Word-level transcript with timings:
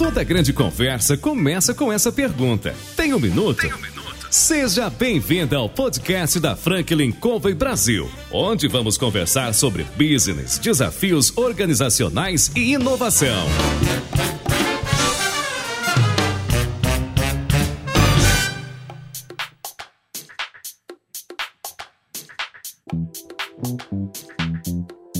Toda 0.00 0.24
grande 0.24 0.50
conversa 0.54 1.14
começa 1.14 1.74
com 1.74 1.92
essa 1.92 2.10
pergunta. 2.10 2.74
Tem 2.96 3.12
um 3.12 3.20
minuto? 3.20 3.60
Tem 3.60 3.70
um 3.70 3.76
minuto? 3.76 4.28
Seja 4.30 4.88
bem-vinda 4.88 5.58
ao 5.58 5.68
podcast 5.68 6.40
da 6.40 6.56
Franklin 6.56 7.12
Covey 7.12 7.52
Brasil, 7.52 8.10
onde 8.32 8.66
vamos 8.66 8.96
conversar 8.96 9.52
sobre 9.52 9.84
business, 9.98 10.58
desafios 10.58 11.36
organizacionais 11.36 12.50
e 12.56 12.72
inovação. 12.72 13.46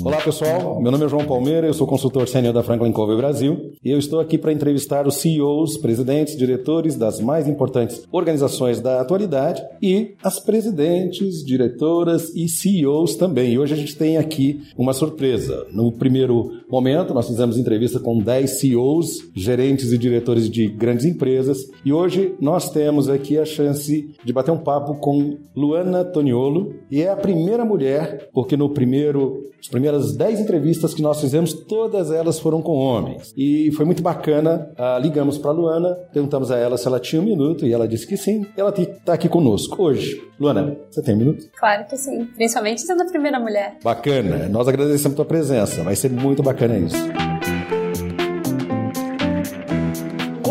Olá 0.03 0.20
pessoal, 0.25 0.81
meu 0.83 0.93
nome 0.93 1.07
é 1.07 1.09
João 1.09 1.25
Palmeira, 1.25 1.67
eu 1.67 1.73
sou 1.73 1.87
consultor 1.87 2.29
sênior 2.29 2.53
da 2.53 2.63
Franklin 2.63 2.93
Covey 2.93 3.17
Brasil 3.17 3.73
e 3.83 3.91
eu 3.91 3.99
estou 3.99 4.21
aqui 4.21 4.37
para 4.37 4.53
entrevistar 4.53 5.07
os 5.07 5.15
CEOs, 5.15 5.79
presidentes, 5.79 6.37
diretores 6.37 6.95
das 6.95 7.21
mais 7.21 7.49
importantes 7.49 8.03
organizações 8.13 8.81
da 8.81 9.01
atualidade 9.01 9.63
e 9.81 10.15
as 10.23 10.39
presidentes, 10.39 11.43
diretoras 11.43 12.35
e 12.35 12.49
CEOs 12.49 13.17
também. 13.17 13.55
E 13.55 13.59
hoje 13.59 13.73
a 13.73 13.77
gente 13.77 13.97
tem 13.97 14.19
aqui 14.19 14.61
uma 14.77 14.93
surpresa. 14.93 15.67
No 15.73 15.91
primeiro 15.91 16.51
momento, 16.69 17.15
nós 17.15 17.27
fizemos 17.27 17.57
entrevista 17.57 17.99
com 17.99 18.19
10 18.19 18.51
CEOs, 18.61 19.31
gerentes 19.35 19.91
e 19.91 19.99
diretores 19.99 20.51
de 20.51 20.67
grandes 20.69 21.07
empresas 21.07 21.67
e 21.85 21.93
hoje 21.93 22.35
nós 22.41 22.71
temos 22.71 23.09
aqui 23.09 23.39
a 23.39 23.45
chance 23.47 24.15
de 24.23 24.33
bater 24.33 24.51
um 24.51 24.59
papo 24.59 24.97
com 24.97 25.39
Luana 25.57 26.05
Toniolo 26.05 26.75
e 26.91 27.01
é 27.01 27.09
a 27.09 27.17
primeira 27.17 27.65
mulher, 27.65 28.29
porque 28.35 28.57
no 28.57 28.69
primeiro 28.69 29.49
as 29.61 29.69
primeiras 29.69 30.10
10 30.13 30.41
entrevistas 30.41 30.95
que 30.95 31.03
nós 31.03 31.21
fizemos, 31.21 31.53
todas 31.53 32.11
elas 32.11 32.39
foram 32.39 32.63
com 32.63 32.73
homens. 32.73 33.33
E 33.37 33.71
foi 33.73 33.85
muito 33.85 34.03
bacana. 34.03 34.71
Ah, 34.77 34.99
ligamos 35.01 35.39
para 35.39 35.51
Luana, 35.51 35.95
perguntamos 36.13 36.51
a 36.51 36.59
ela 36.59 36.77
se 36.77 36.87
ela 36.87 37.01
tinha 37.01 37.21
um 37.21 37.25
minuto 37.25 37.67
e 37.67 37.73
ela 37.73 37.87
disse 37.87 38.07
que 38.07 38.17
sim. 38.17 38.47
Ela 38.57 38.73
está 38.77 39.15
aqui 39.15 39.29
conosco 39.29 39.83
hoje. 39.83 40.21
Luana, 40.39 40.77
você 40.91 41.03
tem 41.03 41.15
um 41.15 41.19
minuto? 41.19 41.47
Claro 41.59 41.87
que 41.87 41.97
sim. 41.97 42.25
Principalmente 42.37 42.83
sendo 42.83 43.03
a 43.03 43.07
primeira 43.07 43.39
mulher. 43.39 43.79
Bacana. 43.83 44.49
Nós 44.49 44.67
agradecemos 44.67 45.13
a 45.13 45.17
tua 45.17 45.25
presença. 45.25 45.83
Vai 45.83 45.97
ser 45.97 46.11
muito 46.11 46.43
bacana 46.43 46.79
isso. 46.79 46.97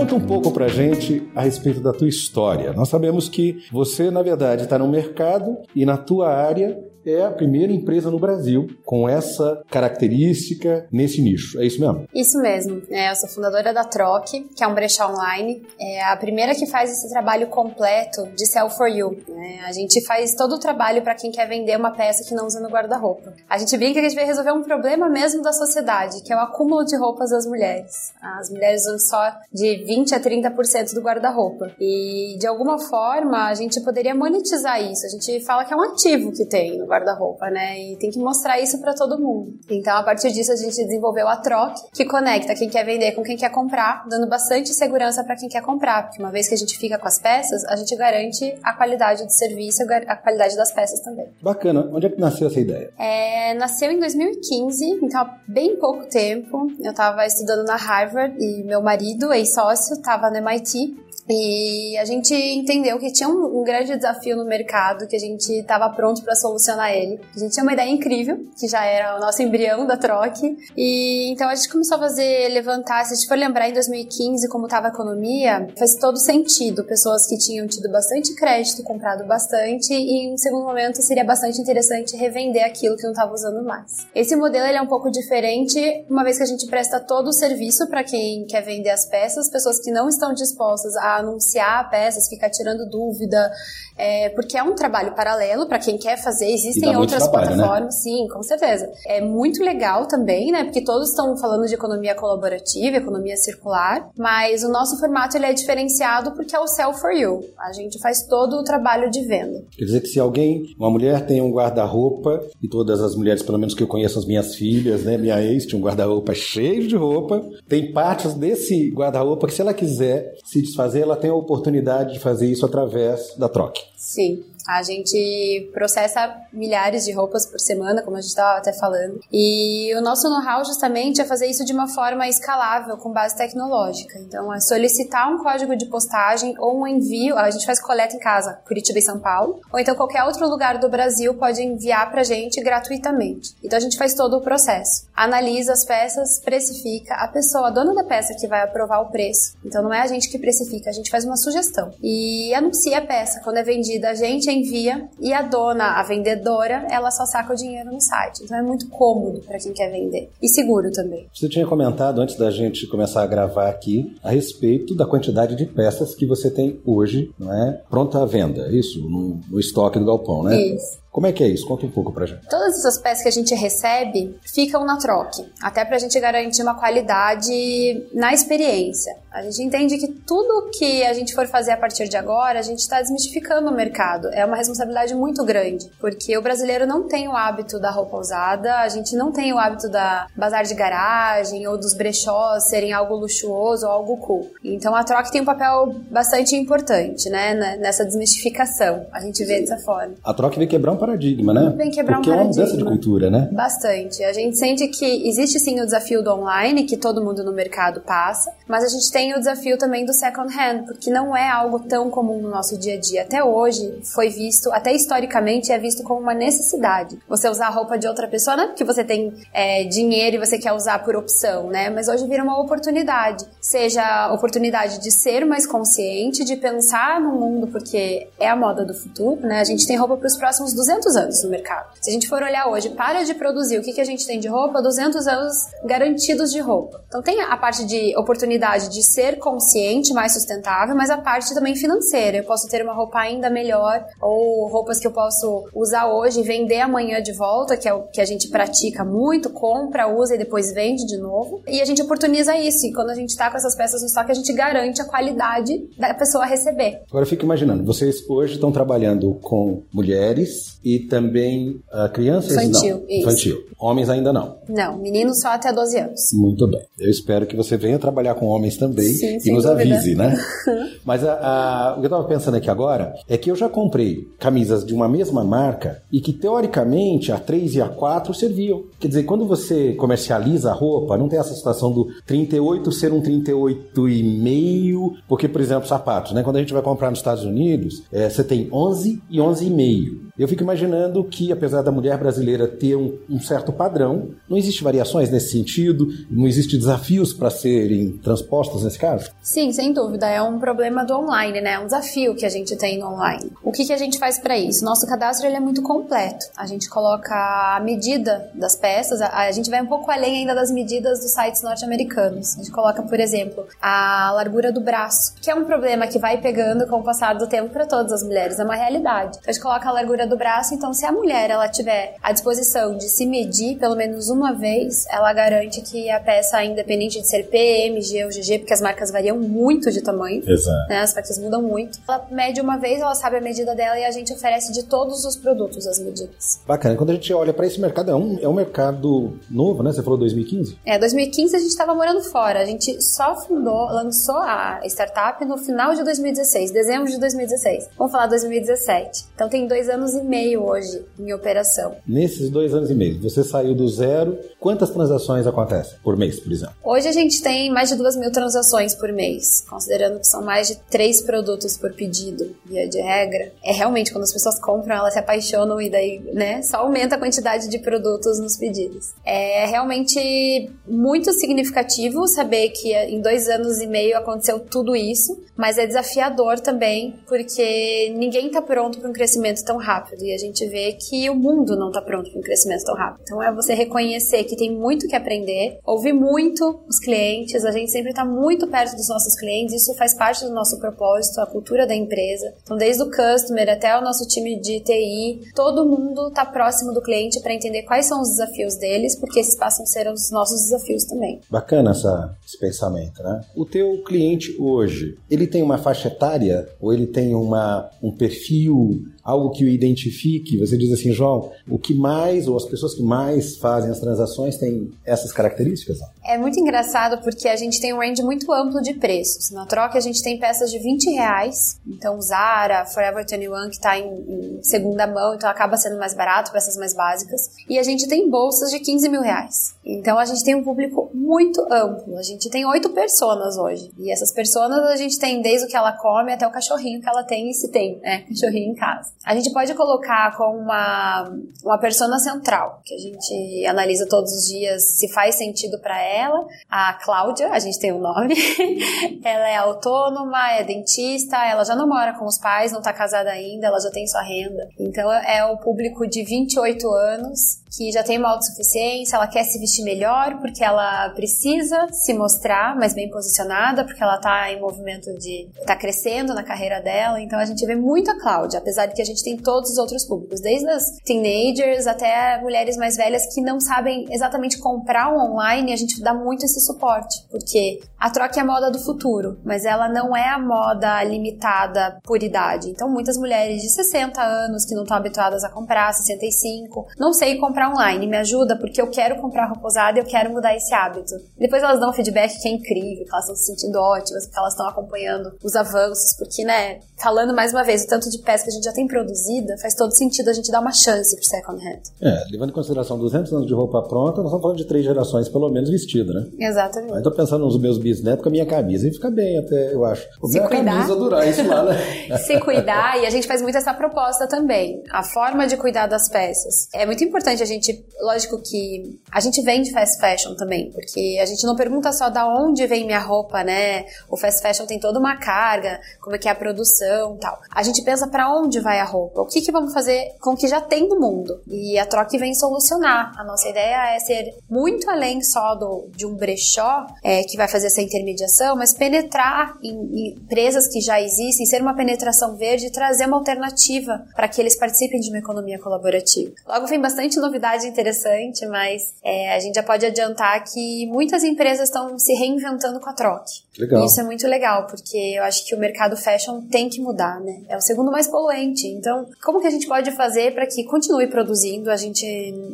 Conta 0.09 0.15
um 0.15 0.21
pouco 0.21 0.51
pra 0.51 0.67
gente 0.67 1.29
a 1.35 1.41
respeito 1.41 1.81
da 1.81 1.91
tua 1.91 2.07
história. 2.07 2.71
Nós 2.73 2.89
sabemos 2.89 3.27
que 3.27 3.57
você, 3.71 4.09
na 4.09 4.23
verdade, 4.23 4.63
está 4.63 4.79
no 4.79 4.87
mercado 4.87 5.57
e 5.75 5.85
na 5.85 5.97
tua 5.97 6.29
área 6.29 6.79
é 7.05 7.23
a 7.23 7.31
primeira 7.31 7.71
empresa 7.71 8.09
no 8.11 8.19
Brasil 8.19 8.67
com 8.85 9.07
essa 9.07 9.61
característica 9.69 10.87
nesse 10.91 11.21
nicho. 11.21 11.59
É 11.59 11.65
isso 11.65 11.79
mesmo? 11.79 12.07
Isso 12.13 12.37
mesmo. 12.39 12.81
É, 12.89 13.11
eu 13.11 13.15
sou 13.15 13.29
fundadora 13.29 13.73
da 13.73 13.83
Troc, 13.83 14.27
que 14.55 14.63
é 14.63 14.67
um 14.67 14.73
brechó 14.73 15.09
online. 15.09 15.65
É 15.79 16.03
a 16.03 16.17
primeira 16.17 16.55
que 16.55 16.65
faz 16.65 16.91
esse 16.91 17.09
trabalho 17.09 17.47
completo 17.47 18.27
de 18.35 18.45
Sell 18.45 18.69
for 18.69 18.87
You. 18.87 19.17
Né? 19.27 19.59
A 19.65 19.71
gente 19.71 20.03
faz 20.05 20.35
todo 20.35 20.55
o 20.55 20.59
trabalho 20.59 21.01
para 21.01 21.15
quem 21.15 21.31
quer 21.31 21.47
vender 21.47 21.77
uma 21.77 21.91
peça 21.91 22.27
que 22.27 22.35
não 22.35 22.45
usa 22.45 22.59
no 22.59 22.69
guarda-roupa. 22.69 23.33
A 23.49 23.57
gente 23.57 23.75
brinca 23.77 23.99
que 23.99 24.05
a 24.05 24.09
gente 24.09 24.15
vai 24.15 24.25
resolver 24.25 24.51
um 24.51 24.63
problema 24.63 25.09
mesmo 25.09 25.41
da 25.41 25.53
sociedade, 25.53 26.21
que 26.23 26.33
é 26.33 26.35
o 26.35 26.39
acúmulo 26.39 26.83
de 26.85 26.97
roupas 26.97 27.29
das 27.29 27.45
mulheres. 27.45 28.13
As 28.21 28.49
mulheres 28.49 28.81
usam 28.85 28.99
só 28.99 29.31
de 29.53 29.83
20 29.85 30.15
a 30.15 30.19
30% 30.19 30.93
do 30.93 31.01
guarda-roupa. 31.01 31.71
E 31.79 32.37
de 32.39 32.47
alguma 32.47 32.77
forma 32.77 33.47
a 33.47 33.53
gente 33.53 33.81
poderia 33.81 34.13
monetizar 34.13 34.81
isso. 34.81 35.05
A 35.05 35.09
gente 35.09 35.39
fala 35.45 35.65
que 35.65 35.73
é 35.73 35.77
um 35.77 35.83
ativo 35.83 36.31
que 36.31 36.45
tem 36.45 36.81
guarda-roupa, 36.89 37.49
né? 37.49 37.79
E 37.79 37.95
tem 37.97 38.09
que 38.09 38.19
mostrar 38.19 38.59
isso 38.59 38.79
para 38.81 38.93
todo 38.93 39.19
mundo. 39.19 39.53
Então, 39.69 39.95
a 39.95 40.03
partir 40.03 40.31
disso, 40.31 40.51
a 40.51 40.55
gente 40.55 40.75
desenvolveu 40.75 41.27
a 41.27 41.37
Troc, 41.37 41.75
que 41.93 42.05
conecta 42.05 42.55
quem 42.55 42.69
quer 42.69 42.83
vender 42.85 43.13
com 43.13 43.23
quem 43.23 43.37
quer 43.37 43.49
comprar, 43.49 44.05
dando 44.09 44.27
bastante 44.27 44.73
segurança 44.73 45.23
para 45.23 45.35
quem 45.35 45.47
quer 45.47 45.61
comprar, 45.61 46.03
porque 46.03 46.21
uma 46.21 46.31
vez 46.31 46.47
que 46.47 46.55
a 46.55 46.57
gente 46.57 46.77
fica 46.77 46.97
com 46.97 47.07
as 47.07 47.19
peças, 47.19 47.63
a 47.65 47.75
gente 47.75 47.95
garante 47.95 48.57
a 48.63 48.73
qualidade 48.73 49.23
do 49.23 49.31
serviço, 49.31 49.83
a 50.07 50.15
qualidade 50.15 50.55
das 50.55 50.71
peças 50.71 50.99
também. 51.01 51.27
Bacana. 51.41 51.89
Onde 51.93 52.07
é 52.07 52.09
que 52.09 52.19
nasceu 52.19 52.47
essa 52.47 52.59
ideia? 52.59 52.91
É, 52.97 53.53
nasceu 53.53 53.91
em 53.91 53.99
2015, 53.99 54.99
então 55.03 55.21
há 55.21 55.37
bem 55.47 55.77
pouco 55.77 56.07
tempo. 56.07 56.67
Eu 56.79 56.91
estava 56.91 57.25
estudando 57.25 57.65
na 57.65 57.75
Harvard 57.75 58.35
e 58.39 58.63
meu 58.63 58.81
marido, 58.81 59.31
ex-sócio, 59.31 59.93
estava 59.93 60.29
no 60.29 60.37
MIT 60.37 61.08
e 61.29 61.95
a 61.97 62.05
gente 62.05 62.33
entendeu 62.33 62.97
que 62.97 63.11
tinha 63.11 63.29
um, 63.29 63.59
um 63.59 63.63
grande 63.63 63.95
desafio 63.95 64.35
no 64.35 64.45
mercado, 64.45 65.07
que 65.07 65.15
a 65.15 65.19
gente 65.19 65.51
estava 65.59 65.87
pronto 65.89 66.23
para 66.23 66.33
solucionar 66.33 66.91
ele. 66.91 67.19
A 67.35 67.39
gente 67.39 67.53
tinha 67.53 67.63
uma 67.63 67.73
ideia 67.73 67.89
incrível, 67.89 68.39
que 68.57 68.67
já 68.67 68.83
era 68.83 69.15
o 69.15 69.19
nosso 69.19 69.41
embrião 69.43 69.85
da 69.85 69.95
troque. 69.95 70.57
E 70.75 71.29
então 71.31 71.47
a 71.47 71.53
gente 71.53 71.69
começou 71.69 71.97
a 71.97 71.99
fazer, 71.99 72.49
levantar. 72.49 73.05
Se 73.05 73.13
a 73.13 73.15
gente 73.15 73.27
for 73.27 73.37
lembrar 73.37 73.69
em 73.69 73.73
2015 73.73 74.49
como 74.49 74.65
estava 74.65 74.87
a 74.87 74.89
economia, 74.89 75.67
faz 75.77 75.95
todo 75.95 76.17
sentido. 76.17 76.83
Pessoas 76.83 77.27
que 77.27 77.37
tinham 77.37 77.67
tido 77.67 77.91
bastante 77.91 78.33
crédito, 78.33 78.81
comprado 78.83 79.25
bastante, 79.27 79.93
e 79.93 80.25
em 80.25 80.37
segundo 80.37 80.65
momento 80.65 81.01
seria 81.03 81.23
bastante 81.23 81.61
interessante 81.61 82.17
revender 82.17 82.65
aquilo 82.65 82.97
que 82.97 83.03
não 83.03 83.11
estava 83.11 83.31
usando 83.31 83.63
mais. 83.63 84.07
Esse 84.15 84.35
modelo 84.35 84.65
ele 84.65 84.77
é 84.77 84.81
um 84.81 84.87
pouco 84.87 85.11
diferente, 85.11 86.05
uma 86.09 86.23
vez 86.23 86.37
que 86.37 86.43
a 86.43 86.47
gente 86.47 86.65
presta 86.65 86.99
todo 86.99 87.27
o 87.27 87.33
serviço 87.33 87.87
para 87.87 88.03
quem 88.03 88.45
quer 88.45 88.61
vender 88.61 88.89
as 88.89 89.05
peças, 89.05 89.49
pessoas 89.49 89.79
que 89.79 89.91
não 89.91 90.09
estão 90.09 90.33
dispostas 90.33 90.95
a 90.95 91.18
anunciar 91.19 91.89
peças, 91.89 92.27
ficar 92.27 92.49
tirando 92.49 92.89
dúvida, 92.89 93.51
é, 93.99 94.29
porque 94.29 94.57
é 94.57 94.63
um 94.63 94.73
trabalho 94.73 95.13
paralelo 95.13 95.67
para 95.67 95.77
quem 95.77 95.97
quer 95.97 96.17
fazer. 96.17 96.49
Existem 96.49 96.95
outras 96.95 97.23
trabalho, 97.23 97.49
né? 97.49 97.55
plataformas, 97.57 97.95
né? 97.95 98.01
sim, 98.01 98.27
com 98.29 98.41
certeza. 98.41 98.89
É 99.05 99.19
muito 99.19 99.61
legal 99.61 100.07
também, 100.07 100.51
né? 100.51 100.63
Porque 100.63 100.81
todos 100.81 101.09
estão 101.09 101.35
falando 101.37 101.67
de 101.67 101.75
economia 101.75 102.15
colaborativa, 102.15 102.97
economia 102.97 103.35
circular, 103.35 104.09
mas 104.17 104.63
o 104.63 104.69
nosso 104.69 104.97
formato 104.99 105.35
ele 105.35 105.45
é 105.45 105.53
diferenciado 105.53 106.31
porque 106.31 106.55
é 106.55 106.59
o 106.59 106.67
Sell 106.67 106.93
for 106.93 107.11
You. 107.11 107.41
A 107.59 107.73
gente 107.73 107.99
faz 107.99 108.25
todo 108.25 108.55
o 108.55 108.63
trabalho 108.63 109.11
de 109.11 109.21
venda. 109.25 109.63
Quer 109.77 109.85
dizer 109.85 109.99
que 110.01 110.07
se 110.07 110.19
alguém, 110.19 110.63
uma 110.79 110.89
mulher 110.89 111.25
tem 111.25 111.41
um 111.41 111.51
guarda-roupa, 111.51 112.41
e 112.63 112.69
todas 112.69 113.01
as 113.01 113.15
mulheres, 113.15 113.43
pelo 113.43 113.57
menos 113.57 113.73
que 113.73 113.83
eu 113.83 113.87
conheço, 113.87 114.17
as 114.17 114.25
minhas 114.25 114.55
filhas, 114.55 115.03
né? 115.03 115.17
Minha 115.17 115.41
ex 115.41 115.65
tinha 115.65 115.79
um 115.79 115.83
guarda-roupa 115.83 116.33
cheio 116.33 116.87
de 116.87 116.95
roupa, 116.95 117.43
tem 117.67 117.91
partes 117.91 118.33
desse 118.33 118.89
guarda-roupa 118.91 119.47
que 119.47 119.53
se 119.53 119.61
ela 119.61 119.73
quiser 119.73 120.35
se 120.45 120.61
desfazer, 120.61 121.01
ela 121.01 121.17
tem 121.17 121.29
a 121.29 121.35
oportunidade 121.35 122.13
de 122.13 122.19
fazer 122.19 122.49
isso 122.49 122.65
através 122.65 123.35
da 123.37 123.49
troca. 123.49 123.88
Sim. 123.95 124.43
A 124.67 124.83
gente 124.83 125.69
processa 125.73 126.35
milhares 126.51 127.05
de 127.05 127.11
roupas 127.11 127.45
por 127.45 127.59
semana, 127.59 128.01
como 128.01 128.17
a 128.17 128.21
gente 128.21 128.29
estava 128.29 128.57
até 128.57 128.73
falando. 128.73 129.19
E 129.31 129.93
o 129.95 130.01
nosso 130.01 130.29
know-how 130.29 130.63
justamente 130.65 131.21
é 131.21 131.25
fazer 131.25 131.47
isso 131.47 131.65
de 131.65 131.73
uma 131.73 131.87
forma 131.87 132.27
escalável, 132.27 132.97
com 132.97 133.11
base 133.11 133.35
tecnológica. 133.37 134.17
Então, 134.19 134.53
é 134.53 134.59
solicitar 134.59 135.31
um 135.31 135.41
código 135.41 135.75
de 135.75 135.85
postagem 135.85 136.55
ou 136.59 136.81
um 136.81 136.87
envio. 136.87 137.37
A 137.37 137.49
gente 137.49 137.65
faz 137.65 137.79
coleta 137.79 138.15
em 138.15 138.19
casa, 138.19 138.59
Curitiba 138.67 138.99
e 138.99 139.01
São 139.01 139.19
Paulo. 139.19 139.59
Ou 139.71 139.79
então 139.79 139.95
qualquer 139.95 140.23
outro 140.23 140.47
lugar 140.47 140.77
do 140.77 140.89
Brasil 140.89 141.33
pode 141.33 141.61
enviar 141.61 142.09
pra 142.11 142.23
gente 142.23 142.61
gratuitamente. 142.61 143.55
Então, 143.63 143.77
a 143.77 143.81
gente 143.81 143.97
faz 143.97 144.13
todo 144.13 144.37
o 144.37 144.41
processo. 144.41 145.07
Analisa 145.15 145.73
as 145.73 145.85
peças, 145.85 146.39
precifica. 146.39 147.15
A 147.15 147.27
pessoa, 147.27 147.67
a 147.67 147.71
dona 147.71 147.93
da 147.93 148.03
peça, 148.03 148.35
que 148.35 148.47
vai 148.47 148.61
aprovar 148.61 148.99
o 149.01 149.11
preço. 149.11 149.57
Então, 149.63 149.81
não 149.81 149.93
é 149.93 150.01
a 150.01 150.07
gente 150.07 150.29
que 150.29 150.37
precifica, 150.37 150.89
a 150.89 150.93
gente 150.93 151.09
faz 151.09 151.25
uma 151.25 151.37
sugestão. 151.37 151.91
E 152.01 152.53
anuncia 152.53 152.97
a 152.97 153.01
peça. 153.01 153.39
Quando 153.43 153.57
é 153.57 153.63
vendida, 153.63 154.09
a 154.09 154.13
gente 154.13 154.48
envia 154.51 155.07
e 155.19 155.33
a 155.33 155.41
dona, 155.41 155.99
a 155.99 156.03
vendedora, 156.03 156.85
ela 156.89 157.11
só 157.11 157.25
saca 157.25 157.53
o 157.53 157.55
dinheiro 157.55 157.91
no 157.91 158.01
site. 158.01 158.43
Então 158.43 158.57
é 158.57 158.61
muito 158.61 158.89
cômodo 158.89 159.41
para 159.41 159.57
quem 159.59 159.73
quer 159.73 159.91
vender 159.91 160.29
e 160.41 160.47
seguro 160.47 160.91
também. 160.91 161.27
Você 161.33 161.47
tinha 161.49 161.65
comentado 161.65 162.21
antes 162.21 162.35
da 162.35 162.51
gente 162.51 162.87
começar 162.87 163.23
a 163.23 163.27
gravar 163.27 163.69
aqui 163.69 164.15
a 164.23 164.31
respeito 164.31 164.95
da 164.95 165.05
quantidade 165.05 165.55
de 165.55 165.65
peças 165.65 166.15
que 166.15 166.25
você 166.25 166.49
tem 166.49 166.79
hoje, 166.85 167.31
não 167.37 167.53
é? 167.53 167.81
Pronta 167.89 168.21
à 168.21 168.25
venda, 168.25 168.67
é 168.67 168.71
isso, 168.71 169.01
no, 169.01 169.39
no 169.49 169.59
estoque 169.59 169.99
do 169.99 170.05
galpão, 170.05 170.43
né? 170.43 170.59
Isso. 170.59 170.99
Como 171.11 171.25
é 171.27 171.31
que 171.31 171.43
é 171.43 171.47
isso? 171.47 171.67
Conta 171.67 171.85
um 171.85 171.91
pouco 171.91 172.13
pra 172.13 172.25
gente. 172.25 172.47
Todas 172.47 172.77
essas 172.79 172.97
peças 172.99 173.23
que 173.23 173.29
a 173.29 173.31
gente 173.31 173.53
recebe 173.55 174.37
ficam 174.43 174.85
na 174.85 174.97
troca, 174.97 175.45
até 175.61 175.83
pra 175.83 175.97
gente 175.97 176.19
garantir 176.19 176.61
uma 176.61 176.75
qualidade 176.75 178.07
na 178.13 178.33
experiência. 178.33 179.17
A 179.31 179.41
gente 179.43 179.61
entende 179.61 179.97
que 179.97 180.07
tudo 180.07 180.69
que 180.71 181.03
a 181.03 181.13
gente 181.13 181.33
for 181.33 181.47
fazer 181.47 181.71
a 181.71 181.77
partir 181.77 182.07
de 182.07 182.17
agora, 182.17 182.59
a 182.59 182.61
gente 182.61 182.79
está 182.79 183.01
desmistificando 183.01 183.69
o 183.69 183.73
mercado. 183.73 184.27
É 184.29 184.45
uma 184.45 184.55
responsabilidade 184.55 185.13
muito 185.15 185.43
grande, 185.43 185.89
porque 185.99 186.37
o 186.37 186.41
brasileiro 186.41 186.85
não 186.85 187.07
tem 187.07 187.27
o 187.27 187.35
hábito 187.35 187.79
da 187.79 187.91
roupa 187.91 188.17
usada, 188.17 188.79
a 188.79 188.89
gente 188.89 189.15
não 189.15 189.31
tem 189.31 189.53
o 189.53 189.57
hábito 189.57 189.89
da 189.89 190.27
bazar 190.35 190.63
de 190.63 190.73
garagem 190.73 191.67
ou 191.67 191.77
dos 191.77 191.93
brechós 191.93 192.69
serem 192.69 192.93
algo 192.93 193.15
luxuoso 193.15 193.85
ou 193.85 193.91
algo 193.91 194.17
cool. 194.17 194.51
Então 194.63 194.95
a 194.95 195.03
troca 195.03 195.31
tem 195.31 195.41
um 195.41 195.45
papel 195.45 195.95
bastante 196.09 196.55
importante, 196.55 197.29
né, 197.29 197.77
nessa 197.77 198.05
desmistificação. 198.05 199.05
A 199.11 199.19
gente 199.19 199.43
vê 199.45 199.59
dessa 199.59 199.77
forma. 199.77 200.15
A 200.23 200.33
troca 200.33 200.55
veio 200.55 200.69
quebrar 200.69 200.91
um 200.91 200.97
paradigma, 200.99 201.53
né? 201.53 201.73
Vem 201.75 201.89
quebrar 201.89 202.17
Porque 202.17 202.29
um 202.29 202.33
paradigma. 202.33 202.33
é 202.33 202.65
uma 202.65 202.65
mudança 202.65 202.77
de 202.77 202.83
cultura, 202.83 203.29
né? 203.29 203.49
Bastante. 203.51 204.23
A 204.23 204.33
gente 204.33 204.57
sente 204.57 204.87
que 204.87 205.27
existe 205.27 205.59
sim 205.59 205.79
o 205.79 205.85
desafio 205.85 206.23
do 206.23 206.31
online, 206.31 206.83
que 206.83 206.97
todo 206.97 207.23
mundo 207.23 207.43
no 207.43 207.51
mercado 207.53 208.01
passa, 208.01 208.51
mas 208.67 208.83
a 208.83 208.87
gente 208.87 209.11
tem 209.11 209.33
o 209.33 209.39
desafio 209.39 209.77
também 209.77 210.05
do 210.05 210.13
second 210.13 210.53
hand, 210.53 210.83
porque 210.85 211.09
não 211.09 211.35
é 211.35 211.49
algo 211.49 211.79
tão 211.79 212.09
comum 212.09 212.41
no 212.41 212.49
nosso 212.49 212.77
dia 212.77 212.95
a 212.95 212.99
dia. 212.99 213.21
Até 213.23 213.43
hoje 213.43 213.99
foi 214.13 214.29
visto, 214.29 214.71
até 214.71 214.93
historicamente 214.93 215.71
é 215.71 215.79
visto 215.79 216.03
como 216.03 216.19
uma 216.19 216.33
necessidade. 216.33 217.17
Você 217.27 217.49
usar 217.49 217.67
a 217.67 217.71
roupa 217.71 217.97
de 217.97 218.07
outra 218.07 218.27
pessoa, 218.27 218.57
não 218.57 218.65
é 218.65 218.67
porque 218.67 218.83
você 218.83 219.03
tem 219.03 219.33
é, 219.53 219.83
dinheiro 219.85 220.35
e 220.35 220.39
você 220.39 220.57
quer 220.57 220.73
usar 220.73 220.99
por 221.03 221.15
opção, 221.15 221.67
né? 221.69 221.89
Mas 221.89 222.07
hoje 222.07 222.27
vira 222.27 222.43
uma 222.43 222.59
oportunidade. 222.59 223.45
Seja 223.61 224.01
a 224.03 224.33
oportunidade 224.33 224.99
de 224.99 225.11
ser 225.11 225.45
mais 225.45 225.65
consciente, 225.65 226.43
de 226.43 226.55
pensar 226.55 227.21
no 227.21 227.31
mundo, 227.31 227.67
porque 227.67 228.27
é 228.39 228.49
a 228.49 228.55
moda 228.55 228.83
do 228.83 228.93
futuro, 228.93 229.41
né? 229.41 229.59
A 229.59 229.63
gente 229.63 229.87
tem 229.87 229.97
roupa 229.97 230.17
para 230.17 230.27
os 230.27 230.37
próximos 230.37 230.73
200 230.73 230.88
anos 230.89 231.43
no 231.43 231.49
mercado. 231.49 231.93
Se 232.01 232.09
a 232.09 232.13
gente 232.13 232.27
for 232.27 232.41
olhar 232.41 232.67
hoje, 232.67 232.89
para 232.89 233.23
de 233.23 233.33
produzir, 233.33 233.77
o 233.77 233.81
que, 233.81 233.93
que 233.93 234.01
a 234.01 234.05
gente 234.05 234.25
tem 234.25 234.39
de 234.39 234.47
roupa? 234.47 234.81
200 234.81 235.27
anos 235.27 235.53
garantidos 235.85 236.51
de 236.51 236.59
roupa. 236.59 237.01
Então 237.07 237.21
tem 237.21 237.41
a 237.41 237.57
parte 237.57 237.85
de 237.85 238.15
oportunidade 238.17 238.89
de 238.89 239.03
ser 239.03 239.37
consciente, 239.39 240.13
mais 240.13 240.33
sustentável, 240.33 240.95
mas 240.95 241.09
a 241.09 241.17
parte 241.17 241.53
também 241.53 241.75
financeira. 241.75 242.37
Eu 242.37 242.43
posso 242.43 242.67
ter 242.67 242.83
uma 242.83 242.93
roupa 242.93 243.19
ainda 243.19 243.49
melhor 243.49 244.05
ou 244.21 244.67
roupas 244.67 244.99
que 244.99 245.07
eu 245.07 245.11
posso 245.11 245.65
usar 245.73 246.07
hoje 246.07 246.39
e 246.39 246.43
vender 246.43 246.81
amanhã 246.81 247.21
de 247.21 247.33
volta, 247.33 247.77
que 247.77 247.87
é 247.87 247.93
o 247.93 248.03
que 248.03 248.21
a 248.21 248.25
gente 248.25 248.49
pratica 248.49 249.03
muito, 249.03 249.49
compra, 249.49 250.07
usa 250.07 250.35
e 250.35 250.37
depois 250.37 250.73
vende 250.73 251.05
de 251.05 251.17
novo. 251.17 251.61
E 251.67 251.81
a 251.81 251.85
gente 251.85 252.01
oportuniza 252.01 252.55
isso. 252.57 252.87
E 252.87 252.93
quando 252.93 253.09
a 253.09 253.15
gente 253.15 253.35
tá 253.35 253.49
com 253.49 253.57
essas 253.57 253.75
peças 253.75 254.01
no 254.01 254.07
estoque, 254.07 254.31
a 254.31 254.35
gente 254.35 254.51
garante 254.53 255.01
a 255.01 255.05
qualidade 255.05 255.89
da 255.97 256.13
pessoa 256.13 256.45
receber. 256.45 257.01
Agora 257.09 257.23
eu 257.23 257.29
fico 257.29 257.43
imaginando, 257.43 257.83
vocês 257.83 258.27
hoje 258.29 258.53
estão 258.53 258.71
trabalhando 258.71 259.35
com 259.41 259.83
mulheres 259.91 260.78
e 260.83 260.99
também 260.99 261.79
uh, 261.93 262.09
crianças? 262.11 262.51
Infantil, 262.51 262.95
não. 262.97 263.03
isso. 263.09 263.19
Infantil. 263.27 263.57
Homens 263.79 264.09
ainda 264.09 264.33
não. 264.33 264.57
Não, 264.67 264.97
meninos 264.97 265.39
só 265.41 265.49
até 265.49 265.71
12 265.71 265.97
anos. 265.97 266.21
Muito 266.33 266.67
bem. 266.67 266.81
Eu 266.99 267.09
espero 267.09 267.45
que 267.47 267.55
você 267.55 267.77
venha 267.77 267.97
trabalhar 267.97 268.35
com 268.35 268.45
homens 268.47 268.75
também 268.77 269.07
Sim, 269.13 269.37
e 269.43 269.51
nos 269.51 269.63
dúvida. 269.63 269.95
avise, 269.95 270.15
né? 270.15 270.37
Mas 271.05 271.23
a- 271.23 271.33
a- 271.33 271.91
o 271.93 271.99
que 271.99 272.01
eu 272.01 272.05
estava 272.07 272.23
pensando 272.25 272.55
aqui 272.55 272.69
agora 272.69 273.13
é 273.27 273.37
que 273.37 273.49
eu 273.49 273.55
já 273.55 273.69
comprei 273.69 274.27
camisas 274.37 274.85
de 274.85 274.93
uma 274.93 275.07
mesma 275.07 275.43
marca 275.43 276.01
e 276.11 276.19
que 276.19 276.33
teoricamente 276.33 277.31
a 277.31 277.39
3 277.39 277.75
e 277.75 277.81
a 277.81 277.87
4 277.87 278.33
serviam. 278.33 278.83
Quer 278.99 279.07
dizer, 279.07 279.23
quando 279.23 279.45
você 279.45 279.93
comercializa 279.93 280.71
a 280.71 280.73
roupa, 280.73 281.17
não 281.17 281.29
tem 281.29 281.39
essa 281.39 281.53
situação 281.53 281.91
do 281.91 282.07
38 282.25 282.91
ser 282.91 283.13
um 283.13 283.21
38 283.21 284.09
e 284.09 284.23
meio, 284.23 285.13
porque 285.27 285.47
por 285.47 285.61
exemplo, 285.61 285.87
sapatos, 285.87 286.33
né? 286.33 286.43
Quando 286.43 286.57
a 286.57 286.59
gente 286.59 286.73
vai 286.73 286.81
comprar 286.81 287.09
nos 287.09 287.19
Estados 287.19 287.43
Unidos, 287.45 288.03
é, 288.11 288.29
você 288.29 288.43
tem 288.43 288.67
11 288.71 289.21
e 289.29 289.39
11 289.39 289.65
e 289.65 289.69
meio. 289.69 290.28
Eu 290.39 290.47
fico 290.47 290.63
imaginando 290.63 291.21
que, 291.25 291.51
apesar 291.51 291.81
da 291.81 291.91
mulher 291.91 292.17
brasileira 292.17 292.65
ter 292.65 292.95
um, 292.95 293.19
um 293.29 293.41
certo 293.41 293.73
padrão, 293.73 294.29
não 294.47 294.57
existe 294.57 294.81
variações 294.81 295.29
nesse 295.29 295.51
sentido, 295.51 296.07
não 296.31 296.47
existe 296.47 296.77
desafios 296.77 297.33
para 297.33 297.49
serem 297.49 298.13
transpostos 298.19 298.85
nesse 298.85 298.97
caso? 298.97 299.31
Sim, 299.41 299.73
sem 299.73 299.91
dúvida. 299.91 300.29
É 300.29 300.41
um 300.41 300.57
problema 300.57 301.03
do 301.03 301.13
online, 301.13 301.59
né? 301.59 301.73
É 301.73 301.79
um 301.79 301.83
desafio 301.87 302.35
que 302.35 302.45
a 302.45 302.49
gente 302.49 302.73
tem 302.77 302.97
no 302.97 303.07
online. 303.07 303.51
O 303.61 303.73
que, 303.73 303.85
que 303.85 303.91
a 303.91 303.97
gente 303.97 304.17
faz 304.17 304.39
para 304.39 304.57
isso? 304.57 304.85
Nosso 304.85 305.05
cadastro 305.05 305.45
ele 305.45 305.57
é 305.57 305.59
muito 305.59 305.81
completo. 305.81 306.45
A 306.55 306.65
gente 306.65 306.89
coloca 306.89 307.35
a 307.35 307.81
medida 307.83 308.49
das 308.53 308.77
peças, 308.77 309.21
a, 309.21 309.39
a 309.39 309.51
gente 309.51 309.69
vai 309.69 309.81
um 309.81 309.87
pouco 309.87 310.09
além 310.09 310.37
ainda 310.37 310.55
das 310.55 310.71
medidas 310.71 311.19
dos 311.19 311.33
sites 311.33 311.61
norte-americanos. 311.61 312.53
A 312.55 312.59
gente 312.59 312.71
coloca, 312.71 313.01
por 313.03 313.19
exemplo, 313.19 313.67
a 313.81 314.31
largura 314.31 314.71
do 314.71 314.79
braço, 314.79 315.33
que 315.41 315.51
é 315.51 315.55
um 315.55 315.65
problema 315.65 316.07
que 316.07 316.17
vai 316.17 316.39
pegando 316.39 316.87
com 316.87 317.01
o 317.01 317.03
passar 317.03 317.33
do 317.33 317.45
tempo 317.45 317.71
para 317.71 317.85
todas 317.85 318.13
as 318.13 318.23
mulheres. 318.23 318.57
É 318.57 318.63
uma 318.63 318.75
realidade. 318.75 319.37
Então, 319.39 319.49
a 319.49 319.51
gente 319.51 319.61
coloca 319.61 319.89
a 319.89 319.91
largura 319.91 320.28
do 320.29 320.37
braço, 320.37 320.73
então 320.73 320.93
se 320.93 321.05
a 321.05 321.11
mulher 321.11 321.49
ela 321.49 321.67
tiver 321.67 322.15
a 322.21 322.31
disposição 322.31 322.95
de 322.95 323.09
se 323.09 323.25
medir 323.25 323.77
pelo 323.77 323.95
menos 323.95 324.29
uma 324.29 324.53
vez, 324.53 325.05
ela 325.09 325.33
garante 325.33 325.81
que 325.81 326.09
a 326.09 326.19
peça, 326.19 326.63
independente 326.63 327.19
de 327.19 327.27
ser 327.27 327.49
PM, 327.49 328.01
G 328.01 328.23
ou 328.23 328.29
GG, 328.29 328.59
porque 328.59 328.73
as 328.73 328.81
marcas 328.81 329.11
variam 329.11 329.37
muito 329.37 329.91
de 329.91 330.01
tamanho, 330.01 330.43
Exato. 330.47 330.89
né? 330.89 330.99
As 330.99 331.13
peças 331.13 331.37
mudam 331.37 331.61
muito. 331.61 331.99
Ela 332.07 332.27
mede 332.31 332.61
uma 332.61 332.77
vez, 332.77 333.01
ela 333.01 333.15
sabe 333.15 333.37
a 333.37 333.41
medida 333.41 333.75
dela 333.75 333.97
e 333.99 334.05
a 334.05 334.11
gente 334.11 334.31
oferece 334.33 334.71
de 334.71 334.83
todos 334.83 335.25
os 335.25 335.35
produtos 335.35 335.87
as 335.87 335.99
medidas. 335.99 336.61
Bacana. 336.67 336.95
Quando 336.95 337.09
a 337.11 337.13
gente 337.13 337.33
olha 337.33 337.53
para 337.53 337.65
esse 337.65 337.79
mercado, 337.79 338.11
é 338.11 338.15
um, 338.15 338.39
é 338.41 338.47
um 338.47 338.53
mercado 338.53 339.37
novo, 339.49 339.81
né? 339.83 339.91
Você 339.91 340.03
falou 340.03 340.17
2015? 340.19 340.77
É, 340.85 340.97
2015 340.99 341.55
a 341.55 341.59
gente 341.59 341.69
estava 341.69 341.95
morando 341.95 342.21
fora. 342.23 342.59
A 342.59 342.65
gente 342.65 343.01
só 343.01 343.35
fundou, 343.35 343.85
lançou 343.87 344.37
a 344.37 344.81
startup 344.85 345.43
no 345.45 345.57
final 345.57 345.93
de 345.93 346.03
2016, 346.03 346.71
dezembro 346.71 347.09
de 347.09 347.19
2016. 347.19 347.89
Vamos 347.97 348.11
falar 348.11 348.27
2017. 348.27 349.25
Então 349.35 349.49
tem 349.49 349.67
dois 349.67 349.89
anos 349.89 350.13
e 350.19 350.23
meio 350.23 350.63
hoje 350.63 351.03
em 351.17 351.33
operação. 351.33 351.95
Nesses 352.07 352.49
dois 352.49 352.73
anos 352.73 352.89
e 352.89 352.93
meio, 352.93 353.21
você 353.21 353.43
saiu 353.43 353.73
do 353.73 353.87
zero. 353.87 354.37
Quantas 354.59 354.89
transações 354.89 355.47
acontecem 355.47 355.97
por 356.03 356.17
mês, 356.17 356.39
por 356.39 356.51
exemplo? 356.51 356.75
Hoje 356.83 357.07
a 357.07 357.11
gente 357.11 357.41
tem 357.41 357.71
mais 357.71 357.89
de 357.89 357.95
duas 357.95 358.15
mil 358.15 358.31
transações 358.31 358.93
por 358.93 359.11
mês, 359.11 359.65
considerando 359.69 360.19
que 360.19 360.27
são 360.27 360.43
mais 360.43 360.67
de 360.67 360.75
três 360.89 361.21
produtos 361.21 361.77
por 361.77 361.93
pedido, 361.93 362.55
via 362.65 362.87
de 362.87 362.99
regra. 362.99 363.51
É 363.63 363.71
realmente 363.71 364.11
quando 364.11 364.23
as 364.23 364.33
pessoas 364.33 364.59
compram, 364.59 364.95
elas 364.95 365.13
se 365.13 365.19
apaixonam 365.19 365.81
e 365.81 365.89
daí, 365.89 366.19
né, 366.33 366.61
só 366.61 366.77
aumenta 366.77 367.15
a 367.15 367.19
quantidade 367.19 367.69
de 367.69 367.79
produtos 367.79 368.39
nos 368.39 368.57
pedidos. 368.57 369.13
É 369.25 369.65
realmente 369.65 370.71
muito 370.87 371.31
significativo 371.33 372.27
saber 372.27 372.69
que 372.69 372.93
em 372.93 373.21
dois 373.21 373.47
anos 373.47 373.79
e 373.79 373.87
meio 373.87 374.17
aconteceu 374.17 374.59
tudo 374.59 374.95
isso, 374.95 375.39
mas 375.55 375.77
é 375.77 375.85
desafiador 375.85 376.59
também, 376.59 377.19
porque 377.27 378.13
ninguém 378.15 378.49
tá 378.49 378.61
pronto 378.61 378.99
para 378.99 379.09
um 379.09 379.13
crescimento 379.13 379.63
tão 379.63 379.77
rápido 379.77 379.98
e 380.21 380.33
a 380.33 380.37
gente 380.37 380.65
vê 380.67 380.93
que 380.93 381.29
o 381.29 381.35
mundo 381.35 381.75
não 381.75 381.91
tá 381.91 382.01
pronto 382.01 382.29
para 382.29 382.39
um 382.39 382.43
crescimento 382.43 382.83
tão 382.83 382.95
rápido. 382.95 383.21
Então 383.23 383.43
é 383.43 383.53
você 383.53 383.73
reconhecer 383.73 384.43
que 384.43 384.55
tem 384.55 384.75
muito 384.75 385.07
que 385.07 385.15
aprender, 385.15 385.79
ouvir 385.85 386.13
muito 386.13 386.81
os 386.87 386.99
clientes, 386.99 387.65
a 387.65 387.71
gente 387.71 387.91
sempre 387.91 388.13
tá 388.13 388.25
muito 388.25 388.67
perto 388.67 388.95
dos 388.95 389.09
nossos 389.09 389.35
clientes, 389.35 389.81
isso 389.81 389.95
faz 389.95 390.13
parte 390.13 390.45
do 390.45 390.53
nosso 390.53 390.79
propósito, 390.79 391.41
a 391.41 391.45
cultura 391.45 391.85
da 391.85 391.95
empresa. 391.95 392.53
Então 392.61 392.77
desde 392.77 393.03
o 393.03 393.09
customer 393.09 393.69
até 393.69 393.97
o 393.97 394.01
nosso 394.01 394.27
time 394.27 394.59
de 394.59 394.79
TI, 394.79 395.51
todo 395.55 395.85
mundo 395.85 396.31
tá 396.31 396.45
próximo 396.45 396.93
do 396.93 397.01
cliente 397.01 397.41
para 397.41 397.53
entender 397.53 397.83
quais 397.83 398.05
são 398.05 398.21
os 398.21 398.29
desafios 398.29 398.75
deles, 398.75 399.15
porque 399.15 399.39
esses 399.39 399.55
passam 399.55 399.83
a 399.83 399.87
ser 399.87 400.11
os 400.11 400.31
nossos 400.31 400.61
desafios 400.63 401.05
também. 401.05 401.39
Bacana 401.49 401.91
essa, 401.91 402.35
esse 402.45 402.59
pensamento, 402.59 403.21
né? 403.23 403.41
O 403.55 403.65
teu 403.65 404.03
cliente 404.03 404.55
hoje, 404.59 405.17
ele 405.29 405.47
tem 405.47 405.61
uma 405.61 405.77
faixa 405.77 406.07
etária 406.07 406.67
ou 406.79 406.93
ele 406.93 407.07
tem 407.07 407.35
uma, 407.35 407.89
um 408.01 408.11
perfil, 408.11 409.01
algo 409.23 409.51
que 409.51 409.63
o 409.63 409.67
identifique? 409.67 410.57
Você 410.57 410.77
diz 410.77 410.91
assim, 410.91 411.11
João, 411.11 411.51
o 411.67 411.77
que 411.77 411.93
mais, 411.93 412.47
ou 412.47 412.57
as 412.57 412.65
pessoas 412.65 412.93
que 412.93 413.03
mais 413.03 413.57
fazem 413.57 413.91
as 413.91 413.99
transações 413.99 414.57
têm 414.57 414.91
essas 415.05 415.31
características? 415.31 415.99
É 416.25 416.37
muito 416.37 416.59
engraçado 416.59 417.21
porque 417.23 417.47
a 417.47 417.55
gente 417.55 417.81
tem 417.81 417.93
um 417.93 417.99
range 417.99 418.21
muito 418.21 418.51
amplo 418.51 418.81
de 418.81 418.93
preços. 418.93 419.51
Na 419.51 419.65
troca 419.65 419.97
a 419.97 420.01
gente 420.01 420.21
tem 420.21 420.39
peças 420.39 420.69
de 420.71 420.79
20 420.79 421.09
reais, 421.11 421.79
então 421.87 422.21
Zara, 422.21 422.85
Forever 422.85 423.25
21 423.25 423.69
que 423.69 423.75
está 423.75 423.97
em, 423.97 424.05
em 424.05 424.63
segunda 424.63 425.07
mão, 425.07 425.33
então 425.35 425.49
acaba 425.49 425.77
sendo 425.77 425.97
mais 425.97 426.13
barato, 426.13 426.51
peças 426.51 426.77
mais 426.77 426.93
básicas. 426.93 427.49
E 427.67 427.79
a 427.79 427.83
gente 427.83 428.07
tem 428.07 428.29
bolsas 428.29 428.69
de 428.71 428.79
15 428.79 429.09
mil 429.09 429.21
reais. 429.21 429.75
Então 429.85 430.19
a 430.19 430.25
gente 430.25 430.43
tem 430.43 430.55
um 430.55 430.63
público 430.63 431.09
muito 431.13 431.61
amplo. 431.71 432.17
A 432.17 432.23
gente 432.23 432.49
tem 432.49 432.65
oito 432.65 432.89
personas 432.89 433.57
hoje. 433.57 433.91
E 433.97 434.11
essas 434.11 434.31
personas 434.31 434.79
a 434.85 434.95
gente 434.95 435.17
tem 435.17 435.41
desde 435.41 435.65
o 435.65 435.69
que 435.69 435.75
ela 435.75 435.93
come 435.93 436.31
até 436.31 436.47
o 436.47 436.51
cachorrinho 436.51 437.01
que 437.01 437.09
ela 437.09 437.23
tem 437.23 437.49
e 437.49 437.53
se 437.53 437.71
tem, 437.71 437.97
né? 437.99 438.23
Cachorrinho 438.29 438.71
em 438.71 438.75
casa. 438.75 439.11
A 439.25 439.35
gente 439.35 439.51
pode 439.51 439.73
colocar 439.73 440.35
como 440.37 440.57
uma, 440.57 441.29
uma 441.63 441.77
persona 441.77 442.17
central, 442.19 442.81
que 442.85 442.95
a 442.95 442.97
gente 442.97 443.65
analisa 443.65 444.07
todos 444.07 444.31
os 444.31 444.47
dias 444.47 444.97
se 444.97 445.11
faz 445.11 445.35
sentido 445.35 445.77
para 445.79 446.01
ela. 446.01 446.47
A 446.69 446.93
Cláudia, 446.93 447.49
a 447.51 447.59
gente 447.59 447.79
tem 447.79 447.91
o 447.91 447.97
um 447.97 448.01
nome. 448.01 448.35
ela 449.23 449.47
é 449.49 449.57
autônoma, 449.57 450.51
é 450.53 450.63
dentista, 450.63 451.37
ela 451.45 451.63
já 451.63 451.75
não 451.75 451.87
mora 451.87 452.17
com 452.17 452.25
os 452.25 452.37
pais, 452.37 452.71
não 452.71 452.81
tá 452.81 452.93
casada 452.93 453.29
ainda, 453.29 453.67
ela 453.67 453.79
já 453.79 453.91
tem 453.91 454.07
sua 454.07 454.21
renda. 454.21 454.69
Então 454.79 455.11
é 455.11 455.43
o 455.45 455.57
público 455.57 456.07
de 456.07 456.23
28 456.23 456.89
anos 456.89 457.59
que 457.75 457.91
já 457.91 458.03
tem 458.03 458.17
uma 458.17 458.29
autossuficiência, 458.29 459.15
ela 459.15 459.27
quer 459.27 459.43
se 459.43 459.59
vestir 459.59 459.83
melhor 459.83 460.39
porque 460.39 460.63
ela 460.63 461.09
precisa 461.11 461.87
se 461.91 462.13
mostrar 462.13 462.75
mais 462.75 462.93
bem 462.93 463.09
posicionada, 463.09 463.83
porque 463.83 464.01
ela 464.01 464.17
tá 464.17 464.51
em 464.51 464.59
movimento 464.59 465.13
de 465.17 465.49
tá 465.65 465.75
crescendo 465.75 466.33
na 466.33 466.43
carreira 466.43 466.81
dela. 466.81 467.21
Então 467.21 467.39
a 467.39 467.45
gente 467.45 467.65
vê 467.65 467.75
muito 467.75 468.09
a 468.09 468.19
Cláudia, 468.19 468.59
apesar 468.59 468.87
de 468.87 468.95
que 468.95 469.01
a 469.01 469.05
gente 469.05 469.23
tem 469.23 469.37
todos 469.37 469.71
os 469.71 469.77
outros 469.77 470.05
públicos, 470.05 470.41
desde 470.41 470.67
as 470.69 470.83
teenagers 471.05 471.87
até 471.87 472.41
mulheres 472.41 472.77
mais 472.77 472.95
velhas 472.95 473.33
que 473.33 473.41
não 473.41 473.59
sabem 473.59 474.05
exatamente 474.11 474.57
comprar 474.59 475.13
um 475.13 475.31
online, 475.31 475.71
a 475.73 475.77
gente 475.77 476.01
dá 476.01 476.13
muito 476.13 476.45
esse 476.45 476.59
suporte, 476.61 477.25
porque 477.29 477.79
a 477.99 478.09
troca 478.09 478.39
é 478.39 478.41
a 478.41 478.45
moda 478.45 478.71
do 478.71 478.79
futuro, 478.79 479.39
mas 479.43 479.65
ela 479.65 479.87
não 479.87 480.15
é 480.15 480.27
a 480.27 480.39
moda 480.39 481.03
limitada 481.03 481.99
por 482.03 482.23
idade. 482.23 482.69
Então 482.69 482.89
muitas 482.89 483.17
mulheres 483.17 483.61
de 483.61 483.69
60 483.69 484.21
anos 484.21 484.65
que 484.65 484.73
não 484.73 484.83
estão 484.83 484.97
habituadas 484.97 485.43
a 485.43 485.49
comprar, 485.49 485.93
65, 485.93 486.87
não 486.97 487.13
sei 487.13 487.37
comprar 487.37 487.58
online, 487.67 488.07
me 488.07 488.17
ajuda 488.17 488.55
porque 488.57 488.81
eu 488.81 488.87
quero 488.87 489.19
comprar 489.19 489.45
roupa 489.47 489.61
posada 489.61 489.99
e 489.99 490.01
eu 490.01 490.05
quero 490.05 490.31
mudar 490.31 490.55
esse 490.55 490.73
hábito. 490.73 491.15
Depois 491.37 491.61
elas 491.61 491.79
dão 491.79 491.91
feedback 491.93 492.39
que 492.41 492.47
é 492.47 492.51
incrível, 492.51 493.05
que 493.05 493.11
elas 493.11 493.25
estão 493.25 493.35
se 493.35 493.45
sentindo 493.45 493.77
ótimas, 493.77 494.25
que 494.25 494.37
elas 494.37 494.53
estão 494.53 494.67
acompanhando 494.67 495.31
os 495.43 495.55
avanços, 495.55 496.15
porque, 496.17 496.43
né, 496.43 496.79
falando 497.01 497.33
mais 497.35 497.51
uma 497.53 497.63
vez, 497.63 497.83
o 497.83 497.87
tanto 497.87 498.09
de 498.09 498.19
peça 498.19 498.43
que 498.43 498.49
a 498.49 498.53
gente 498.53 498.63
já 498.63 498.73
tem 498.73 498.87
produzida, 498.87 499.57
faz 499.61 499.75
todo 499.75 499.91
sentido 499.95 500.29
a 500.29 500.33
gente 500.33 500.51
dar 500.51 500.59
uma 500.61 500.71
chance 500.71 501.15
pro 501.15 501.25
second 501.25 501.61
hand. 501.65 501.81
É, 502.01 502.23
levando 502.31 502.49
em 502.49 502.53
consideração 502.53 502.97
200 502.97 503.31
anos 503.33 503.47
de 503.47 503.53
roupa 503.53 503.81
pronta, 503.83 504.17
nós 504.17 504.25
estamos 504.25 504.41
falando 504.41 504.57
de 504.57 504.65
três 504.65 504.85
gerações, 504.85 505.27
pelo 505.29 505.49
menos, 505.49 505.69
vestida, 505.69 506.13
né? 506.13 506.27
Exatamente. 506.39 506.93
Aí 506.95 507.03
tô 507.03 507.11
pensando 507.11 507.45
nos 507.45 507.59
meus 507.59 507.77
bisnetos 507.77 508.23
com 508.23 508.29
a 508.29 508.31
minha 508.31 508.45
camisa 508.45 508.87
e 508.87 508.93
fica 508.93 509.09
bem 509.09 509.37
até, 509.37 509.73
eu 509.73 509.85
acho. 509.85 510.07
O 510.21 510.27
Se 510.27 510.39
cuidar. 510.39 510.65
camisa 510.65 510.95
durar 510.95 511.27
isso 511.27 511.47
lá, 511.47 511.63
né? 511.63 512.17
Se 512.19 512.39
cuidar, 512.39 513.01
e 513.01 513.05
a 513.05 513.09
gente 513.09 513.27
faz 513.27 513.41
muito 513.41 513.57
essa 513.57 513.73
proposta 513.73 514.27
também. 514.27 514.81
A 514.91 515.03
forma 515.03 515.47
de 515.47 515.57
cuidar 515.57 515.87
das 515.87 516.09
peças. 516.09 516.67
É 516.73 516.85
muito 516.85 517.03
importante 517.03 517.41
a 517.41 517.45
gente, 517.49 517.85
lógico 518.01 518.41
que 518.41 518.99
a 519.11 519.19
gente 519.19 519.41
vende 519.41 519.71
fast 519.71 519.99
fashion 519.99 520.35
também, 520.35 520.71
porque 520.71 521.19
a 521.21 521.25
gente 521.25 521.45
não 521.45 521.55
pergunta 521.55 521.91
só 521.91 522.09
da 522.09 522.27
onde 522.27 522.65
vem 522.67 522.85
minha 522.85 522.99
roupa, 522.99 523.43
né? 523.43 523.85
O 524.09 524.17
fast 524.17 524.41
fashion 524.41 524.65
tem 524.65 524.79
toda 524.79 524.99
uma 524.99 525.17
carga, 525.17 525.79
como 526.01 526.15
é 526.15 526.19
que 526.19 526.27
é 526.27 526.31
a 526.31 526.35
produção 526.35 527.17
tal. 527.17 527.39
A 527.51 527.63
gente 527.63 527.83
pensa 527.83 528.07
para 528.07 528.31
onde 528.33 528.59
vai 528.59 528.79
a 528.79 528.85
roupa, 528.85 529.21
o 529.21 529.25
que, 529.25 529.41
que 529.41 529.51
vamos 529.51 529.73
fazer 529.73 530.15
com 530.21 530.31
o 530.31 530.37
que 530.37 530.47
já 530.47 530.61
tem 530.61 530.87
no 530.87 530.99
mundo. 530.99 531.41
E 531.47 531.77
a 531.77 531.85
troca 531.85 532.17
vem 532.17 532.33
solucionar. 532.33 533.11
A 533.17 533.23
nossa 533.23 533.47
ideia 533.49 533.95
é 533.95 533.99
ser 533.99 534.35
muito 534.49 534.89
além 534.89 535.21
só 535.21 535.55
do, 535.55 535.89
de 535.95 536.05
um 536.05 536.15
brechó 536.15 536.87
é, 537.03 537.23
que 537.23 537.37
vai 537.37 537.47
fazer 537.47 537.67
essa 537.67 537.81
intermediação, 537.81 538.55
mas 538.55 538.73
penetrar 538.73 539.55
em, 539.61 539.73
em 539.73 540.13
empresas 540.13 540.67
que 540.67 540.81
já 540.81 540.99
existem, 541.01 541.45
ser 541.45 541.61
uma 541.61 541.75
penetração 541.75 542.35
verde 542.35 542.67
e 542.67 542.71
trazer 542.71 543.05
uma 543.05 543.17
alternativa 543.17 544.05
para 544.15 544.27
que 544.27 544.41
eles 544.41 544.57
participem 544.57 544.99
de 544.99 545.09
uma 545.09 545.19
economia 545.19 545.59
colaborativa. 545.59 546.33
Logo 546.47 546.67
vem 546.67 546.79
bastante 546.79 547.19
novidade 547.19 547.38
interessante, 547.65 548.45
mas 548.47 548.93
é, 549.03 549.35
a 549.35 549.39
gente 549.39 549.55
já 549.55 549.63
pode 549.63 549.85
adiantar 549.85 550.43
que 550.43 550.85
muitas 550.87 551.23
empresas 551.23 551.69
estão 551.69 551.97
se 551.97 552.13
reinventando 552.13 552.79
com 552.79 552.89
a 552.89 552.93
troque. 552.93 553.49
Legal. 553.57 553.81
E 553.81 553.85
isso 553.85 553.99
é 553.99 554.03
muito 554.03 554.25
legal, 554.27 554.65
porque 554.67 554.97
eu 555.15 555.23
acho 555.23 555.45
que 555.45 555.53
o 555.53 555.59
mercado 555.59 555.97
fashion 555.97 556.41
tem 556.49 556.69
que 556.69 556.81
mudar, 556.81 557.19
né? 557.19 557.41
É 557.49 557.57
o 557.57 557.61
segundo 557.61 557.91
mais 557.91 558.07
poluente. 558.07 558.67
Então, 558.67 559.05
como 559.23 559.41
que 559.41 559.47
a 559.47 559.49
gente 559.49 559.67
pode 559.67 559.91
fazer 559.91 560.33
para 560.33 560.45
que 560.45 560.63
continue 560.63 561.07
produzindo? 561.07 561.69
A 561.69 561.75
gente 561.75 562.05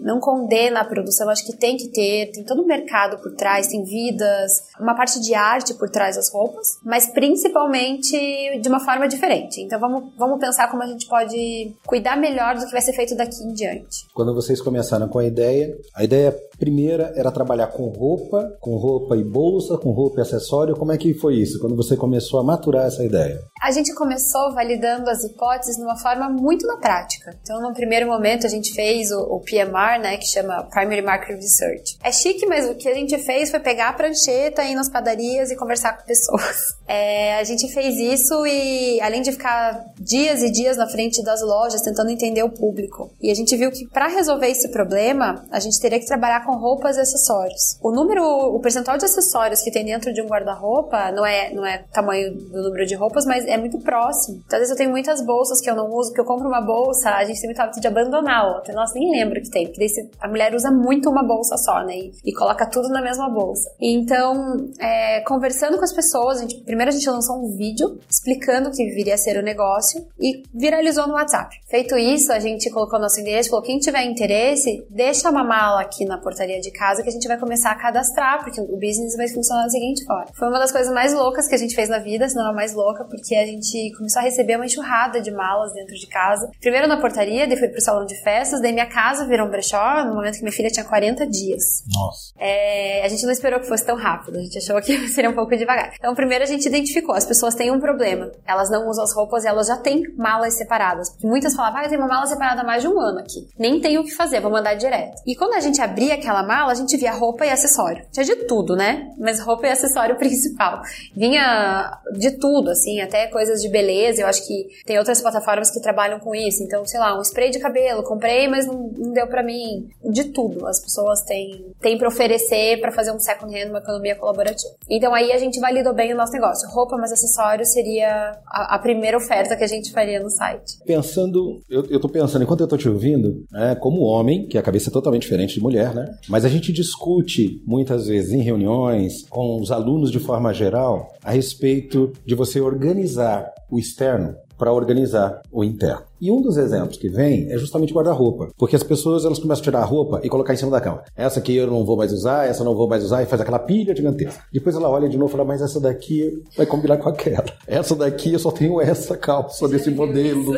não 0.01 0.20
condena 0.20 0.82
a 0.82 0.86
produção, 0.86 1.30
acho 1.30 1.46
que 1.46 1.56
tem 1.56 1.77
que 1.77 1.89
ter, 1.89 2.32
tem 2.32 2.44
todo 2.44 2.63
o 2.63 2.65
mercado 2.65 3.18
por 3.22 3.36
trás, 3.36 3.68
tem 3.68 3.84
vidas, 3.84 4.51
uma 4.80 4.96
parte 4.96 5.20
de 5.20 5.34
arte 5.36 5.74
por 5.75 5.89
trás 5.89 6.15
das 6.15 6.32
roupas, 6.32 6.80
mas 6.84 7.08
principalmente 7.08 8.60
de 8.60 8.68
uma 8.68 8.80
forma 8.80 9.08
diferente. 9.08 9.62
Então, 9.62 9.80
vamos, 9.80 10.12
vamos 10.18 10.39
pensar 10.39 10.70
como 10.70 10.82
a 10.82 10.88
gente 10.88 11.08
pode 11.08 11.75
cuidar 11.86 12.15
melhor 12.15 12.56
do 12.56 12.65
que 12.65 12.72
vai 12.72 12.82
ser 12.82 12.94
feito 12.94 13.15
daqui 13.15 13.44
em 13.44 13.54
diante. 13.54 14.08
Quando 14.13 14.34
vocês 14.34 14.62
começaram 14.62 14.75
com 15.10 15.20
a 15.20 15.25
ideia, 15.25 15.75
a 15.94 16.03
ideia 16.03 16.36
primeira 16.57 17.13
era 17.15 17.31
trabalhar 17.31 17.67
com 17.67 17.88
roupa, 17.89 18.57
com 18.59 18.75
roupa 18.77 19.15
e 19.15 19.24
bolsa, 19.24 19.77
com 19.77 19.91
roupa 19.91 20.19
e 20.19 20.21
acessório. 20.21 20.75
Como 20.75 20.91
é 20.91 20.97
que 20.97 21.13
foi 21.13 21.35
isso, 21.35 21.59
quando 21.59 21.75
você 21.75 21.95
começou 21.95 22.39
a 22.39 22.43
maturar 22.43 22.85
essa 22.85 23.03
ideia? 23.03 23.41
A 23.62 23.71
gente 23.71 23.93
começou 23.93 24.53
validando 24.53 25.09
as 25.09 25.24
hipóteses 25.24 25.75
de 25.77 25.83
uma 25.83 25.97
forma 25.97 26.29
muito 26.29 26.65
na 26.67 26.77
prática. 26.77 27.35
Então, 27.41 27.62
no 27.62 27.74
primeiro 27.74 28.07
momento, 28.07 28.45
a 28.45 28.50
gente 28.50 28.74
fez 28.74 29.12
o, 29.12 29.21
o 29.21 29.39
PMR, 29.41 30.00
né, 30.01 30.17
que 30.17 30.25
chama 30.25 30.63
Primary 30.71 31.01
Market 31.01 31.35
Research. 31.35 31.97
É 32.03 32.12
chique, 32.12 32.45
mas 32.45 32.69
o 32.69 32.75
que 32.75 32.88
a 32.88 32.93
gente 32.93 33.17
fez 33.19 33.50
foi 33.50 33.59
pegar 33.59 33.89
a 33.89 33.93
prancheta, 33.93 34.63
ir 34.63 34.75
nas 34.75 34.89
padarias 34.89 35.51
e 35.51 35.55
conversar 35.55 35.97
com 35.97 36.05
pessoas. 36.05 36.75
É, 36.88 37.39
a 37.39 37.43
gente 37.43 37.67
fez 37.74 37.97
isso 37.97 38.45
e, 38.45 39.01
além 39.01 39.24
de 39.24 39.31
ficar 39.31 39.85
dias 40.00 40.43
e 40.43 40.51
dias 40.51 40.77
na 40.77 40.88
frente 40.88 41.24
das 41.24 41.41
lojas 41.41 41.81
tentando 41.81 42.12
entender 42.12 42.43
o 42.43 42.50
público, 42.51 43.09
e 43.19 43.31
a 43.31 43.33
gente 43.33 43.57
viu 43.57 43.71
que 43.71 43.88
para 43.88 44.07
resolver 44.07 44.50
esse 44.50 44.69
problema, 44.69 45.43
a 45.51 45.59
gente 45.59 45.79
teria 45.81 46.00
que 46.00 46.05
trabalhar 46.05 46.45
com 46.46 46.56
roupas 46.56 46.98
e 46.98 47.02
acessórios. 47.02 47.80
O 47.82 47.92
número, 47.92 48.24
o 48.24 48.60
percentual 48.60 48.98
de 48.98 49.06
acessórios 49.06 49.62
que 49.62 49.72
tem 49.72 49.86
dentro 49.86 50.14
de 50.14 50.22
um 50.22 50.28
guarda-roupa 50.28 51.12
não 51.12 51.25
é, 51.25 51.52
não 51.54 51.66
é 51.66 51.80
tamanho 51.92 52.34
do 52.36 52.64
número 52.64 52.86
de 52.86 52.96
roupas, 52.96 53.25
mas 53.25 53.46
é 53.46 53.58
muito 53.58 53.80
próximo. 53.80 54.42
Então, 54.46 54.58
às 54.58 54.62
vezes 54.62 54.72
eu 54.72 54.78
tenho 54.78 54.92
muitas 54.92 55.22
bolsas 55.25 55.60
que 55.60 55.70
eu 55.70 55.75
não 55.75 55.90
uso, 55.92 56.14
que 56.14 56.20
eu 56.20 56.25
compro 56.25 56.48
uma 56.48 56.62
bolsa, 56.62 57.10
a 57.10 57.25
gente 57.25 57.40
tem 57.40 57.50
muito 57.50 57.60
hábito 57.60 57.82
de 57.82 57.88
abandonar 57.88 58.56
outra. 58.56 58.74
Nossa, 58.74 58.94
nem 58.94 59.12
lembro 59.12 59.42
que 59.42 59.50
tem, 59.50 59.68
porque 59.68 59.86
a 60.20 60.28
mulher 60.28 60.54
usa 60.54 60.72
muito 60.72 61.10
uma 61.10 61.24
bolsa 61.24 61.58
só, 61.58 61.84
né? 61.84 61.96
E, 61.96 62.12
e 62.25 62.34
coloca 62.34 62.70
tudo 62.70 62.90
na 62.90 63.02
mesma 63.02 63.30
bolsa. 63.30 63.70
Então, 63.80 64.58
é, 64.80 65.22
conversando 65.22 65.78
com 65.78 65.84
as 65.84 65.94
pessoas, 65.94 66.38
a 66.38 66.42
gente, 66.42 66.64
primeiro 66.64 66.90
a 66.92 66.94
gente 66.94 67.10
lançou 67.10 67.38
um 67.38 67.56
vídeo 67.56 68.00
explicando 68.10 68.70
o 68.70 68.72
que 68.72 68.86
viria 68.92 69.16
a 69.16 69.18
ser 69.18 69.38
o 69.38 69.44
negócio 69.44 70.06
e 70.20 70.44
viralizou 70.54 71.08
no 71.08 71.14
WhatsApp. 71.14 71.56
Feito 71.70 71.98
isso, 71.98 72.32
a 72.32 72.40
gente 72.40 72.70
colocou 72.70 73.00
nosso 73.00 73.20
endereço, 73.20 73.50
falou: 73.50 73.66
quem 73.66 73.80
tiver 73.80 74.04
interesse, 74.04 74.86
deixa 74.90 75.30
uma 75.30 75.44
mala 75.44 75.82
aqui 75.82 76.06
na 76.06 76.18
portaria 76.18 76.35
de 76.36 76.72
casa 76.72 77.01
que 77.01 77.10
a 77.10 77.12
gente 77.12 77.27
vai 77.27 77.38
começar 77.38 77.72
a 77.72 77.75
cadastrar, 77.75 78.44
porque 78.44 78.60
o 78.60 78.77
business 78.77 79.15
vai 79.15 79.27
funcionar 79.27 79.63
da 79.63 79.70
seguinte 79.70 80.06
forma. 80.06 80.27
Foi 80.34 80.48
uma 80.48 80.60
das 80.60 80.72
coisas 80.72 80.94
mais 80.94 81.13
loucas 81.13 81.48
que 81.48 81.56
a 81.56 81.58
gente 81.58 81.75
fez 81.75 81.89
na 81.89 82.00
vida, 82.00 82.27
se 82.27 82.36
não 82.36 82.50
a 82.50 82.54
mais 82.54 82.74
louca, 82.74 83.06
porque 83.06 83.36
a 83.36 83.46
gente 83.46 83.92
começou 83.98 84.22
a 84.22 84.24
receber 84.24 84.56
uma 84.56 84.65
enxurrada 84.65 85.22
de 85.22 85.32
malas 85.32 85.74
dentro 85.74 85.96
de 85.96 86.08
casa. 86.08 86.50
Primeiro 86.60 86.88
na 86.88 87.00
portaria, 87.00 87.48
depois 87.48 87.72
pro 87.72 87.82
salão 87.82 88.06
de 88.06 88.15
festas, 88.22 88.62
daí 88.62 88.74
minha 88.74 88.86
casa 88.86 89.25
virou 89.27 89.48
um 89.48 89.50
brechó 89.50 90.06
no 90.06 90.15
momento 90.15 90.36
que 90.36 90.42
minha 90.42 90.51
filha 90.51 90.70
tinha 90.70 90.86
40 90.86 91.25
dias. 91.27 91.84
Nossa. 91.94 92.34
É, 92.38 93.04
a 93.04 93.08
gente 93.08 93.24
não 93.24 93.32
esperou 93.32 93.60
que 93.60 93.68
fosse 93.68 93.86
tão 93.86 93.96
rápido, 93.96 94.38
a 94.38 94.42
gente 94.42 94.58
achou 94.58 94.80
que 94.82 95.08
seria 95.10 95.30
um 95.30 95.36
pouco 95.36 95.56
devagar. 95.56 95.94
Então, 95.98 96.13
primeiro 96.13 96.44
a 96.44 96.48
gente 96.48 96.68
identificou, 96.68 97.15
as 97.15 97.25
pessoas 97.25 97.56
têm 97.56 97.72
um 97.72 97.80
problema. 97.80 98.32
Elas 98.48 98.70
não 98.70 98.88
usam 98.88 99.04
as 99.04 99.13
roupas 99.13 99.44
e 99.44 99.48
elas 99.48 99.68
já 99.68 99.77
têm 99.77 100.04
malas 100.18 100.58
separadas. 100.58 101.10
Porque 101.12 101.27
muitas 101.27 101.56
falavam, 101.56 101.82
ah, 101.82 101.88
tenho 101.88 102.01
uma 102.01 102.08
mala 102.08 102.25
separada 102.25 102.62
há 102.62 102.63
mais 102.63 102.82
de 102.82 102.88
um 102.88 103.00
ano 103.00 103.20
aqui. 103.20 103.48
Nem 103.58 103.80
tenho 103.80 104.01
o 104.01 104.04
que 104.04 104.12
fazer, 104.12 104.39
vou 104.39 104.51
mandar 104.51 104.74
direto. 104.75 105.22
E 105.25 105.36
quando 105.36 105.54
a 105.54 105.60
gente 105.60 105.82
abria 105.82 106.18
aquela 106.25 106.44
mala, 106.44 106.72
a 106.72 106.75
gente 106.75 106.98
via 106.98 107.12
roupa 107.12 107.46
e 107.46 107.50
acessório. 107.50 108.03
Tinha 108.12 108.25
de 108.25 108.36
tudo, 108.48 108.75
né? 108.75 109.12
Mas 109.17 109.39
roupa 109.39 109.67
e 109.67 109.70
acessório 109.70 110.17
principal. 110.20 110.82
Vinha 111.15 112.00
de 112.13 112.32
tudo, 112.32 112.72
assim, 112.72 113.00
até 113.00 113.27
coisas 113.27 113.62
de 113.62 113.70
beleza. 113.70 114.22
Eu 114.22 114.27
acho 114.27 114.46
que 114.46 114.67
tem 114.86 114.98
outras 114.98 115.22
plataformas 115.22 115.70
que 115.70 115.82
trabalham 115.82 116.20
com 116.20 116.34
isso. 116.34 116.63
Então, 116.63 116.86
sei 116.86 117.00
lá, 117.00 117.17
um 117.17 117.22
spray 117.22 117.51
de 117.51 117.60
cabelo, 117.60 118.03
comprei, 118.03 118.48
mas 118.48 118.65
não, 118.65 118.91
não 118.98 119.13
deu 119.13 119.27
para 119.27 119.44
mim. 119.44 119.88
De 120.03 120.25
tudo. 120.25 120.65
As 120.65 120.82
pessoas 120.82 121.22
têm, 121.24 121.74
têm 121.79 121.98
para 121.98 122.08
oferecer 122.08 122.79
para 122.82 122.91
fazer 122.91 123.12
um 123.12 123.20
second 123.20 123.53
hand, 123.55 123.70
uma 123.70 123.79
economia 123.79 124.15
colaborativa. 124.15 124.74
Então 124.89 125.13
aí 125.13 125.32
a 125.32 125.38
gente 125.38 125.60
validou 125.60 125.94
bem 125.94 126.13
o 126.13 126.17
nosso 126.17 126.34
negócio. 126.34 126.67
Roupa 126.70 126.98
mais 126.98 127.12
acessório 127.12 127.65
seria 127.65 128.38
a, 128.48 128.75
a 128.75 128.79
primeira 128.79 129.17
oferta 129.17 129.55
que 129.55 129.63
a 129.63 129.67
gente 129.67 129.91
faria 129.91 130.20
no 130.20 130.29
site. 130.29 130.77
Pensando, 130.86 131.62
eu, 131.70 131.86
eu 131.89 132.00
tô 132.00 132.10
pensando, 132.10 132.44
enquanto 132.44 132.62
eu 132.62 132.67
tô 132.67 132.77
te 132.77 132.89
ouvindo, 132.89 133.46
né, 133.51 133.75
como 133.75 134.01
homem, 134.01 134.48
que 134.48 134.58
a 134.58 134.62
cabeça 134.62 134.89
é 134.89 134.94
totalmente 134.94 135.24
diferente 135.24 135.55
de 135.55 135.62
mulher, 135.62 135.94
né? 135.94 136.14
Mas 136.27 136.45
a 136.45 136.50
gente 136.50 136.72
discute 136.72 137.62
muitas 137.65 138.07
vezes 138.07 138.31
em 138.31 138.41
reuniões 138.41 139.27
com 139.29 139.60
os 139.62 139.72
alunos 139.72 140.12
de 140.12 140.19
forma 140.19 140.53
geral 140.53 141.13
a 141.24 141.31
respeito 141.31 142.12
de 142.25 142.36
você 142.36 142.60
organizar 142.60 143.51
o 143.69 143.79
externo 143.79 144.36
para 144.57 144.72
organizar 144.72 145.41
o 145.51 145.63
interno. 145.63 146.03
E 146.22 146.31
um 146.31 146.41
dos 146.41 146.57
exemplos 146.57 146.98
que 146.98 147.10
vem 147.10 147.51
é 147.51 147.57
justamente 147.57 147.93
guarda-roupa, 147.93 148.50
porque 148.57 148.75
as 148.75 148.84
pessoas 148.84 149.25
elas 149.25 149.39
começam 149.39 149.62
a 149.62 149.63
tirar 149.63 149.81
a 149.81 149.86
roupa 149.86 150.22
e 150.24 150.29
colocar 150.29 150.53
em 150.53 150.57
cima 150.57 150.72
da 150.72 150.81
cama. 150.81 151.03
Essa 151.15 151.39
aqui 151.39 151.55
eu 151.55 151.67
não 151.67 151.86
vou 151.86 151.98
mais 151.98 152.13
usar, 152.13 152.48
essa 152.48 152.63
não 152.63 152.75
vou 152.75 152.88
mais 152.88 153.03
usar 153.03 153.22
e 153.22 153.25
faz 153.25 153.41
aquela 153.41 153.60
pilha 153.60 153.95
gigantesca. 153.95 154.43
Depois 154.51 154.75
ela 154.75 154.89
olha 154.89 155.10
de 155.10 155.17
novo 155.17 155.29
e 155.29 155.34
fala, 155.34 155.45
mas 155.45 155.62
essa 155.62 155.79
daqui 155.79 156.41
vai 156.55 156.65
combinar 156.65 156.98
com 156.98 157.10
aquela. 157.10 157.45
Essa 157.67 157.95
daqui 157.95 158.34
eu 158.34 158.39
só 158.39 158.51
tenho 158.51 158.79
essa 158.79 159.17
calça 159.17 159.67
desse 159.67 159.91
modelo. 159.91 160.53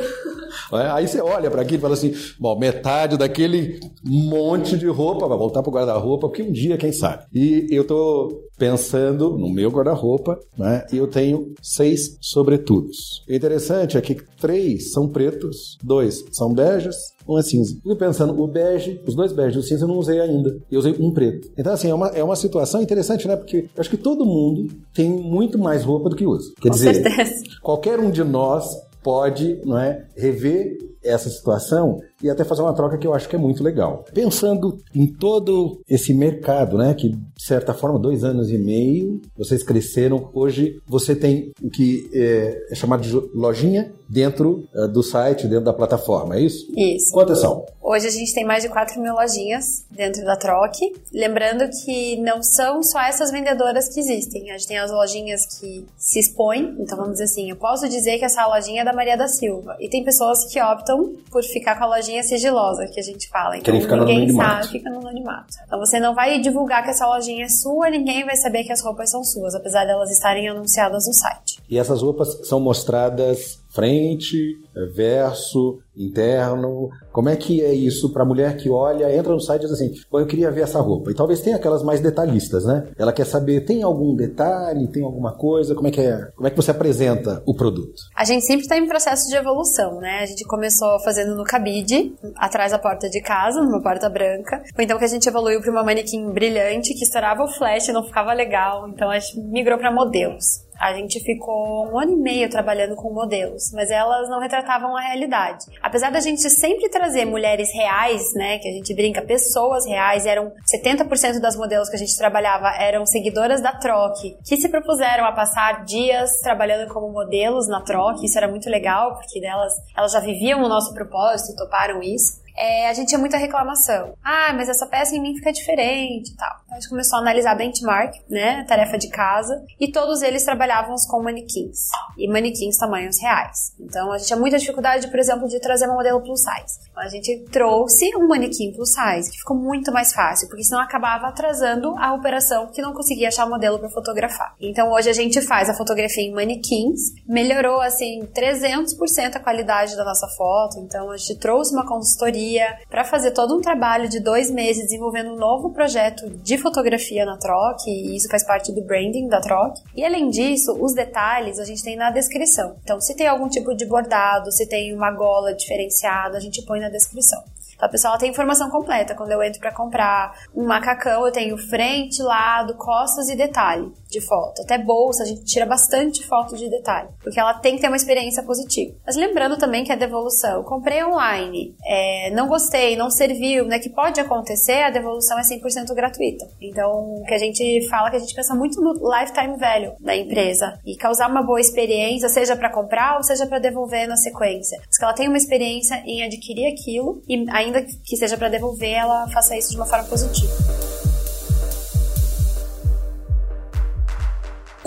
É, 0.73 0.89
aí 0.91 1.07
você 1.07 1.21
olha 1.21 1.49
para 1.49 1.61
aquilo 1.61 1.77
e 1.77 1.81
fala 1.81 1.93
assim: 1.93 2.13
bom, 2.39 2.57
metade 2.57 3.17
daquele 3.17 3.79
monte 4.03 4.77
de 4.77 4.87
roupa 4.87 5.27
vai 5.27 5.37
voltar 5.37 5.61
para 5.61 5.69
o 5.69 5.73
guarda-roupa, 5.73 6.27
porque 6.27 6.43
um 6.43 6.51
dia, 6.51 6.77
quem 6.77 6.91
sabe. 6.91 7.23
E 7.33 7.67
eu 7.71 7.83
estou 7.83 8.43
pensando 8.57 9.37
no 9.37 9.49
meu 9.49 9.69
guarda-roupa, 9.69 10.39
né? 10.57 10.85
E 10.91 10.97
eu 10.97 11.07
tenho 11.07 11.53
seis 11.61 12.17
sobretudos. 12.21 13.23
O 13.29 13.33
interessante 13.33 13.97
é 13.97 14.01
que 14.01 14.15
três 14.39 14.91
são 14.91 15.07
pretos, 15.07 15.77
dois 15.83 16.23
são 16.31 16.53
beges, 16.53 16.95
um 17.27 17.37
é 17.37 17.43
cinza. 17.43 17.75
Fico 17.75 17.95
pensando, 17.95 18.41
o 18.41 18.47
bege, 18.47 19.01
os 19.05 19.13
dois 19.13 19.33
beges, 19.33 19.57
o 19.57 19.61
cinza 19.63 19.83
eu 19.83 19.87
não 19.87 19.97
usei 19.97 20.19
ainda. 20.19 20.57
Eu 20.71 20.79
usei 20.79 20.95
um 20.99 21.11
preto. 21.11 21.49
Então, 21.57 21.73
assim, 21.73 21.89
é 21.89 21.93
uma, 21.93 22.07
é 22.09 22.23
uma 22.23 22.35
situação 22.35 22.81
interessante, 22.81 23.27
né? 23.27 23.35
Porque 23.35 23.57
eu 23.57 23.81
acho 23.81 23.89
que 23.89 23.97
todo 23.97 24.25
mundo 24.25 24.67
tem 24.93 25.09
muito 25.09 25.59
mais 25.59 25.83
roupa 25.83 26.09
do 26.09 26.15
que 26.15 26.25
usa. 26.25 26.51
Quer 26.61 26.69
Com 26.69 26.75
dizer, 26.75 26.95
certeza. 26.95 27.43
qualquer 27.61 27.99
um 27.99 28.09
de 28.09 28.23
nós 28.23 28.65
pode 29.07 29.61
não 29.63 29.79
é, 29.79 30.05
rever 30.17 30.77
essa 31.03 31.29
situação 31.29 31.99
e 32.21 32.29
até 32.29 32.43
fazer 32.43 32.61
uma 32.61 32.73
troca 32.73 32.97
que 32.97 33.05
eu 33.05 33.13
acho 33.13 33.29
que 33.29 33.35
é 33.35 33.39
muito 33.39 33.63
legal. 33.63 34.05
Pensando 34.13 34.77
em 34.93 35.07
todo 35.07 35.81
esse 35.87 36.13
mercado, 36.13 36.77
né, 36.77 36.93
que 36.93 37.09
de 37.09 37.43
certa 37.43 37.73
forma, 37.73 37.99
dois 37.99 38.23
anos 38.23 38.49
e 38.49 38.57
meio, 38.57 39.21
vocês 39.37 39.63
cresceram. 39.63 40.29
Hoje 40.33 40.81
você 40.87 41.15
tem 41.15 41.51
o 41.61 41.69
que 41.69 42.09
é, 42.13 42.71
é 42.71 42.75
chamado 42.75 43.01
de 43.01 43.11
lojinha 43.33 43.93
dentro 44.09 44.67
uh, 44.73 44.87
do 44.87 45.03
site, 45.03 45.47
dentro 45.47 45.65
da 45.65 45.73
plataforma, 45.73 46.37
é 46.37 46.41
isso? 46.41 46.65
Isso. 46.75 47.11
Quantas 47.11 47.41
são? 47.41 47.65
Hoje 47.81 48.07
a 48.07 48.11
gente 48.11 48.33
tem 48.33 48.45
mais 48.45 48.63
de 48.63 48.69
4 48.69 49.01
mil 49.01 49.13
lojinhas 49.13 49.85
dentro 49.91 50.23
da 50.25 50.35
Troque. 50.35 50.93
Lembrando 51.13 51.69
que 51.83 52.17
não 52.21 52.41
são 52.41 52.81
só 52.83 52.99
essas 53.01 53.31
vendedoras 53.31 53.93
que 53.93 53.99
existem. 53.99 54.51
A 54.51 54.57
gente 54.57 54.67
tem 54.67 54.77
as 54.77 54.91
lojinhas 54.91 55.45
que 55.45 55.85
se 55.97 56.19
expõem. 56.19 56.75
Então 56.79 56.97
vamos 56.97 57.13
dizer 57.13 57.25
assim, 57.25 57.49
eu 57.49 57.55
posso 57.55 57.87
dizer 57.87 58.17
que 58.17 58.25
essa 58.25 58.45
lojinha 58.47 58.81
é 58.81 58.85
da 58.85 58.93
Maria 58.93 59.17
da 59.17 59.27
Silva. 59.27 59.75
E 59.79 59.89
tem 59.89 60.03
pessoas 60.03 60.45
que 60.51 60.61
optam 60.61 60.86
por 61.31 61.43
ficar 61.43 61.77
com 61.77 61.83
a 61.85 61.87
lojinha 61.87 62.23
sigilosa 62.23 62.87
que 62.87 62.99
a 62.99 63.03
gente 63.03 63.27
fala. 63.29 63.57
Então 63.57 63.79
fica 63.79 63.95
ninguém 63.97 64.29
sabe, 64.29 64.67
fica 64.67 64.89
no 64.89 64.99
anonimato. 64.99 65.55
Então 65.65 65.79
você 65.79 65.99
não 65.99 66.13
vai 66.13 66.39
divulgar 66.39 66.83
que 66.83 66.89
essa 66.89 67.07
lojinha 67.07 67.45
é 67.45 67.49
sua, 67.49 67.89
ninguém 67.89 68.25
vai 68.25 68.35
saber 68.35 68.63
que 68.63 68.71
as 68.71 68.81
roupas 68.81 69.09
são 69.09 69.23
suas, 69.23 69.55
apesar 69.55 69.85
de 69.85 69.91
elas 69.91 70.11
estarem 70.11 70.47
anunciadas 70.47 71.07
no 71.07 71.13
site. 71.13 71.56
E 71.69 71.77
essas 71.77 72.01
roupas 72.01 72.47
são 72.47 72.59
mostradas 72.59 73.59
frente, 73.77 74.55
verso, 74.95 75.79
interno? 75.95 76.89
Como 77.11 77.29
é 77.29 77.35
que 77.35 77.61
é 77.61 77.73
isso 77.73 78.11
para 78.11 78.23
a 78.23 78.25
mulher 78.25 78.57
que 78.57 78.69
olha, 78.69 79.15
entra 79.15 79.33
no 79.33 79.39
site 79.39 79.63
e 79.63 79.65
diz 79.65 79.73
assim: 79.73 79.93
Bom, 80.11 80.19
eu 80.19 80.25
queria 80.25 80.51
ver 80.51 80.61
essa 80.61 80.79
roupa. 80.79 81.11
E 81.11 81.15
talvez 81.15 81.41
tenha 81.41 81.55
aquelas 81.55 81.83
mais 81.83 81.99
detalhistas, 81.99 82.65
né? 82.65 82.87
Ela 82.97 83.13
quer 83.13 83.25
saber: 83.25 83.65
tem 83.65 83.83
algum 83.83 84.15
detalhe, 84.15 84.87
tem 84.87 85.03
alguma 85.03 85.33
coisa? 85.33 85.75
Como 85.75 85.87
é 85.87 85.91
que 85.91 86.01
é? 86.01 86.17
Como 86.35 86.47
é 86.47 86.49
que 86.49 86.55
você 86.55 86.71
apresenta 86.71 87.41
o 87.45 87.55
produto? 87.55 87.93
A 88.15 88.23
gente 88.23 88.45
sempre 88.45 88.63
está 88.63 88.77
em 88.77 88.87
processo 88.87 89.27
de 89.29 89.35
evolução, 89.35 89.99
né? 89.99 90.19
A 90.21 90.25
gente 90.25 90.43
começou 90.45 90.99
fazendo 91.03 91.35
no 91.35 91.43
cabide, 91.43 92.13
atrás 92.35 92.71
da 92.71 92.79
porta 92.79 93.09
de 93.09 93.21
casa, 93.21 93.61
numa 93.61 93.81
porta 93.81 94.09
branca. 94.09 94.61
Foi 94.75 94.85
então 94.85 94.97
que 94.97 95.05
a 95.05 95.09
gente 95.09 95.27
evoluiu 95.27 95.61
para 95.61 95.71
uma 95.71 95.83
manequim 95.83 96.31
brilhante 96.31 96.93
que 96.93 97.03
estourava 97.03 97.43
o 97.43 97.47
flash, 97.47 97.87
não 97.89 98.03
ficava 98.03 98.33
legal. 98.33 98.87
Então 98.89 99.09
a 99.09 99.19
gente 99.19 99.39
migrou 99.39 99.77
para 99.77 99.91
modelos. 99.91 100.66
A 100.79 100.93
gente 100.93 101.19
ficou 101.19 101.91
um 101.91 101.99
ano 101.99 102.13
e 102.13 102.15
meio 102.15 102.49
trabalhando 102.49 102.95
com 102.95 103.13
modelos, 103.13 103.71
mas 103.73 103.89
elas 103.89 104.29
não 104.29 104.39
retratavam 104.39 104.95
a 104.95 105.01
realidade. 105.01 105.65
Apesar 105.81 106.11
da 106.11 106.19
gente 106.19 106.49
sempre 106.49 106.89
trazer 106.89 107.25
mulheres 107.25 107.73
reais, 107.73 108.33
né, 108.35 108.59
que 108.59 108.67
a 108.67 108.71
gente 108.71 108.93
brinca, 108.93 109.21
pessoas 109.21 109.85
reais, 109.85 110.25
eram 110.25 110.51
70% 110.73 111.39
das 111.39 111.55
modelos 111.55 111.89
que 111.89 111.95
a 111.95 111.99
gente 111.99 112.17
trabalhava 112.17 112.69
eram 112.79 113.05
seguidoras 113.05 113.61
da 113.61 113.71
Troque, 113.71 114.37
que 114.45 114.57
se 114.57 114.69
propuseram 114.69 115.25
a 115.25 115.31
passar 115.31 115.85
dias 115.85 116.39
trabalhando 116.41 116.91
como 116.91 117.11
modelos 117.11 117.67
na 117.67 117.81
Troque. 117.81 118.25
Isso 118.25 118.37
era 118.37 118.47
muito 118.47 118.69
legal, 118.69 119.15
porque 119.15 119.39
delas, 119.39 119.73
elas 119.95 120.11
já 120.11 120.19
viviam 120.19 120.63
o 120.63 120.69
nosso 120.69 120.93
propósito, 120.93 121.55
toparam 121.55 122.01
isso 122.01 122.46
é, 122.57 122.89
a 122.89 122.93
gente 122.93 123.09
tinha 123.09 123.19
muita 123.19 123.37
reclamação. 123.37 124.15
Ah, 124.23 124.51
mas 124.53 124.67
essa 124.67 124.87
peça 124.87 125.15
em 125.15 125.21
mim 125.21 125.35
fica 125.35 125.53
diferente 125.53 126.31
e 126.31 126.35
tal. 126.35 126.57
Então 126.65 126.77
a 126.77 126.79
gente 126.79 126.89
começou 126.89 127.19
a 127.19 127.21
analisar 127.21 127.55
benchmark, 127.55 128.13
né, 128.29 128.65
tarefa 128.67 128.97
de 128.97 129.09
casa, 129.09 129.63
e 129.79 129.91
todos 129.91 130.21
eles 130.23 130.43
trabalhavam 130.43 130.95
com 131.07 131.21
manequins, 131.21 131.89
e 132.17 132.27
manequins 132.27 132.77
tamanhos 132.77 133.21
reais. 133.21 133.73
Então 133.79 134.11
a 134.11 134.17
gente 134.17 134.27
tinha 134.27 134.39
muita 134.39 134.57
dificuldade, 134.57 135.07
por 135.07 135.19
exemplo, 135.19 135.47
de 135.47 135.59
trazer 135.59 135.87
um 135.87 135.93
modelo 135.93 136.21
plus 136.21 136.41
size. 136.41 136.79
Então 136.89 137.03
a 137.03 137.07
gente 137.07 137.45
trouxe 137.51 138.15
um 138.15 138.27
manequim 138.27 138.73
plus 138.73 138.89
size, 138.89 139.29
que 139.29 139.37
ficou 139.37 139.55
muito 139.55 139.91
mais 139.91 140.11
fácil, 140.13 140.47
porque 140.47 140.63
senão 140.63 140.81
acabava 140.81 141.27
atrasando 141.27 141.95
a 141.97 142.13
operação 142.13 142.67
que 142.71 142.81
não 142.81 142.93
conseguia 142.93 143.27
achar 143.27 143.47
modelo 143.47 143.77
para 143.77 143.89
fotografar. 143.89 144.55
Então 144.59 144.91
hoje 144.91 145.09
a 145.09 145.13
gente 145.13 145.39
faz 145.41 145.69
a 145.69 145.75
fotografia 145.75 146.23
em 146.23 146.33
manequins, 146.33 147.13
melhorou 147.27 147.81
assim 147.81 148.27
300% 148.33 149.35
a 149.35 149.39
qualidade 149.39 149.95
da 149.95 150.03
nossa 150.03 150.27
foto, 150.35 150.79
então 150.79 151.11
a 151.11 151.17
gente 151.17 151.37
trouxe 151.37 151.73
uma 151.73 151.85
consultoria 151.85 152.46
para 152.89 153.03
fazer 153.03 153.31
todo 153.31 153.55
um 153.55 153.61
trabalho 153.61 154.07
de 154.07 154.19
dois 154.19 154.51
meses 154.51 154.83
desenvolvendo 154.83 155.31
um 155.31 155.35
novo 155.35 155.71
projeto 155.71 156.29
de 156.29 156.57
fotografia 156.57 157.25
na 157.25 157.37
Troc, 157.37 157.87
e 157.87 158.15
isso 158.15 158.27
faz 158.29 158.45
parte 158.45 158.71
do 158.71 158.81
branding 158.81 159.27
da 159.27 159.41
Troc. 159.41 159.77
E 159.95 160.05
além 160.05 160.29
disso, 160.29 160.77
os 160.79 160.93
detalhes 160.93 161.59
a 161.59 161.65
gente 161.65 161.83
tem 161.83 161.95
na 161.95 162.11
descrição. 162.11 162.75
Então, 162.83 162.99
se 163.01 163.15
tem 163.15 163.27
algum 163.27 163.47
tipo 163.47 163.75
de 163.75 163.85
bordado, 163.85 164.51
se 164.51 164.67
tem 164.67 164.93
uma 164.93 165.11
gola 165.11 165.53
diferenciada, 165.53 166.37
a 166.37 166.41
gente 166.41 166.61
põe 166.63 166.79
na 166.79 166.89
descrição. 166.89 167.43
Então 167.77 167.87
a 167.87 167.91
pessoa 167.91 168.17
tem 168.17 168.31
informação 168.31 168.69
completa. 168.69 169.15
Quando 169.15 169.31
eu 169.31 169.41
entro 169.41 169.59
para 169.59 169.73
comprar 169.73 170.33
um 170.53 170.65
macacão, 170.65 171.25
eu 171.25 171.31
tenho 171.31 171.57
frente, 171.57 172.21
lado, 172.21 172.75
costas 172.75 173.29
e 173.29 173.35
detalhe 173.35 173.91
de 174.09 174.19
foto. 174.19 174.61
Até 174.63 174.77
bolsa, 174.77 175.23
a 175.23 175.25
gente 175.25 175.45
tira 175.45 175.65
bastante 175.65 176.25
foto 176.25 176.55
de 176.55 176.69
detalhe, 176.69 177.09
porque 177.21 177.39
ela 177.39 177.53
tem 177.53 177.75
que 177.75 177.81
ter 177.81 177.87
uma 177.87 177.97
experiência 177.97 178.41
positiva. 178.43 178.95
Mas 179.05 179.15
lembrando 179.15 179.57
também 179.57 179.83
que 179.83 179.91
a 179.91 179.95
devolução, 179.95 180.63
comprei 180.63 181.03
online, 181.03 181.75
é, 181.85 182.31
não 182.31 182.47
gostei, 182.47 182.95
não 182.95 183.09
serviu, 183.09 183.65
né? 183.65 183.79
Que 183.79 183.89
pode 183.89 184.19
acontecer, 184.19 184.81
a 184.81 184.89
devolução 184.89 185.37
é 185.37 185.41
100% 185.41 185.93
gratuita. 185.93 186.47
Então, 186.59 187.23
que 187.27 187.33
a 187.33 187.37
gente 187.37 187.87
fala 187.89 188.09
que 188.09 188.15
a 188.15 188.19
gente 188.19 188.33
pensa 188.33 188.55
muito 188.55 188.81
no 188.81 188.93
lifetime 188.93 189.57
value 189.57 189.95
da 189.99 190.15
empresa 190.15 190.79
e 190.85 190.95
causar 190.95 191.29
uma 191.29 191.43
boa 191.43 191.59
experiência, 191.59 192.29
seja 192.29 192.55
para 192.55 192.71
comprar 192.71 193.17
ou 193.17 193.23
seja 193.23 193.45
para 193.45 193.59
devolver 193.59 194.07
na 194.07 194.15
sequência. 194.15 194.79
Mas 194.85 194.97
que 194.97 195.03
ela 195.03 195.13
tenha 195.13 195.29
uma 195.29 195.37
experiência 195.37 196.01
em 196.05 196.23
adquirir 196.23 196.67
aquilo 196.67 197.21
e 197.27 197.45
ainda 197.51 197.66
que 198.03 198.17
seja 198.17 198.37
para 198.37 198.49
devolver, 198.49 198.93
ela 198.93 199.27
faça 199.29 199.57
isso 199.57 199.71
de 199.71 199.77
uma 199.77 199.85
forma 199.85 200.05
positiva. 200.05 200.53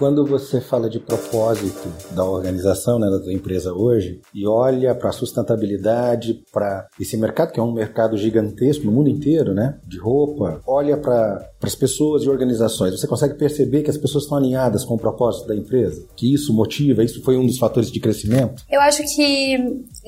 Quando 0.00 0.24
você 0.24 0.62
fala 0.62 0.88
de 0.88 0.98
propósito 0.98 1.86
da 2.12 2.24
organização, 2.24 2.98
né, 2.98 3.06
da 3.10 3.30
empresa 3.30 3.74
hoje, 3.74 4.22
e 4.34 4.46
olha 4.46 4.94
para 4.94 5.10
a 5.10 5.12
sustentabilidade, 5.12 6.42
para 6.50 6.88
esse 6.98 7.18
mercado 7.18 7.52
que 7.52 7.60
é 7.60 7.62
um 7.62 7.70
mercado 7.70 8.16
gigantesco 8.16 8.86
no 8.86 8.92
mundo 8.92 9.10
inteiro, 9.10 9.52
né, 9.52 9.78
de 9.86 9.98
roupa, 9.98 10.62
olha 10.66 10.96
para 10.96 11.46
as 11.62 11.74
pessoas 11.74 12.22
e 12.22 12.28
organizações, 12.28 12.98
você 12.98 13.06
consegue 13.06 13.34
perceber 13.34 13.82
que 13.82 13.90
as 13.90 13.96
pessoas 13.96 14.24
estão 14.24 14.38
alinhadas 14.38 14.84
com 14.84 14.94
o 14.94 14.98
propósito 14.98 15.46
da 15.48 15.54
empresa? 15.54 16.06
Que 16.16 16.32
isso 16.32 16.52
motiva, 16.52 17.04
isso 17.04 17.22
foi 17.22 17.36
um 17.36 17.46
dos 17.46 17.58
fatores 17.58 17.90
de 17.90 18.00
crescimento? 18.00 18.64
Eu 18.70 18.80
acho 18.80 19.02
que 19.14 19.56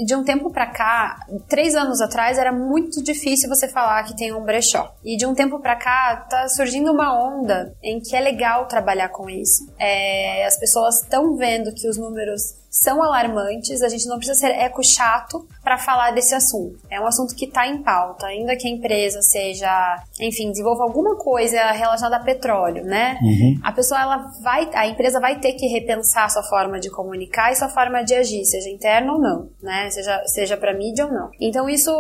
de 0.05 0.15
um 0.15 0.25
tempo 0.25 0.51
para 0.51 0.67
cá, 0.67 1.19
três 1.49 1.75
anos 1.75 2.01
atrás, 2.01 2.39
era 2.39 2.53
muito 2.53 3.03
difícil 3.03 3.49
você 3.49 3.69
falar 3.69 4.03
que 4.05 4.17
tem 4.17 4.33
um 4.33 4.45
brechó. 4.45 4.95
E 5.05 5.17
de 5.17 5.27
um 5.27 5.35
tempo 5.35 5.61
para 5.61 5.77
cá, 5.77 6.27
tá 6.29 6.49
surgindo 6.49 6.91
uma 6.91 7.13
onda 7.13 7.75
em 7.83 8.01
que 8.01 8.17
é 8.17 8.21
legal 8.21 8.67
trabalhar 8.67 9.09
com 9.09 9.29
isso 9.29 9.63
é, 9.79 10.47
as 10.47 10.59
pessoas 10.59 11.03
estão 11.03 11.37
vendo 11.37 11.73
que 11.73 11.89
os 11.89 11.97
números 11.97 12.62
são 12.73 13.03
alarmantes, 13.03 13.83
a 13.83 13.89
gente 13.89 14.09
não 14.09 14.17
precisa 14.17 14.41
ser 14.41 14.53
eco 14.53 14.83
chato 14.83 15.47
para 15.63 15.77
falar 15.77 16.13
desse 16.13 16.35
assunto. 16.35 16.79
É 16.89 16.99
um 16.99 17.07
assunto 17.07 17.37
que 17.37 17.45
está 17.45 17.67
em 17.67 17.83
pauta, 17.83 18.27
ainda 18.27 18.57
que 18.57 18.67
a 18.67 18.71
empresa 18.71 19.21
seja, 19.21 20.03
enfim, 20.19 20.51
desenvolva 20.51 20.83
alguma 20.83 21.17
coisa 21.17 21.71
relacionada 21.73 22.17
a 22.17 22.25
petróleo, 22.25 22.83
né? 22.83 23.19
Uhum. 23.21 23.61
A 23.63 23.73
pessoa 23.73 24.01
ela 24.01 24.17
vai, 24.43 24.71
a 24.73 24.87
empresa 24.87 25.21
vai 25.21 25.39
ter 25.39 25.53
que 25.53 25.67
repensar 25.67 26.31
sua 26.31 26.43
forma 26.43 26.81
de 26.81 26.89
comunicar 26.89 27.53
e 27.53 27.57
sua 27.57 27.69
forma 27.69 28.03
de 28.03 28.15
agir, 28.15 28.43
seja 28.47 28.71
interna 28.71 29.13
ou 29.13 29.21
não, 29.21 29.51
né? 29.63 29.91
Seja 29.91 30.23
seja 30.25 30.57
para 30.57 30.73
mídia 30.73 31.05
ou 31.05 31.13
não. 31.13 31.31
Então 31.39 31.69
isso 31.69 31.93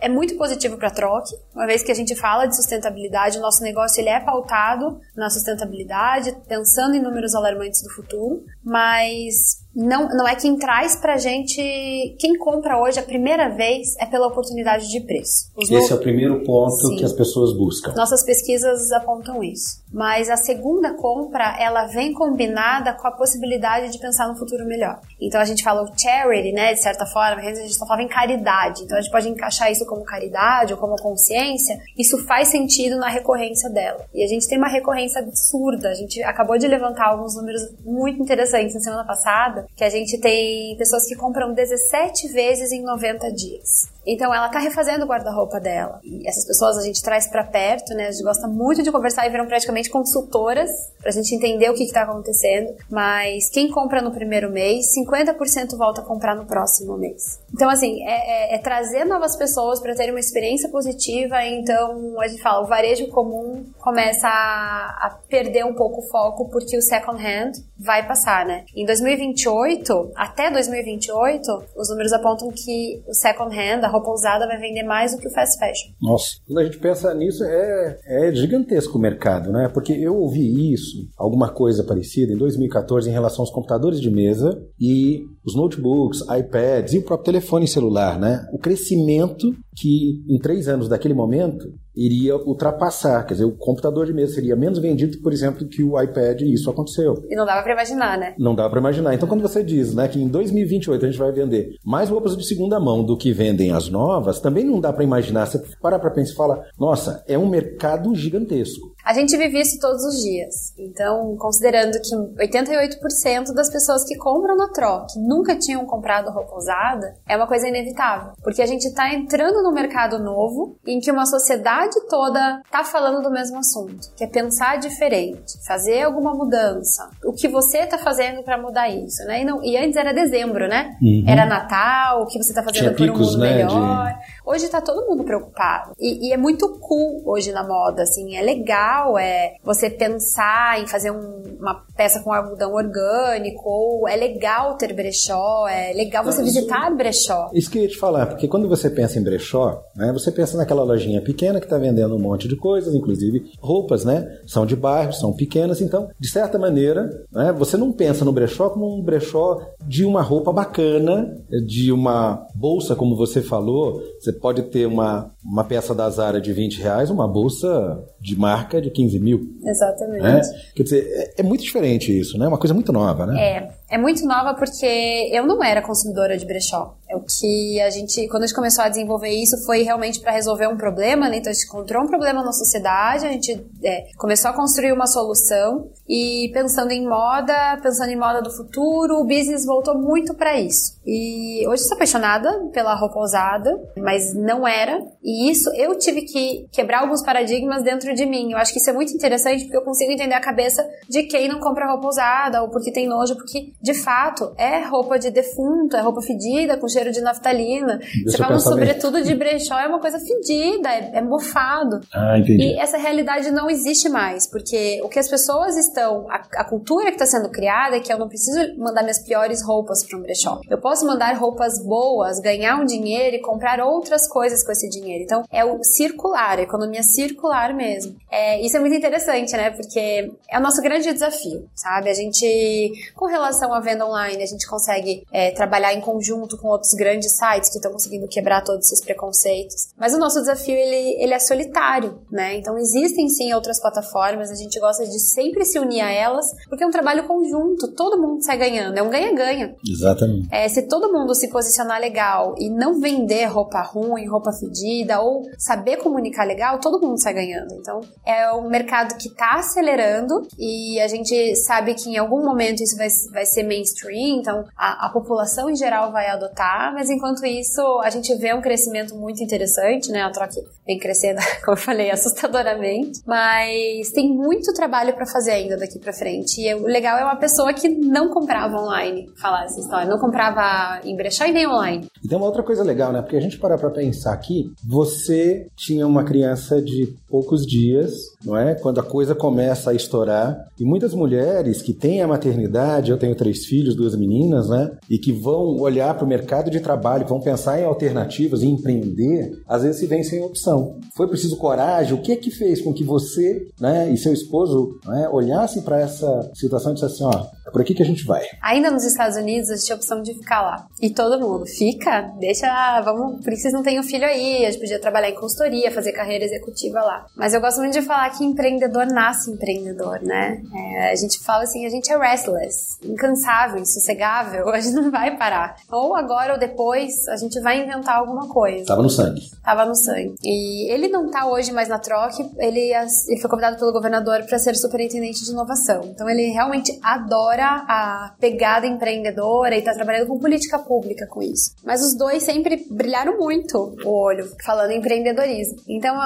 é 0.00 0.08
muito 0.08 0.34
positivo 0.38 0.78
para 0.78 0.88
a 0.88 0.92
Troc, 0.92 1.26
uma 1.54 1.66
vez 1.66 1.82
que 1.82 1.92
a 1.92 1.94
gente 1.94 2.16
fala 2.16 2.46
de 2.46 2.56
sustentabilidade, 2.56 3.36
o 3.36 3.42
nosso 3.42 3.62
negócio 3.62 4.00
ele 4.00 4.08
é 4.08 4.18
pautado 4.18 4.98
na 5.14 5.28
sustentabilidade, 5.28 6.34
pensando 6.48 6.94
em 6.94 7.02
números 7.02 7.34
alarmantes 7.34 7.82
do 7.82 7.90
futuro, 7.90 8.42
mas 8.64 9.65
não, 9.76 10.08
não 10.08 10.26
é 10.26 10.34
quem 10.34 10.56
traz 10.56 10.96
pra 10.96 11.18
gente. 11.18 12.16
Quem 12.18 12.38
compra 12.38 12.80
hoje 12.80 12.98
a 12.98 13.02
primeira 13.02 13.50
vez 13.50 13.94
é 14.00 14.06
pela 14.06 14.26
oportunidade 14.26 14.88
de 14.88 15.00
preço. 15.00 15.52
Os 15.54 15.70
Esse 15.70 15.92
é 15.92 15.94
o 15.94 16.00
primeiro 16.00 16.42
ponto 16.44 16.88
Sim. 16.88 16.96
que 16.96 17.04
as 17.04 17.12
pessoas 17.12 17.54
buscam. 17.54 17.92
Nossas 17.94 18.24
pesquisas 18.24 18.90
apontam 18.92 19.44
isso. 19.44 19.84
Mas 19.92 20.30
a 20.30 20.36
segunda 20.36 20.94
compra, 20.94 21.56
ela 21.60 21.86
vem 21.86 22.14
combinada 22.14 22.94
com 22.94 23.06
a 23.06 23.10
possibilidade 23.10 23.92
de 23.92 23.98
pensar 23.98 24.28
no 24.28 24.36
futuro 24.36 24.64
melhor. 24.64 24.98
Então 25.20 25.38
a 25.40 25.44
gente 25.44 25.62
fala 25.62 25.82
o 25.82 25.98
charity, 25.98 26.52
né, 26.52 26.72
de 26.72 26.82
certa 26.82 27.04
forma, 27.04 27.42
a 27.42 27.54
gente 27.54 27.74
só 27.74 27.86
falava 27.86 28.02
em 28.02 28.08
caridade. 28.08 28.82
Então 28.82 28.96
a 28.96 29.00
gente 29.02 29.12
pode 29.12 29.28
encaixar 29.28 29.70
isso 29.70 29.84
como 29.84 30.04
caridade 30.04 30.72
ou 30.72 30.78
como 30.78 30.96
consciência. 30.96 31.78
Isso 31.98 32.24
faz 32.24 32.48
sentido 32.48 32.96
na 32.96 33.08
recorrência 33.08 33.68
dela. 33.68 34.06
E 34.14 34.24
a 34.24 34.26
gente 34.26 34.48
tem 34.48 34.56
uma 34.56 34.68
recorrência 34.68 35.20
absurda. 35.20 35.90
A 35.90 35.94
gente 35.94 36.22
acabou 36.22 36.56
de 36.56 36.66
levantar 36.66 37.08
alguns 37.08 37.36
números 37.36 37.60
muito 37.84 38.22
interessantes 38.22 38.74
na 38.74 38.80
semana 38.80 39.04
passada 39.04 39.65
que 39.74 39.84
a 39.84 39.90
gente 39.90 40.18
tem 40.18 40.76
pessoas 40.76 41.06
que 41.06 41.16
compram 41.16 41.54
17 41.54 42.28
vezes 42.32 42.72
em 42.72 42.82
90 42.82 43.32
dias. 43.32 43.95
Então 44.06 44.32
ela 44.32 44.48
tá 44.48 44.58
refazendo 44.58 45.04
o 45.04 45.08
guarda-roupa 45.08 45.58
dela. 45.58 46.00
E 46.04 46.28
essas 46.28 46.46
pessoas 46.46 46.78
a 46.78 46.82
gente 46.82 47.02
traz 47.02 47.28
para 47.28 47.44
perto, 47.44 47.94
né? 47.94 48.06
A 48.06 48.10
gente 48.10 48.22
gosta 48.22 48.46
muito 48.46 48.82
de 48.82 48.92
conversar 48.92 49.26
e 49.26 49.30
viram 49.30 49.46
praticamente 49.46 49.90
consultoras 49.90 50.70
pra 51.00 51.10
gente 51.10 51.34
entender 51.34 51.70
o 51.70 51.74
que, 51.74 51.86
que 51.86 51.92
tá 51.92 52.02
acontecendo. 52.02 52.74
Mas 52.90 53.50
quem 53.50 53.70
compra 53.70 54.00
no 54.00 54.12
primeiro 54.12 54.50
mês, 54.50 54.86
50% 54.96 55.76
volta 55.76 56.00
a 56.00 56.04
comprar 56.04 56.36
no 56.36 56.46
próximo 56.46 56.96
mês. 56.96 57.40
Então, 57.52 57.68
assim, 57.68 58.02
é, 58.04 58.52
é, 58.52 58.54
é 58.54 58.58
trazer 58.58 59.04
novas 59.04 59.36
pessoas 59.36 59.80
para 59.80 59.94
terem 59.94 60.12
uma 60.12 60.20
experiência 60.20 60.68
positiva. 60.68 61.44
Então, 61.44 62.20
a 62.20 62.28
gente 62.28 62.42
fala, 62.42 62.62
o 62.64 62.68
varejo 62.68 63.08
comum 63.08 63.64
começa 63.78 64.28
a, 64.28 65.06
a 65.06 65.18
perder 65.28 65.64
um 65.64 65.74
pouco 65.74 66.00
o 66.00 66.08
foco 66.08 66.48
porque 66.50 66.76
o 66.76 66.82
second 66.82 67.20
hand 67.22 67.52
vai 67.78 68.06
passar, 68.06 68.44
né? 68.46 68.64
Em 68.74 68.84
2028, 68.84 70.12
até 70.14 70.50
2028, 70.50 71.64
os 71.76 71.90
números 71.90 72.12
apontam 72.12 72.50
que 72.50 73.02
o 73.06 73.14
second 73.14 73.54
hand, 73.54 73.84
a 73.84 73.88
roupa 73.96 74.10
usada 74.10 74.46
vai 74.46 74.58
vender 74.58 74.82
mais 74.82 75.14
do 75.14 75.20
que 75.20 75.28
o 75.28 75.32
fast 75.32 75.58
fashion. 75.58 75.92
Nossa, 76.00 76.36
quando 76.46 76.58
a 76.58 76.64
gente 76.64 76.78
pensa 76.78 77.12
nisso, 77.14 77.44
é, 77.44 77.98
é 78.06 78.34
gigantesco 78.34 78.98
o 78.98 79.00
mercado, 79.00 79.50
né? 79.50 79.68
Porque 79.72 79.92
eu 79.92 80.16
ouvi 80.16 80.72
isso, 80.72 81.08
alguma 81.16 81.50
coisa 81.50 81.84
parecida, 81.84 82.32
em 82.32 82.36
2014, 82.36 83.08
em 83.08 83.12
relação 83.12 83.42
aos 83.42 83.50
computadores 83.50 84.00
de 84.00 84.10
mesa, 84.10 84.60
e 84.80 85.24
os 85.46 85.54
notebooks, 85.54 86.20
iPads 86.22 86.94
e 86.94 86.98
o 86.98 87.02
próprio 87.02 87.26
telefone 87.26 87.68
celular, 87.68 88.18
né? 88.18 88.46
O 88.52 88.58
crescimento 88.58 89.54
que 89.76 90.24
em 90.28 90.38
três 90.38 90.68
anos 90.68 90.88
daquele 90.88 91.14
momento 91.14 91.72
iria 91.94 92.36
ultrapassar, 92.36 93.24
quer 93.24 93.34
dizer, 93.34 93.44
o 93.44 93.56
computador 93.56 94.06
de 94.06 94.12
mesa 94.12 94.34
seria 94.34 94.56
menos 94.56 94.78
vendido, 94.78 95.18
por 95.22 95.32
exemplo, 95.32 95.66
que 95.66 95.82
o 95.82 96.00
iPad 96.00 96.42
e 96.42 96.52
isso 96.52 96.68
aconteceu. 96.68 97.14
E 97.30 97.34
não 97.34 97.46
dava 97.46 97.62
para 97.62 97.72
imaginar, 97.72 98.18
né? 98.18 98.34
Não 98.38 98.54
dava 98.54 98.70
para 98.70 98.80
imaginar. 98.80 99.14
Então, 99.14 99.28
quando 99.28 99.40
você 99.40 99.62
diz, 99.62 99.94
né, 99.94 100.08
que 100.08 100.20
em 100.20 100.28
2028 100.28 101.04
a 101.04 101.08
gente 101.08 101.18
vai 101.18 101.32
vender 101.32 101.70
mais 101.84 102.10
roupas 102.10 102.36
de 102.36 102.44
segunda 102.44 102.78
mão 102.78 103.02
do 103.02 103.16
que 103.16 103.32
vendem 103.32 103.70
as 103.70 103.88
novas, 103.88 104.40
também 104.40 104.64
não 104.64 104.80
dá 104.80 104.92
para 104.92 105.04
imaginar. 105.04 105.46
Você 105.46 105.62
para 105.80 105.98
para 105.98 106.10
pensar 106.10 106.32
e 106.32 106.36
fala, 106.36 106.62
nossa, 106.78 107.24
é 107.26 107.38
um 107.38 107.48
mercado 107.48 108.14
gigantesco. 108.14 108.94
A 109.06 109.12
gente 109.12 109.36
vive 109.36 109.60
isso 109.60 109.78
todos 109.78 110.02
os 110.02 110.20
dias. 110.20 110.74
Então, 110.76 111.36
considerando 111.38 111.92
que 111.92 112.16
88% 112.44 113.54
das 113.54 113.70
pessoas 113.70 114.02
que 114.02 114.16
compram 114.16 114.56
no 114.56 114.72
troque 114.72 115.16
nunca 115.20 115.56
tinham 115.56 115.86
comprado 115.86 116.28
roupa 116.32 116.56
usada, 116.56 117.14
é 117.28 117.36
uma 117.36 117.46
coisa 117.46 117.68
inevitável. 117.68 118.32
Porque 118.42 118.60
a 118.60 118.66
gente 118.66 118.84
está 118.84 119.14
entrando 119.14 119.62
num 119.62 119.70
mercado 119.70 120.18
novo 120.18 120.76
em 120.84 120.98
que 120.98 121.12
uma 121.12 121.24
sociedade 121.24 121.94
toda 122.08 122.60
está 122.64 122.82
falando 122.82 123.22
do 123.22 123.30
mesmo 123.30 123.58
assunto, 123.58 124.12
que 124.16 124.24
é 124.24 124.26
pensar 124.26 124.78
diferente, 124.78 125.56
fazer 125.64 126.02
alguma 126.02 126.34
mudança. 126.34 127.08
O 127.24 127.32
que 127.32 127.46
você 127.46 127.78
está 127.78 127.98
fazendo 127.98 128.42
para 128.42 128.60
mudar 128.60 128.88
isso, 128.88 129.22
né? 129.24 129.42
E, 129.42 129.44
não, 129.44 129.62
e, 129.62 129.76
antes 129.76 129.96
era 129.96 130.12
dezembro, 130.12 130.66
né? 130.66 130.96
Uhum. 131.00 131.24
Era 131.28 131.46
Natal, 131.46 132.22
o 132.22 132.26
que 132.26 132.42
você 132.42 132.50
está 132.50 132.62
fazendo 132.64 132.96
por 132.96 133.08
um 133.08 133.12
mundo 133.12 133.38
né, 133.38 133.54
melhor. 133.54 134.08
De... 134.08 134.18
Hoje 134.44 134.64
está 134.64 134.80
todo 134.80 135.06
mundo 135.06 135.22
preocupado. 135.22 135.92
E, 135.96 136.28
e 136.28 136.32
é 136.32 136.36
muito 136.36 136.80
cool 136.80 137.22
hoje 137.24 137.52
na 137.52 137.62
moda, 137.62 138.02
assim, 138.02 138.36
é 138.36 138.42
legal 138.42 138.95
legal 138.96 139.18
é 139.18 139.56
você 139.62 139.90
pensar 139.90 140.80
em 140.80 140.86
fazer 140.86 141.10
um, 141.10 141.42
uma 141.60 141.84
peça 141.96 142.20
com 142.20 142.32
algodão 142.32 142.72
orgânico, 142.74 143.62
ou 143.64 144.08
é 144.08 144.16
legal 144.16 144.76
ter 144.76 144.92
brechó, 144.94 145.66
é 145.68 145.92
legal 145.92 146.24
você 146.24 146.42
visitar 146.42 146.90
brechó. 146.94 147.50
Isso 147.52 147.70
que 147.70 147.78
eu 147.78 147.82
ia 147.82 147.88
te 147.88 147.98
falar, 147.98 148.26
porque 148.26 148.48
quando 148.48 148.68
você 148.68 148.88
pensa 148.88 149.18
em 149.18 149.22
brechó, 149.22 149.82
né, 149.94 150.12
você 150.12 150.30
pensa 150.30 150.56
naquela 150.56 150.82
lojinha 150.82 151.20
pequena 151.20 151.60
que 151.60 151.66
está 151.66 151.78
vendendo 151.78 152.14
um 152.14 152.18
monte 152.18 152.48
de 152.48 152.56
coisas, 152.56 152.94
inclusive 152.94 153.52
roupas, 153.60 154.04
né? 154.04 154.40
São 154.46 154.64
de 154.64 154.76
bairro, 154.76 155.12
são 155.12 155.32
pequenas, 155.32 155.80
então, 155.80 156.08
de 156.18 156.28
certa 156.28 156.58
maneira, 156.58 157.08
né, 157.32 157.52
você 157.56 157.76
não 157.76 157.92
pensa 157.92 158.24
no 158.24 158.32
brechó 158.32 158.70
como 158.70 158.94
um 158.94 159.02
brechó 159.02 159.60
de 159.86 160.04
uma 160.04 160.22
roupa 160.22 160.52
bacana, 160.52 161.36
de 161.66 161.92
uma 161.92 162.46
bolsa, 162.54 162.94
como 162.94 163.16
você 163.16 163.42
falou, 163.42 164.00
você 164.18 164.32
pode 164.32 164.62
ter 164.62 164.86
uma, 164.86 165.30
uma 165.48 165.64
peça 165.64 165.94
da 165.94 166.10
Zara 166.10 166.40
de 166.40 166.52
20 166.52 166.80
reais, 166.82 167.08
uma 167.08 167.28
bolsa 167.28 168.04
de 168.20 168.36
marca 168.36 168.80
de 168.80 168.90
15 168.90 169.18
mil. 169.20 169.56
Exatamente. 169.64 170.22
Né? 170.22 170.40
Quer 170.74 170.82
dizer, 170.82 171.06
é, 171.08 171.40
é, 171.40 171.42
muito 171.42 171.62
diferente 171.62 172.16
isso, 172.16 172.36
né? 172.36 172.48
Uma 172.48 172.58
coisa 172.58 172.74
muito 172.74 172.92
nova, 172.92 173.26
né? 173.26 173.40
É. 173.40 173.68
É 173.88 173.96
muito 173.96 174.24
nova 174.26 174.54
porque 174.54 175.30
eu 175.32 175.46
não 175.46 175.62
era 175.62 175.80
consumidora 175.80 176.36
de 176.36 176.44
brechó. 176.44 176.96
É 177.08 177.14
o 177.14 177.20
que 177.20 177.80
a 177.80 177.88
gente, 177.88 178.26
quando 178.28 178.42
a 178.42 178.46
gente 178.46 178.56
começou 178.56 178.82
a 178.82 178.88
desenvolver 178.88 179.28
isso, 179.28 179.64
foi 179.64 179.82
realmente 179.82 180.20
para 180.20 180.32
resolver 180.32 180.66
um 180.66 180.76
problema, 180.76 181.28
né? 181.28 181.36
Então 181.36 181.50
a 181.50 181.54
gente 181.54 181.66
encontrou 181.66 182.02
um 182.02 182.08
problema 182.08 182.42
na 182.42 182.52
sociedade, 182.52 183.26
a 183.26 183.30
gente 183.30 183.64
é, 183.84 184.08
começou 184.16 184.50
a 184.50 184.54
construir 184.54 184.92
uma 184.92 185.06
solução 185.06 185.88
e 186.08 186.50
pensando 186.52 186.90
em 186.90 187.06
moda, 187.06 187.78
pensando 187.80 188.10
em 188.10 188.16
moda 188.16 188.42
do 188.42 188.50
futuro, 188.50 189.20
o 189.20 189.24
business 189.24 189.64
voltou 189.64 189.96
muito 189.96 190.34
para 190.34 190.58
isso. 190.58 190.96
E 191.06 191.64
hoje 191.68 191.82
eu 191.82 191.88
sou 191.88 191.94
apaixonada 191.94 192.50
pela 192.72 192.94
roupa 192.96 193.20
usada, 193.20 193.70
mas 193.96 194.34
não 194.34 194.66
era. 194.66 195.00
E 195.22 195.48
isso 195.48 195.70
eu 195.76 195.96
tive 195.96 196.22
que 196.22 196.66
quebrar 196.72 197.02
alguns 197.02 197.22
paradigmas 197.22 197.84
dentro 197.84 198.12
de 198.14 198.26
mim. 198.26 198.50
Eu 198.50 198.58
acho 198.58 198.72
que 198.72 198.80
isso 198.80 198.90
é 198.90 198.92
muito 198.92 199.14
interessante 199.14 199.62
porque 199.62 199.76
eu 199.76 199.84
consigo 199.84 200.10
entender 200.10 200.34
a 200.34 200.40
cabeça 200.40 200.84
de 201.08 201.22
quem 201.24 201.48
não 201.48 201.60
compra 201.60 201.88
roupa 201.88 202.08
usada 202.08 202.62
ou 202.62 202.68
porque 202.68 202.90
tem 202.90 203.06
nojo, 203.06 203.36
porque 203.36 203.72
de 203.86 203.94
fato, 203.94 204.52
é 204.58 204.80
roupa 204.84 205.16
de 205.16 205.30
defunto, 205.30 205.96
é 205.96 206.00
roupa 206.00 206.20
fedida, 206.20 206.76
com 206.76 206.88
cheiro 206.88 207.12
de 207.12 207.20
naftalina. 207.20 208.00
Você 208.24 208.36
fala 208.36 208.56
um 208.56 208.58
sobretudo 208.58 209.22
de 209.22 209.32
brechó, 209.32 209.78
é 209.78 209.86
uma 209.86 210.00
coisa 210.00 210.18
fedida, 210.18 210.88
é, 210.88 211.18
é 211.18 211.22
mofado. 211.22 212.00
Ah, 212.12 212.36
entendi. 212.36 212.64
E 212.64 212.78
essa 212.80 212.98
realidade 212.98 213.48
não 213.52 213.70
existe 213.70 214.08
mais, 214.08 214.50
porque 214.50 215.00
o 215.04 215.08
que 215.08 215.20
as 215.20 215.28
pessoas 215.28 215.76
estão, 215.76 216.26
a, 216.28 216.42
a 216.56 216.64
cultura 216.64 217.12
que 217.12 217.22
está 217.22 217.26
sendo 217.26 217.48
criada 217.48 217.96
é 217.96 218.00
que 218.00 218.12
eu 218.12 218.18
não 218.18 218.26
preciso 218.26 218.76
mandar 218.76 219.02
minhas 219.02 219.20
piores 219.20 219.62
roupas 219.64 220.04
para 220.04 220.18
um 220.18 220.22
brechó. 220.22 220.60
Eu 220.68 220.78
posso 220.78 221.06
mandar 221.06 221.36
roupas 221.36 221.80
boas, 221.84 222.40
ganhar 222.40 222.80
um 222.80 222.84
dinheiro 222.84 223.36
e 223.36 223.40
comprar 223.40 223.78
outras 223.78 224.28
coisas 224.28 224.64
com 224.64 224.72
esse 224.72 224.88
dinheiro. 224.88 225.22
Então, 225.22 225.44
é 225.52 225.64
o 225.64 225.78
circular, 225.84 226.58
a 226.58 226.62
economia 226.62 227.04
circular 227.04 227.72
mesmo. 227.72 228.16
É, 228.28 228.60
isso 228.66 228.76
é 228.76 228.80
muito 228.80 228.96
interessante, 228.96 229.52
né? 229.52 229.70
Porque 229.70 230.32
é 230.50 230.58
o 230.58 230.60
nosso 230.60 230.82
grande 230.82 231.12
desafio, 231.12 231.68
sabe? 231.72 232.10
A 232.10 232.14
gente, 232.14 232.92
com 233.14 233.26
relação 233.26 233.72
a 233.72 233.75
venda 233.80 234.06
online, 234.06 234.42
a 234.42 234.46
gente 234.46 234.66
consegue 234.66 235.24
é, 235.32 235.50
trabalhar 235.50 235.94
em 235.94 236.00
conjunto 236.00 236.56
com 236.58 236.68
outros 236.68 236.92
grandes 236.92 237.36
sites 237.36 237.70
que 237.70 237.76
estão 237.76 237.92
conseguindo 237.92 238.26
quebrar 238.28 238.62
todos 238.62 238.86
esses 238.86 239.04
preconceitos. 239.04 239.88
Mas 239.98 240.14
o 240.14 240.18
nosso 240.18 240.40
desafio, 240.40 240.74
ele, 240.74 241.22
ele 241.22 241.34
é 241.34 241.38
solitário, 241.38 242.20
né? 242.30 242.56
Então, 242.56 242.76
existem 242.78 243.28
sim 243.28 243.52
outras 243.52 243.80
plataformas, 243.80 244.50
a 244.50 244.54
gente 244.54 244.78
gosta 244.78 245.04
de 245.04 245.18
sempre 245.20 245.64
se 245.64 245.78
unir 245.78 246.00
a 246.00 246.10
elas, 246.10 246.46
porque 246.68 246.84
é 246.84 246.86
um 246.86 246.90
trabalho 246.90 247.26
conjunto, 247.26 247.92
todo 247.92 248.20
mundo 248.20 248.44
sai 248.44 248.56
ganhando, 248.56 248.96
é 248.98 249.02
um 249.02 249.10
ganha-ganha. 249.10 249.74
Exatamente. 249.88 250.48
É, 250.50 250.68
se 250.68 250.82
todo 250.82 251.12
mundo 251.12 251.34
se 251.34 251.48
posicionar 251.48 252.00
legal 252.00 252.54
e 252.58 252.70
não 252.70 253.00
vender 253.00 253.46
roupa 253.46 253.82
ruim, 253.82 254.26
roupa 254.26 254.52
fedida, 254.52 255.20
ou 255.20 255.42
saber 255.58 255.96
comunicar 255.98 256.44
legal, 256.44 256.78
todo 256.80 257.00
mundo 257.00 257.20
sai 257.20 257.34
ganhando. 257.34 257.74
Então, 257.74 258.00
é 258.24 258.52
um 258.52 258.68
mercado 258.68 259.16
que 259.16 259.28
está 259.28 259.54
acelerando 259.54 260.46
e 260.58 261.00
a 261.00 261.08
gente 261.08 261.54
sabe 261.56 261.94
que 261.94 262.10
em 262.10 262.16
algum 262.16 262.44
momento 262.44 262.82
isso 262.82 262.96
vai, 262.96 263.08
vai 263.32 263.46
ser 263.46 263.55
mainstream, 263.62 264.38
então 264.40 264.64
a, 264.76 265.06
a, 265.06 265.10
população 265.10 265.70
em 265.70 265.76
geral 265.76 266.12
vai 266.12 266.28
adotar, 266.28 266.92
mas 266.94 267.10
enquanto 267.10 267.44
isso 267.44 267.80
a 268.02 268.10
gente 268.10 268.34
vê 268.36 268.54
um 268.54 268.60
crescimento 268.60 269.14
muito 269.14 269.42
interessante, 269.42 270.10
né? 270.10 270.22
A 270.22 270.30
troca 270.30 270.54
vem 270.86 270.98
crescendo, 270.98 271.38
como 271.64 271.76
eu 271.76 271.80
falei, 271.80 272.10
assustadoramente, 272.10 273.22
mas 273.26 274.10
tem 274.12 274.28
muito 274.28 274.72
trabalho 274.72 275.14
para 275.14 275.26
fazer 275.26 275.52
ainda 275.52 275.76
daqui 275.76 275.98
para 275.98 276.12
frente. 276.12 276.60
E 276.60 276.74
o 276.74 276.82
legal 276.82 277.18
é 277.18 277.24
uma 277.24 277.36
pessoa 277.36 277.72
que 277.72 277.88
não 277.88 278.28
comprava 278.30 278.76
online 278.76 279.28
falar 279.40 279.64
essa 279.64 279.80
história, 279.80 280.08
não 280.08 280.18
comprava 280.18 281.00
em 281.04 281.16
brechó 281.16 281.44
e 281.44 281.52
nem 281.52 281.66
online. 281.66 282.06
E 282.24 282.28
tem 282.28 282.36
uma 282.36 282.46
outra 282.46 282.62
coisa 282.62 282.82
legal, 282.82 283.12
né? 283.12 283.20
Porque 283.20 283.36
a 283.36 283.40
gente 283.40 283.58
para 283.58 283.76
para 283.76 283.90
pensar 283.90 284.32
aqui, 284.32 284.72
você 284.84 285.66
tinha 285.76 286.06
uma 286.06 286.24
criança 286.24 286.80
de 286.80 287.14
poucos 287.28 287.66
dias, 287.66 288.12
não 288.46 288.56
é? 288.56 288.74
Quando 288.76 289.00
a 289.00 289.02
coisa 289.02 289.34
começa 289.34 289.90
a 289.90 289.94
estourar, 289.94 290.56
e 290.78 290.84
muitas 290.84 291.12
mulheres 291.12 291.82
que 291.82 291.92
têm 291.92 292.22
a 292.22 292.28
maternidade, 292.28 293.10
eu 293.10 293.18
tenho 293.18 293.34
três 293.34 293.66
filhos, 293.66 293.96
duas 293.96 294.14
meninas, 294.16 294.68
né? 294.68 294.92
E 295.10 295.18
que 295.18 295.32
vão 295.32 295.76
olhar 295.80 296.14
para 296.14 296.24
o 296.24 296.28
mercado 296.28 296.70
de 296.70 296.80
trabalho, 296.80 297.26
vão 297.26 297.40
pensar 297.40 297.80
em 297.80 297.84
alternativas, 297.84 298.62
em 298.62 298.70
empreender, 298.70 299.62
às 299.66 299.82
vezes 299.82 299.98
se 299.98 300.06
vem 300.06 300.22
sem 300.22 300.42
opção. 300.42 300.98
Foi 301.16 301.26
preciso 301.26 301.56
coragem? 301.56 302.14
O 302.14 302.22
que 302.22 302.32
é 302.32 302.36
que 302.36 302.50
fez 302.50 302.80
com 302.80 302.94
que 302.94 303.02
você, 303.02 303.68
né, 303.80 304.08
e 304.10 304.16
seu 304.16 304.32
esposo, 304.32 304.98
né, 305.04 305.28
olhassem 305.30 305.82
para 305.82 306.00
essa 306.00 306.50
situação 306.54 306.92
e 306.92 306.94
dissessem, 306.94 307.26
ó, 307.26 307.46
é 307.66 307.70
por 307.70 307.80
aqui 307.80 307.94
que 307.94 308.02
a 308.02 308.06
gente 308.06 308.24
vai. 308.24 308.44
Ainda 308.62 308.90
nos 308.90 309.04
Estados 309.04 309.36
Unidos, 309.36 309.70
a 309.70 309.74
gente 309.74 309.84
tinha 309.84 309.96
a 309.96 309.98
opção 309.98 310.22
de 310.22 310.34
ficar 310.34 310.62
lá. 310.62 310.86
E 311.00 311.10
todo 311.10 311.40
mundo, 311.40 311.66
fica, 311.66 312.32
deixa, 312.38 313.00
vamos, 313.02 313.42
por 313.42 313.50
que 313.50 313.56
vocês 313.56 313.74
não 313.74 313.82
têm 313.82 313.98
um 313.98 314.04
filho 314.04 314.24
aí? 314.24 314.64
A 314.64 314.70
gente 314.70 314.80
podia 314.80 315.00
trabalhar 315.00 315.30
em 315.30 315.34
consultoria, 315.34 315.90
fazer 315.90 316.12
carreira 316.12 316.44
executiva 316.44 317.00
lá. 317.00 317.26
Mas 317.36 317.54
eu 317.54 317.60
gosto 317.60 317.80
muito 317.80 317.94
de 317.94 318.02
falar 318.02 318.26
que 318.36 318.44
empreendedor 318.44 319.06
nasce 319.06 319.50
empreendedor, 319.50 320.20
né? 320.22 320.62
É, 320.74 321.12
a 321.12 321.16
gente 321.16 321.42
fala 321.42 321.64
assim, 321.64 321.86
a 321.86 321.90
gente 321.90 322.12
é 322.12 322.18
restless, 322.18 322.98
incansável, 323.02 323.80
insossegável, 323.80 324.68
a 324.70 324.80
gente 324.80 324.94
não 324.94 325.10
vai 325.10 325.36
parar. 325.36 325.76
Ou 325.90 326.14
agora 326.14 326.54
ou 326.54 326.58
depois, 326.58 327.26
a 327.28 327.36
gente 327.36 327.60
vai 327.60 327.82
inventar 327.82 328.16
alguma 328.16 328.48
coisa. 328.48 328.84
Tava 328.86 329.02
no 329.02 329.10
sangue. 329.10 329.42
Tava 329.62 329.84
no 329.84 329.94
sangue. 329.94 330.34
E 330.42 330.92
ele 330.92 331.08
não 331.08 331.30
tá 331.30 331.46
hoje 331.46 331.72
mais 331.72 331.88
na 331.88 331.98
troca, 331.98 332.36
ele, 332.58 332.92
ele 332.92 333.40
foi 333.40 333.50
convidado 333.50 333.78
pelo 333.78 333.92
governador 333.92 334.44
para 334.44 334.58
ser 334.58 334.74
superintendente 334.76 335.44
de 335.44 335.50
inovação. 335.50 336.02
Então 336.04 336.28
ele 336.28 336.50
realmente 336.52 336.98
adora 337.02 337.84
a 337.88 338.34
pegada 338.40 338.86
empreendedora 338.86 339.76
e 339.76 339.82
tá 339.82 339.92
trabalhando 339.94 340.28
com 340.28 340.38
política 340.38 340.78
pública 340.78 341.26
com 341.26 341.42
isso. 341.42 341.74
Mas 341.84 342.02
os 342.02 342.16
dois 342.16 342.42
sempre 342.42 342.86
brilharam 342.90 343.38
muito 343.38 343.96
o 344.04 344.10
olho 344.10 344.48
falando 344.64 344.90
em 344.90 344.98
empreendedorismo. 344.98 345.76
Então, 345.88 346.16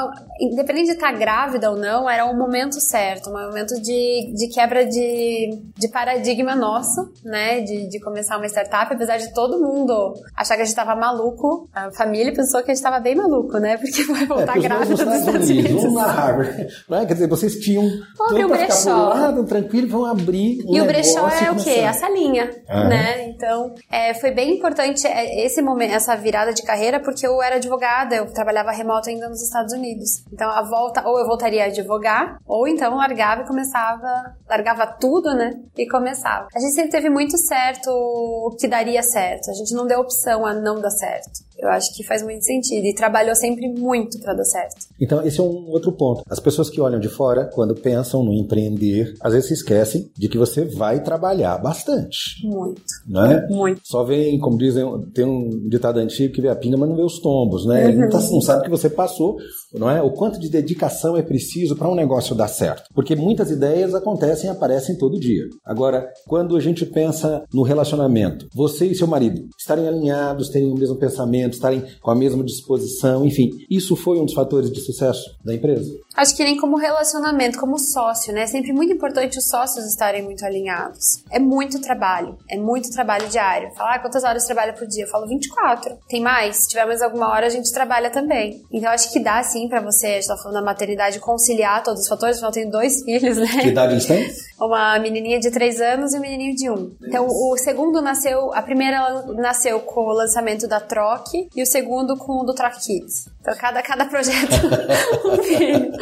independente 0.40 0.86
de 0.86 0.92
estar 0.92 1.12
tá 1.12 1.18
grávida 1.18 1.70
ou 1.70 1.76
não, 1.76 1.89
era 2.08 2.24
o 2.24 2.36
momento 2.36 2.80
certo, 2.80 3.30
um 3.30 3.32
momento 3.32 3.74
de, 3.80 4.32
de 4.34 4.48
quebra 4.48 4.84
de, 4.86 5.58
de 5.76 5.88
paradigma 5.88 6.54
nosso, 6.54 7.12
né? 7.24 7.60
De, 7.60 7.88
de 7.88 8.00
começar 8.00 8.36
uma 8.36 8.46
startup, 8.46 8.92
apesar 8.92 9.16
de 9.18 9.32
todo 9.34 9.60
mundo 9.60 10.14
achar 10.36 10.56
que 10.56 10.62
a 10.62 10.64
gente 10.64 10.74
tava 10.74 10.94
maluco. 10.94 11.68
A 11.74 11.90
família 11.92 12.32
pensou 12.32 12.62
que 12.62 12.70
a 12.70 12.74
gente 12.74 12.82
tava 12.82 13.00
bem 13.00 13.14
maluco, 13.14 13.58
né? 13.58 13.76
Porque 13.76 14.04
vai 14.04 14.26
voltar 14.26 14.56
é, 14.56 14.60
grávida 14.60 14.90
dos 14.90 15.00
Estados 15.00 15.48
Unidos. 15.48 15.70
Unidos. 15.70 15.94
na 15.94 16.06
Harvard. 16.06 16.68
Né? 16.88 17.06
Quer 17.06 17.14
dizer, 17.14 17.28
vocês 17.28 17.54
tinham 17.56 17.84
Vamos 18.16 18.32
abrir 18.32 18.44
o 18.44 18.48
brechó. 18.48 19.44
tranquilo, 19.44 19.88
vão 19.88 20.04
abrir 20.06 20.64
um 20.66 20.74
E 20.74 20.80
o 20.80 20.84
brechó 20.84 21.28
é 21.28 21.50
o 21.50 21.56
quê? 21.56 21.80
A 21.80 21.92
salinha, 21.92 22.50
né? 22.68 23.28
Então, 23.28 23.74
é, 23.90 24.14
foi 24.14 24.30
bem 24.30 24.56
importante 24.56 25.06
é, 25.06 25.44
esse 25.44 25.62
momento, 25.62 25.94
essa 25.94 26.16
virada 26.16 26.52
de 26.52 26.62
carreira, 26.62 27.00
porque 27.00 27.26
eu 27.26 27.42
era 27.42 27.56
advogada, 27.56 28.16
eu 28.16 28.26
trabalhava 28.32 28.70
remoto 28.70 29.08
ainda 29.08 29.28
nos 29.28 29.42
Estados 29.42 29.72
Unidos. 29.72 30.24
Então 30.32 30.50
a 30.50 30.62
volta, 30.62 31.06
ou 31.06 31.18
eu 31.18 31.26
voltaria 31.26 31.64
a 31.64 31.66
advogar, 31.80 32.38
ou 32.46 32.66
então 32.68 32.96
largava 32.96 33.42
e 33.42 33.46
começava, 33.46 34.34
largava 34.48 34.86
tudo, 34.86 35.34
né? 35.34 35.50
E 35.76 35.88
começava. 35.88 36.48
A 36.54 36.60
gente 36.60 36.74
sempre 36.74 36.90
teve 36.90 37.10
muito 37.10 37.36
certo 37.38 37.90
o 37.90 38.56
que 38.58 38.68
daria 38.68 39.02
certo. 39.02 39.50
A 39.50 39.54
gente 39.54 39.74
não 39.74 39.86
deu 39.86 40.00
opção 40.00 40.46
a 40.46 40.54
não 40.54 40.80
dar 40.80 40.90
certo. 40.90 41.49
Eu 41.60 41.68
acho 41.68 41.94
que 41.94 42.04
faz 42.04 42.22
muito 42.22 42.44
sentido 42.44 42.84
e 42.84 42.94
trabalhou 42.94 43.34
sempre 43.34 43.68
muito 43.68 44.18
para 44.20 44.34
dar 44.34 44.44
certo. 44.44 44.86
Então, 45.00 45.24
esse 45.26 45.40
é 45.40 45.42
um 45.42 45.68
outro 45.68 45.92
ponto. 45.92 46.22
As 46.28 46.40
pessoas 46.40 46.70
que 46.70 46.80
olham 46.80 46.98
de 46.98 47.08
fora, 47.08 47.44
quando 47.52 47.74
pensam 47.74 48.24
no 48.24 48.32
empreender, 48.32 49.14
às 49.20 49.32
vezes 49.32 49.48
se 49.48 49.54
esquecem 49.54 50.10
de 50.16 50.28
que 50.28 50.38
você 50.38 50.64
vai 50.64 51.02
trabalhar 51.02 51.58
bastante. 51.58 52.46
Muito. 52.46 52.82
Né? 53.06 53.46
Muito. 53.50 53.80
Só 53.84 54.04
vem, 54.04 54.38
como 54.38 54.56
dizem, 54.56 54.84
tem 55.14 55.24
um 55.24 55.68
ditado 55.68 55.98
antigo 55.98 56.34
que 56.34 56.40
vê 56.40 56.48
a 56.48 56.56
pinga, 56.56 56.76
mas 56.76 56.88
não 56.88 56.96
vê 56.96 57.02
os 57.02 57.20
tombos, 57.20 57.66
né? 57.66 57.88
Ele 57.88 57.98
não, 57.98 58.08
tá, 58.08 58.20
não 58.20 58.40
sabe 58.40 58.64
que 58.64 58.70
você 58.70 58.88
passou, 58.88 59.36
não 59.74 59.90
é? 59.90 60.02
O 60.02 60.10
quanto 60.10 60.40
de 60.40 60.48
dedicação 60.48 61.16
é 61.16 61.22
preciso 61.22 61.76
para 61.76 61.88
um 61.88 61.94
negócio 61.94 62.34
dar 62.34 62.48
certo. 62.48 62.84
Porque 62.94 63.14
muitas 63.14 63.50
ideias 63.50 63.94
acontecem 63.94 64.48
e 64.48 64.52
aparecem 64.52 64.96
todo 64.96 65.20
dia. 65.20 65.44
Agora, 65.64 66.08
quando 66.26 66.56
a 66.56 66.60
gente 66.60 66.86
pensa 66.86 67.44
no 67.52 67.62
relacionamento, 67.62 68.46
você 68.54 68.86
e 68.86 68.94
seu 68.94 69.06
marido 69.06 69.46
estarem 69.58 69.86
alinhados, 69.86 70.48
terem 70.48 70.70
o 70.70 70.76
mesmo 70.76 70.96
pensamento, 70.96 71.49
estarem 71.54 71.82
com 72.00 72.10
a 72.10 72.14
mesma 72.14 72.42
disposição, 72.44 73.26
enfim. 73.26 73.64
Isso 73.70 73.96
foi 73.96 74.18
um 74.18 74.24
dos 74.24 74.34
fatores 74.34 74.70
de 74.70 74.80
sucesso 74.80 75.36
da 75.44 75.54
empresa? 75.54 75.98
Acho 76.16 76.36
que 76.36 76.42
nem 76.42 76.56
como 76.56 76.76
relacionamento, 76.76 77.58
como 77.58 77.78
sócio, 77.78 78.32
né? 78.32 78.42
É 78.42 78.46
sempre 78.46 78.72
muito 78.72 78.92
importante 78.92 79.38
os 79.38 79.48
sócios 79.48 79.86
estarem 79.86 80.22
muito 80.22 80.44
alinhados. 80.44 81.22
É 81.30 81.38
muito 81.38 81.80
trabalho, 81.80 82.36
é 82.50 82.56
muito 82.56 82.90
trabalho 82.90 83.28
diário. 83.28 83.72
Falar 83.74 83.94
ah, 83.94 83.98
quantas 83.98 84.24
horas 84.24 84.44
trabalha 84.44 84.72
por 84.72 84.86
dia? 84.86 85.04
Eu 85.04 85.08
falo 85.08 85.26
24. 85.26 85.96
Tem 86.08 86.20
mais? 86.20 86.56
Se 86.56 86.68
tiver 86.68 86.84
mais 86.84 87.00
alguma 87.00 87.30
hora, 87.30 87.46
a 87.46 87.50
gente 87.50 87.72
trabalha 87.72 88.10
também. 88.10 88.62
Então 88.72 88.90
acho 88.90 89.12
que 89.12 89.20
dá 89.20 89.42
sim 89.42 89.68
para 89.68 89.80
você, 89.80 90.06
a 90.06 90.14
gente 90.14 90.26
tá 90.26 90.36
falando 90.36 90.54
da 90.54 90.62
maternidade, 90.62 91.20
conciliar 91.20 91.82
todos 91.82 92.02
os 92.02 92.08
fatores. 92.08 92.42
Eu 92.42 92.50
tenho 92.50 92.70
dois 92.70 93.02
filhos, 93.04 93.36
né? 93.36 93.46
Que 93.60 93.68
idade 93.68 93.94
eles 93.94 94.06
têm? 94.06 94.30
Uma 94.60 94.98
menininha 94.98 95.38
de 95.38 95.50
3 95.50 95.80
anos 95.80 96.12
e 96.12 96.18
um 96.18 96.20
menininho 96.20 96.54
de 96.54 96.68
1. 96.68 96.74
Um. 96.74 96.96
Então 97.02 97.26
o 97.26 97.56
segundo 97.56 98.02
nasceu, 98.02 98.52
a 98.52 98.60
primeira 98.60 99.22
nasceu 99.36 99.80
com 99.80 100.00
o 100.02 100.12
lançamento 100.12 100.66
da 100.66 100.80
Troque 100.80 101.48
e 101.54 101.62
o 101.62 101.66
segundo 101.66 102.16
com 102.16 102.40
o 102.40 102.44
do 102.44 102.54
Troque 102.54 102.80
Kids. 102.80 103.28
Então 103.40 103.54
cada, 103.58 103.82
cada 103.82 104.04
projeto 104.04 104.54
um 105.24 105.42
filho. 105.42 105.92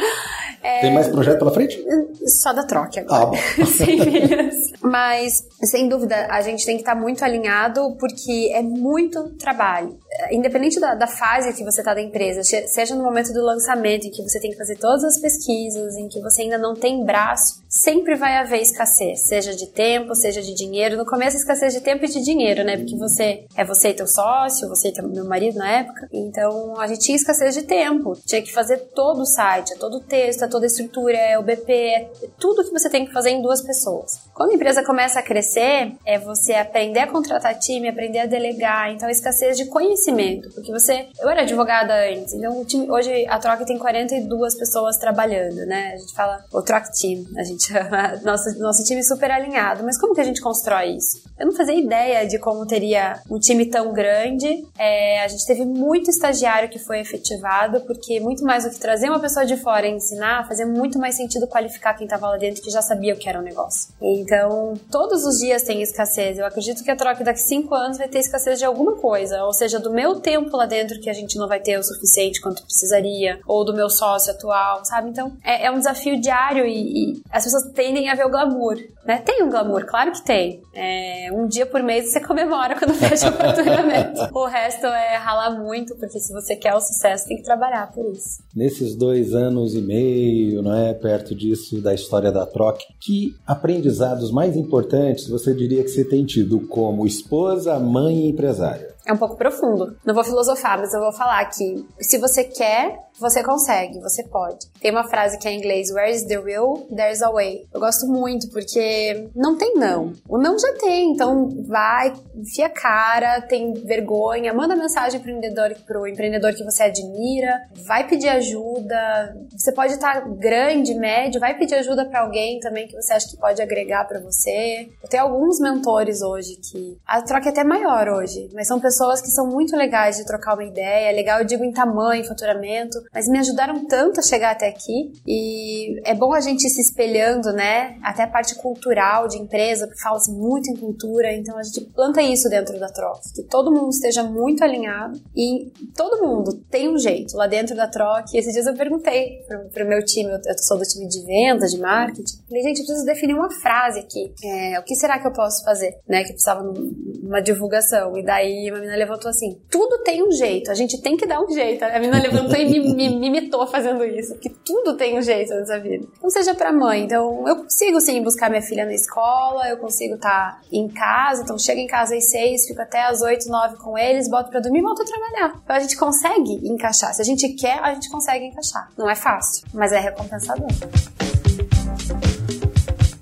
É... 0.61 0.81
Tem 0.81 0.93
mais 0.93 1.07
projeto 1.07 1.39
pela 1.39 1.53
frente? 1.53 1.81
Só 2.25 2.51
da 2.51 2.63
troca 2.63 2.99
agora. 2.99 3.31
Ah, 3.37 3.65
sem 3.65 4.01
filhos. 4.01 4.55
Mas, 4.81 5.47
sem 5.63 5.87
dúvida, 5.87 6.27
a 6.29 6.41
gente 6.41 6.65
tem 6.65 6.75
que 6.75 6.81
estar 6.81 6.95
muito 6.95 7.23
alinhado 7.23 7.95
porque 7.97 8.51
é 8.53 8.61
muito 8.61 9.29
trabalho. 9.37 9.97
Independente 10.31 10.79
da, 10.79 10.95
da 10.95 11.07
fase 11.07 11.53
que 11.53 11.63
você 11.63 11.81
está 11.81 11.93
da 11.93 12.01
empresa, 12.01 12.43
seja 12.43 12.95
no 12.95 13.03
momento 13.03 13.33
do 13.33 13.43
lançamento, 13.43 14.07
em 14.07 14.11
que 14.11 14.21
você 14.21 14.39
tem 14.39 14.51
que 14.51 14.57
fazer 14.57 14.77
todas 14.77 15.03
as 15.03 15.19
pesquisas, 15.19 15.95
em 15.95 16.07
que 16.07 16.21
você 16.21 16.43
ainda 16.43 16.57
não 16.57 16.75
tem 16.75 17.03
braço, 17.03 17.63
sempre 17.67 18.15
vai 18.15 18.37
haver 18.37 18.61
escassez, 18.61 19.21
seja 19.21 19.55
de 19.55 19.67
tempo, 19.67 20.15
seja 20.15 20.41
de 20.41 20.53
dinheiro. 20.53 20.97
No 20.97 21.05
começo, 21.05 21.37
escassez 21.37 21.73
de 21.73 21.81
tempo 21.81 22.05
e 22.05 22.07
de 22.07 22.21
dinheiro, 22.21 22.63
né? 22.63 22.77
Porque 22.77 22.97
você 22.97 23.45
é 23.55 23.63
você 23.63 23.89
e 23.89 23.93
teu 23.93 24.07
sócio, 24.07 24.67
você 24.67 24.89
e 24.89 25.01
meu 25.01 25.25
marido 25.25 25.57
na 25.57 25.71
época. 25.71 26.07
Então, 26.11 26.79
a 26.79 26.87
gente 26.87 27.01
tinha 27.01 27.15
escassez 27.15 27.53
de 27.53 27.63
tempo. 27.63 28.17
Tinha 28.25 28.41
que 28.41 28.51
fazer 28.51 28.77
todo 28.93 29.21
o 29.21 29.25
site, 29.25 29.77
todo 29.77 29.97
o 29.97 29.99
texto, 30.01 30.49
toda 30.49 30.65
a 30.65 30.67
estrutura, 30.67 31.17
é 31.17 31.37
o 31.37 31.43
BP, 31.43 31.71
é 31.71 32.09
tudo 32.39 32.63
que 32.63 32.71
você 32.71 32.89
tem 32.89 33.05
que 33.05 33.13
fazer 33.13 33.29
em 33.29 33.41
duas 33.41 33.61
pessoas. 33.61 34.19
Quando 34.33 34.51
a 34.51 34.55
empresa 34.55 34.83
começa 34.83 35.19
a 35.19 35.23
crescer, 35.23 35.93
é 36.05 36.17
você 36.17 36.53
aprender 36.53 36.99
a 36.99 37.07
contratar 37.07 37.57
time, 37.59 37.87
aprender 37.87 38.19
a 38.19 38.25
delegar, 38.25 38.91
então 38.91 39.07
a 39.07 39.11
escassez 39.11 39.57
de 39.57 39.65
conhecimento, 39.65 40.08
porque 40.53 40.71
você, 40.71 41.07
eu 41.19 41.29
era 41.29 41.41
advogada 41.41 41.93
antes, 42.09 42.33
então 42.33 42.63
time, 42.65 42.89
hoje 42.89 43.25
a 43.27 43.37
Troca 43.39 43.65
tem 43.65 43.77
42 43.77 44.55
pessoas 44.55 44.97
trabalhando, 44.97 45.65
né? 45.65 45.93
A 45.93 45.97
gente 45.97 46.13
fala 46.13 46.43
o 46.53 46.61
Troca 46.61 46.89
Team, 46.91 47.25
a 47.37 47.43
gente 47.43 47.71
nosso 48.23 48.59
nosso 48.59 48.83
time 48.83 49.03
super 49.03 49.31
alinhado, 49.31 49.83
mas 49.83 49.99
como 49.99 50.13
que 50.13 50.21
a 50.21 50.23
gente 50.23 50.41
constrói 50.41 50.95
isso? 50.95 51.21
Eu 51.39 51.45
não 51.45 51.53
fazia 51.53 51.75
ideia 51.75 52.27
de 52.27 52.37
como 52.37 52.65
teria 52.65 53.21
um 53.29 53.39
time 53.39 53.65
tão 53.65 53.93
grande. 53.93 54.65
É, 54.77 55.23
a 55.23 55.27
gente 55.27 55.45
teve 55.45 55.65
muito 55.65 56.09
estagiário 56.09 56.69
que 56.69 56.77
foi 56.77 56.99
efetivado, 56.99 57.81
porque 57.81 58.19
muito 58.19 58.43
mais 58.43 58.65
do 58.65 58.69
que 58.69 58.79
trazer 58.79 59.09
uma 59.09 59.19
pessoa 59.19 59.45
de 59.45 59.55
fora 59.55 59.87
e 59.87 59.91
ensinar, 59.91 60.47
fazia 60.47 60.65
muito 60.65 60.99
mais 60.99 61.15
sentido 61.15 61.47
qualificar 61.47 61.93
quem 61.93 62.05
estava 62.05 62.27
lá 62.27 62.37
dentro 62.37 62.61
que 62.61 62.69
já 62.69 62.81
sabia 62.81 63.13
o 63.13 63.17
que 63.17 63.29
era 63.29 63.39
o 63.39 63.41
negócio. 63.41 63.93
Então, 64.01 64.73
todos 64.91 65.25
os 65.25 65.39
dias 65.39 65.63
tem 65.63 65.81
escassez. 65.81 66.37
Eu 66.37 66.45
acredito 66.45 66.83
que 66.83 66.91
a 66.91 66.95
troca 66.95 67.23
daqui 67.23 67.39
cinco 67.39 67.73
anos 67.73 67.97
vai 67.97 68.09
ter 68.09 68.19
escassez 68.19 68.59
de 68.59 68.65
alguma 68.65 68.95
coisa, 68.95 69.43
ou 69.45 69.53
seja, 69.53 69.79
do 69.79 69.91
meu 69.99 70.15
tempo 70.15 70.55
lá 70.55 70.65
dentro 70.65 70.97
que 71.01 71.09
a 71.09 71.13
gente 71.13 71.37
não 71.37 71.45
vai 71.45 71.59
ter 71.59 71.77
o 71.77 71.83
suficiente 71.83 72.39
quanto 72.39 72.63
precisaria, 72.63 73.39
ou 73.45 73.65
do 73.65 73.73
meu 73.73 73.89
sócio 73.89 74.31
atual, 74.31 74.85
sabe? 74.85 75.09
Então, 75.09 75.33
é, 75.43 75.65
é 75.65 75.71
um 75.71 75.77
desafio 75.77 76.19
diário 76.21 76.65
e, 76.65 77.15
e, 77.15 77.21
as 77.29 77.43
pessoas 77.43 77.69
tendem 77.73 78.09
a 78.09 78.15
ver 78.15 78.25
o 78.25 78.29
glamour, 78.29 78.77
né? 79.05 79.17
Tem 79.25 79.43
um 79.43 79.49
glamour, 79.49 79.85
claro 79.85 80.13
que 80.13 80.23
tem. 80.23 80.61
É, 80.73 81.29
um 81.33 81.47
dia 81.47 81.65
por 81.65 81.83
mês 81.83 82.11
você 82.11 82.21
comemora 82.25 82.79
quando 82.79 82.93
fecha 82.93 83.29
o 83.29 83.33
faturamento. 83.33 84.21
o 84.33 84.45
resto 84.45 84.85
é 84.85 85.17
ralar 85.17 85.51
muito, 85.59 85.95
porque 85.95 86.19
se 86.19 86.31
você 86.31 86.55
quer 86.55 86.73
o 86.73 86.79
sucesso, 86.79 87.27
tem 87.27 87.37
que 87.37 87.43
trabalhar 87.43 87.91
por 87.91 88.05
isso. 88.13 88.41
Nesses 88.55 88.95
dois 88.95 89.33
anos 89.33 89.73
e 89.75 89.81
meio 89.81 90.61
não 90.61 90.73
é? 90.73 90.93
Perto 90.93 91.35
disso 91.35 91.81
da 91.81 91.93
história 91.93 92.31
da 92.31 92.45
troca. 92.45 92.79
Que 92.99 93.35
aprendizados 93.45 94.31
mais 94.31 94.55
importantes 94.55 95.27
você 95.27 95.53
diria 95.53 95.83
que 95.83 95.89
você 95.89 96.05
tem 96.05 96.25
tido 96.25 96.61
como 96.61 97.05
esposa, 97.05 97.77
mãe 97.79 98.25
e 98.25 98.29
empresária? 98.29 98.98
É 99.09 99.11
um 99.11 99.17
pouco 99.17 99.35
profundo. 99.35 99.97
Não 100.05 100.13
vou 100.13 100.23
filosofar, 100.23 100.77
mas 100.77 100.93
eu 100.93 100.99
vou 100.99 101.11
falar 101.11 101.43
que 101.45 101.83
se 101.99 102.19
você 102.19 102.43
quer, 102.43 102.95
você 103.19 103.43
consegue, 103.43 103.99
você 103.99 104.23
pode. 104.23 104.67
Tem 104.79 104.91
uma 104.91 105.03
frase 105.03 105.39
que 105.39 105.47
é 105.47 105.51
em 105.51 105.57
inglês: 105.57 105.89
Where 105.89 106.11
is 106.11 106.25
the 106.25 106.37
will? 106.37 106.87
There's 106.95 107.23
a 107.23 107.31
way. 107.31 107.67
Eu 107.73 107.79
gosto 107.79 108.05
muito 108.05 108.47
porque 108.51 109.27
não 109.35 109.57
tem 109.57 109.73
não. 109.73 110.13
O 110.27 110.37
não 110.37 110.59
já 110.59 110.73
tem, 110.73 111.11
então 111.11 111.49
vai, 111.67 112.13
enfia 112.35 112.67
a 112.67 112.69
cara, 112.69 113.41
tem 113.41 113.73
vergonha, 113.73 114.53
manda 114.53 114.75
mensagem 114.75 115.19
pro 115.19 115.31
empreendedor, 115.31 115.75
pro 115.87 116.07
empreendedor 116.07 116.53
que 116.53 116.63
você 116.63 116.83
admira, 116.83 117.67
vai 117.87 118.07
pedir 118.07 118.29
ajuda. 118.29 119.35
Você 119.57 119.71
pode 119.71 119.93
estar 119.93 120.21
grande, 120.37 120.93
médio, 120.93 121.39
vai 121.39 121.57
pedir 121.57 121.73
ajuda 121.73 122.05
para 122.05 122.21
alguém 122.21 122.59
também 122.59 122.87
que 122.87 122.95
você 122.95 123.11
acha 123.13 123.27
que 123.27 123.37
pode 123.37 123.59
agregar 123.59 124.05
para 124.05 124.19
você. 124.19 124.87
Eu 125.01 125.09
tenho 125.09 125.23
alguns 125.23 125.59
mentores 125.59 126.21
hoje 126.21 126.57
que 126.57 126.95
a 127.07 127.23
troca 127.23 127.49
é 127.49 127.51
até 127.51 127.63
maior 127.63 128.07
hoje, 128.07 128.49
mas 128.53 128.67
são 128.67 128.79
pessoas 128.79 128.98
que 129.21 129.31
são 129.31 129.47
muito 129.47 129.75
legais 129.75 130.17
de 130.17 130.25
trocar 130.25 130.53
uma 130.53 130.63
ideia. 130.63 131.09
É 131.09 131.11
legal, 131.11 131.39
eu 131.39 131.45
digo 131.45 131.63
em 131.63 131.71
tamanho, 131.71 132.25
faturamento, 132.25 132.99
mas 133.13 133.27
me 133.27 133.39
ajudaram 133.39 133.85
tanto 133.85 134.19
a 134.19 134.23
chegar 134.23 134.51
até 134.51 134.67
aqui 134.67 135.11
e 135.25 135.99
é 136.05 136.13
bom 136.13 136.33
a 136.33 136.39
gente 136.39 136.65
ir 136.65 136.69
se 136.69 136.81
espelhando, 136.81 137.51
né? 137.53 137.97
Até 138.03 138.23
a 138.23 138.27
parte 138.27 138.55
cultural 138.55 139.27
de 139.27 139.37
empresa, 139.37 139.87
porque 139.87 140.01
fala-se 140.01 140.31
muito 140.31 140.69
em 140.69 140.75
cultura, 140.75 141.33
então 141.33 141.57
a 141.57 141.63
gente 141.63 141.81
planta 141.93 142.21
isso 142.21 142.49
dentro 142.49 142.79
da 142.79 142.89
troca, 142.89 143.21
que 143.35 143.43
todo 143.43 143.71
mundo 143.71 143.89
esteja 143.89 144.23
muito 144.23 144.63
alinhado 144.63 145.19
e 145.35 145.71
todo 145.95 146.21
mundo 146.25 146.63
tem 146.69 146.89
um 146.89 146.97
jeito 146.97 147.35
lá 147.35 147.47
dentro 147.47 147.75
da 147.75 147.87
troca. 147.87 148.25
E 148.33 148.37
esses 148.37 148.53
dias 148.53 148.65
eu 148.65 148.73
perguntei 148.73 149.43
pro, 149.47 149.69
pro 149.69 149.87
meu 149.87 150.03
time, 150.03 150.29
eu, 150.31 150.57
sou 150.59 150.77
do 150.77 150.83
time 150.83 151.07
de 151.07 151.25
vendas, 151.25 151.71
de 151.71 151.79
marketing, 151.79 152.37
falei, 152.47 152.63
gente, 152.63 152.79
eu 152.79 152.85
preciso 152.85 153.05
definir 153.05 153.33
uma 153.33 153.49
frase 153.49 153.99
aqui. 153.99 154.33
É, 154.43 154.79
o 154.79 154.83
que 154.83 154.95
será 154.95 155.19
que 155.19 155.27
eu 155.27 155.33
posso 155.33 155.63
fazer? 155.63 155.97
Né? 156.07 156.23
Que 156.23 156.33
precisava 156.33 156.63
numa 156.63 157.41
divulgação. 157.41 158.17
E 158.17 158.23
daí 158.23 158.69
uma 158.71 158.79
menina 158.89 158.97
levantou 158.97 159.29
assim: 159.29 159.59
tudo 159.69 159.99
tem 159.99 160.27
um 160.27 160.31
jeito, 160.31 160.71
a 160.71 160.73
gente 160.73 161.01
tem 161.01 161.15
que 161.15 161.25
dar 161.25 161.41
um 161.41 161.49
jeito. 161.49 161.83
A 161.83 161.99
menina 161.99 162.21
levantou 162.21 162.55
e 162.55 162.65
me, 162.65 162.79
me 162.79 163.09
me 163.09 163.27
imitou 163.27 163.65
fazendo 163.67 164.03
isso, 164.03 164.35
que 164.35 164.49
tudo 164.49 164.95
tem 164.95 165.17
um 165.17 165.21
jeito 165.21 165.53
nessa 165.53 165.79
vida. 165.79 166.07
Não 166.21 166.29
seja 166.29 166.53
pra 166.53 166.71
mãe. 166.71 167.03
Então, 167.03 167.47
eu 167.47 167.57
consigo 167.57 167.99
sim 168.01 168.21
buscar 168.21 168.49
minha 168.49 168.61
filha 168.61 168.85
na 168.85 168.93
escola, 168.93 169.67
eu 169.69 169.77
consigo 169.77 170.15
estar 170.15 170.59
tá 170.59 170.61
em 170.71 170.87
casa, 170.87 171.43
então 171.43 171.57
chego 171.57 171.79
em 171.79 171.87
casa 171.87 172.15
às 172.15 172.29
seis, 172.29 172.65
fico 172.67 172.81
até 172.81 173.03
às 173.05 173.21
oito, 173.21 173.49
nove 173.49 173.77
com 173.77 173.97
eles, 173.97 174.29
boto 174.29 174.49
pra 174.49 174.59
dormir 174.59 174.79
e 174.79 174.83
volto 174.83 175.01
a 175.01 175.05
trabalhar. 175.05 175.61
Então 175.63 175.75
a 175.75 175.79
gente 175.79 175.97
consegue 175.97 176.53
encaixar. 176.67 177.13
Se 177.13 177.21
a 177.21 177.25
gente 177.25 177.49
quer, 177.49 177.79
a 177.79 177.93
gente 177.93 178.09
consegue 178.09 178.45
encaixar. 178.45 178.89
Não 178.97 179.09
é 179.09 179.15
fácil, 179.15 179.67
mas 179.73 179.91
é 179.91 179.99
recompensador 179.99 180.67